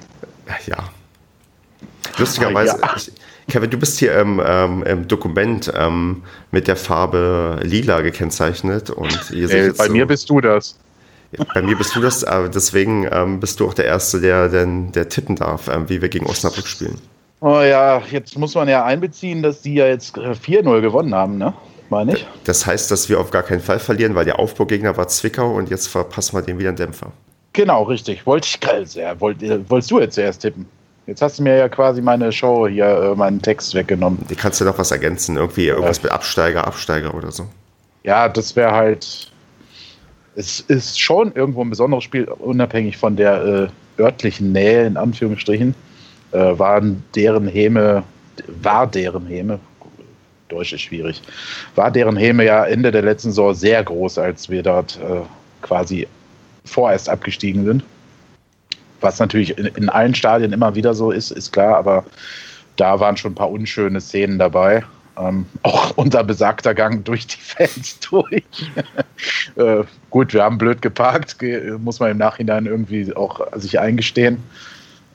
[0.67, 0.77] Ja.
[2.17, 2.95] Lustigerweise, ja.
[2.95, 3.11] Ich,
[3.47, 8.89] Kevin, du bist hier im, ähm, im Dokument ähm, mit der Farbe lila gekennzeichnet.
[8.89, 10.77] Und ihr seht äh, bei so, mir bist du das.
[11.53, 14.65] Bei mir bist du das, aber deswegen ähm, bist du auch der Erste, der, der,
[14.65, 16.99] der tippen darf, ähm, wie wir gegen Osnabrück spielen.
[17.41, 21.53] Oh ja, jetzt muss man ja einbeziehen, dass die ja jetzt 4-0 gewonnen haben, ne?
[21.89, 22.27] Meine ich.
[22.43, 25.69] Das heißt, dass wir auf gar keinen Fall verlieren, weil der Aufbaugegner war Zwickau und
[25.69, 27.11] jetzt verpassen wir dem wieder einen Dämpfer.
[27.53, 28.25] Genau, richtig.
[28.25, 29.19] Wollte ich gerade sehr.
[29.21, 30.67] Wollt, wolltest du jetzt zuerst tippen?
[31.07, 34.25] Jetzt hast du mir ja quasi meine Show hier, äh, meinen Text weggenommen.
[34.29, 37.45] Die kannst du noch was ergänzen, irgendwie irgendwas mit Absteiger, Absteiger oder so.
[38.03, 39.31] Ja, das wäre halt.
[40.35, 45.75] Es ist schon irgendwo ein besonderes Spiel, unabhängig von der äh, örtlichen Nähe, in Anführungsstrichen.
[46.31, 48.03] Äh, waren deren Häme,
[48.61, 49.59] war deren Häme,
[50.55, 51.21] Deutsch ist schwierig,
[51.75, 55.21] war deren Häme ja Ende der letzten Saison sehr groß, als wir dort äh,
[55.61, 56.07] quasi
[56.63, 57.83] vorerst abgestiegen sind.
[59.01, 62.05] Was natürlich in, in allen Stadien immer wieder so ist, ist klar, aber
[62.77, 64.83] da waren schon ein paar unschöne Szenen dabei.
[65.17, 68.43] Ähm, auch unser besagter Gang durch die Fans durch.
[69.55, 71.37] äh, gut, wir haben blöd geparkt,
[71.79, 74.41] muss man im Nachhinein irgendwie auch sich eingestehen.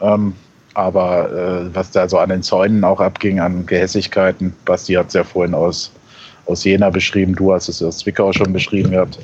[0.01, 0.35] Ähm,
[0.75, 5.15] aber äh, was da so an den Zäunen auch abging, an Gehässigkeiten, Basti hat es
[5.15, 5.91] ja vorhin aus,
[6.47, 9.19] aus Jena beschrieben, du hast es aus Zwickau schon beschrieben gehabt.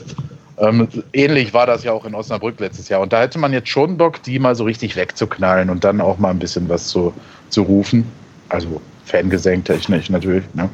[0.59, 3.01] Ähm, ähnlich war das ja auch in Osnabrück letztes Jahr.
[3.01, 6.19] Und da hätte man jetzt schon Bock, die mal so richtig wegzuknallen und dann auch
[6.19, 7.13] mal ein bisschen was zu,
[7.51, 8.07] zu rufen.
[8.49, 10.45] Also Fangesang-technisch natürlich.
[10.55, 10.69] Ne?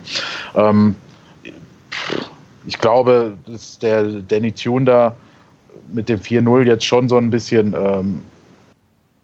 [0.54, 0.94] Ähm,
[2.66, 5.16] ich glaube, dass der Danny Tune da
[5.92, 8.22] mit dem 4-0 jetzt schon so ein bisschen ähm,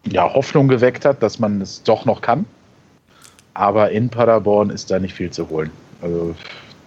[0.07, 2.44] ja, Hoffnung geweckt hat, dass man es doch noch kann.
[3.55, 5.70] Aber in Paderborn ist da nicht viel zu holen.
[6.01, 6.34] Also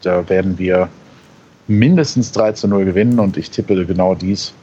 [0.02, 0.90] da werden wir
[1.68, 4.54] mindestens 3 zu 0 gewinnen und ich tippe genau dies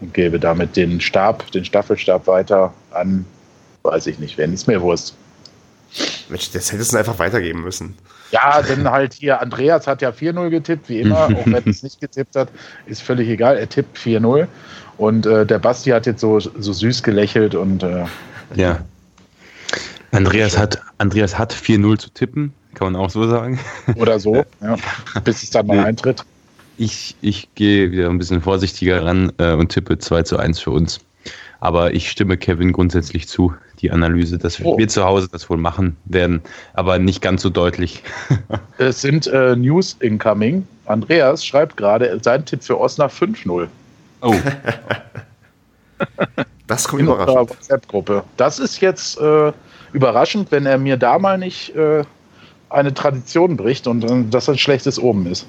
[0.00, 3.24] und gebe damit den Stab, den Staffelstab weiter an,
[3.82, 5.14] weiß ich nicht, wenn ist mir Wurst.
[6.32, 7.94] Mensch, das hättest du einfach weitergeben müssen.
[8.32, 11.82] Ja, denn halt hier, Andreas hat ja 4-0 getippt, wie immer, auch wenn er es
[11.82, 12.48] nicht getippt hat,
[12.86, 14.48] ist völlig egal, er tippt 4-0.
[14.96, 18.04] Und äh, der Basti hat jetzt so, so süß gelächelt und äh,
[18.54, 18.80] ja.
[20.10, 23.60] Andreas hat, Andreas hat 4-0 zu tippen, kann man auch so sagen.
[23.96, 24.76] Oder so, ja,
[25.24, 26.24] bis es dann mal eintritt.
[26.78, 30.70] Ich, ich gehe wieder ein bisschen vorsichtiger ran äh, und tippe 2 zu 1 für
[30.70, 31.00] uns.
[31.62, 34.76] Aber ich stimme Kevin grundsätzlich zu, die Analyse, dass oh.
[34.76, 36.42] wir zu Hause das wohl machen werden,
[36.74, 38.02] aber nicht ganz so deutlich.
[38.78, 40.66] es sind äh, News incoming.
[40.86, 43.68] Andreas schreibt gerade sein Tipp für Osnabrück 5-0.
[44.22, 44.34] Oh.
[46.66, 47.50] das kommt überraschend.
[47.50, 48.24] WhatsApp-Gruppe.
[48.36, 49.52] Das ist jetzt äh,
[49.92, 52.02] überraschend, wenn er mir da mal nicht äh,
[52.70, 55.46] eine Tradition bricht und äh, das ein schlechtes Omen ist.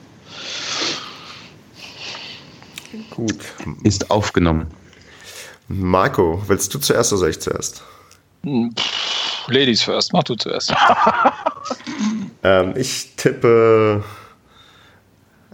[3.09, 3.39] Gut.
[3.82, 4.68] Ist aufgenommen.
[5.68, 7.84] Marco, willst du zuerst oder soll ich zuerst?
[8.43, 8.74] Hm,
[9.47, 10.74] Ladies first, mach du zuerst.
[12.43, 14.03] ähm, ich tippe.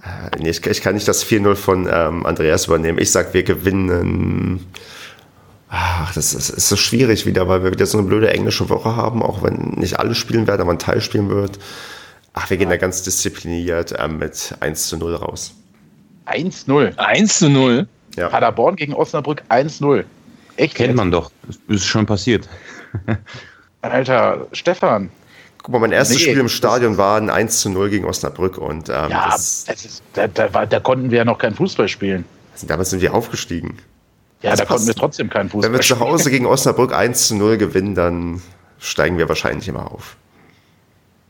[0.01, 2.99] Äh, nee, ich, ich, kann nicht das 4-0 von ähm, Andreas übernehmen.
[2.99, 4.66] Ich sag, wir gewinnen.
[5.70, 8.95] Ach, das ist, ist, so schwierig wieder, weil wir wieder so eine blöde englische Woche
[8.95, 11.60] haben, auch wenn nicht alle spielen werden, aber ein Teil spielen wird.
[12.34, 15.53] Ach, wir gehen da ganz diszipliniert äh, mit 1 zu 0 raus.
[16.26, 16.95] 1-0.
[16.97, 17.88] 1 zu 0?
[18.20, 18.28] Ja.
[18.28, 20.03] Paderborn gegen Osnabrück 1-0.
[20.57, 20.76] Echt?
[20.76, 20.97] Kennt jetzt?
[20.97, 21.32] man doch.
[21.47, 22.49] Das ist schon passiert.
[23.82, 25.09] Alter, Stefan.
[25.63, 28.57] Guck mal, mein erstes nee, Spiel im Stadion war ein 1 zu 0 gegen Osnabrück.
[28.57, 31.88] Und, ähm, ja, das, das ist, da, da, da, konnten wir ja noch kein Fußball
[31.88, 32.26] spielen.
[32.53, 33.78] Also damals sind wir aufgestiegen.
[34.41, 34.70] Ja, das da passt.
[34.70, 35.74] konnten wir trotzdem keinen Fußball spielen.
[35.74, 38.41] Wenn wir zu Hause gegen Osnabrück 1 zu 0 gewinnen, dann
[38.80, 40.17] steigen wir wahrscheinlich immer auf.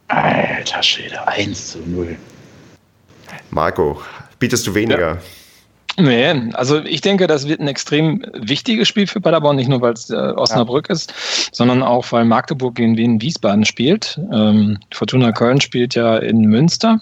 [0.08, 2.18] Alter Schwede, 1 zu 0.
[3.52, 4.02] Marco,
[4.40, 5.16] bietest du weniger?
[5.16, 5.18] Ja.
[6.00, 9.91] Nee, also ich denke, das wird ein extrem wichtiges Spiel für Paderborn, nicht nur weil
[9.91, 10.93] es äh, Osnabrück ja.
[10.93, 11.14] ist,
[11.52, 14.18] sondern auch weil Magdeburg gegen Wien Wiesbaden spielt.
[14.32, 17.02] Ähm, Fortuna Köln spielt ja in Münster.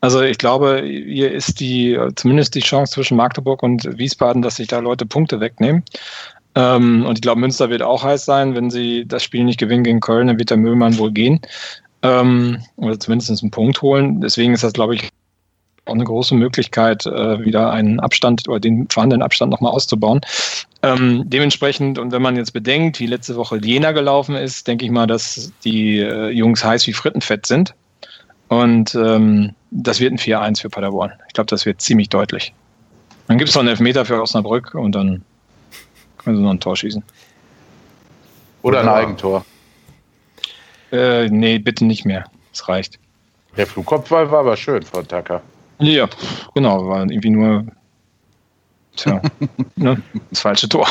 [0.00, 4.66] Also ich glaube, hier ist die zumindest die Chance zwischen Magdeburg und Wiesbaden, dass sich
[4.66, 5.84] da Leute Punkte wegnehmen.
[6.56, 8.56] Ähm, und ich glaube, Münster wird auch heiß sein.
[8.56, 11.40] Wenn sie das Spiel nicht gewinnen gegen Köln, dann wird der Müllmann wohl gehen.
[12.02, 14.20] Ähm, oder zumindest einen Punkt holen.
[14.20, 15.10] Deswegen ist das, glaube ich,
[15.86, 20.20] auch eine große Möglichkeit, äh, wieder einen Abstand oder den vorhandenen Abstand nochmal auszubauen.
[20.82, 24.90] Ähm, dementsprechend, und wenn man jetzt bedenkt, wie letzte Woche Jena gelaufen ist, denke ich
[24.90, 27.74] mal, dass die äh, Jungs heiß wie Frittenfett sind.
[28.48, 31.12] Und ähm, das wird ein 4-1 für Paderborn.
[31.26, 32.52] Ich glaube, das wird ziemlich deutlich.
[33.26, 35.22] Dann gibt es noch einen Elfmeter für Osnabrück und dann
[36.18, 37.02] können sie noch ein Tor schießen.
[38.62, 39.44] Oder ein Eigentor.
[40.92, 42.24] Äh, nee, bitte nicht mehr.
[42.52, 42.98] Es reicht.
[43.56, 45.42] Der Flugkopfball war aber schön von Tucker.
[45.78, 46.08] Ja,
[46.54, 47.66] genau, war irgendwie nur
[48.96, 49.20] tja,
[49.76, 50.88] ne, das falsche Tor.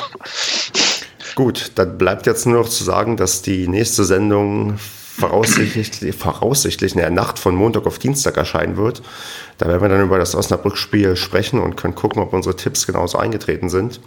[1.35, 6.99] Gut, dann bleibt jetzt nur noch zu sagen, dass die nächste Sendung voraussichtlich, voraussichtlich in
[6.99, 9.01] der Nacht von Montag auf Dienstag erscheinen wird.
[9.57, 13.17] Da werden wir dann über das Osnabrück-Spiel sprechen und können gucken, ob unsere Tipps genauso
[13.17, 14.01] eingetreten sind.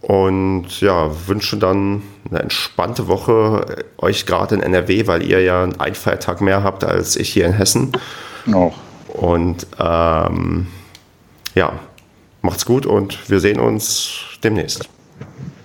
[0.00, 5.94] Und ja, wünsche dann eine entspannte Woche euch gerade in NRW, weil ihr ja einen
[5.96, 7.92] Feiertag mehr habt als ich hier in Hessen.
[8.46, 8.74] Noch.
[9.08, 10.66] Und ähm,
[11.54, 11.72] ja,
[12.42, 14.88] macht's gut und wir sehen uns demnächst.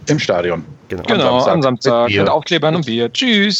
[0.07, 0.65] Im Stadion.
[0.89, 3.11] Genau, genau am Samstag, am Samstag mit Aufklebern und Bier.
[3.11, 3.59] Tschüss.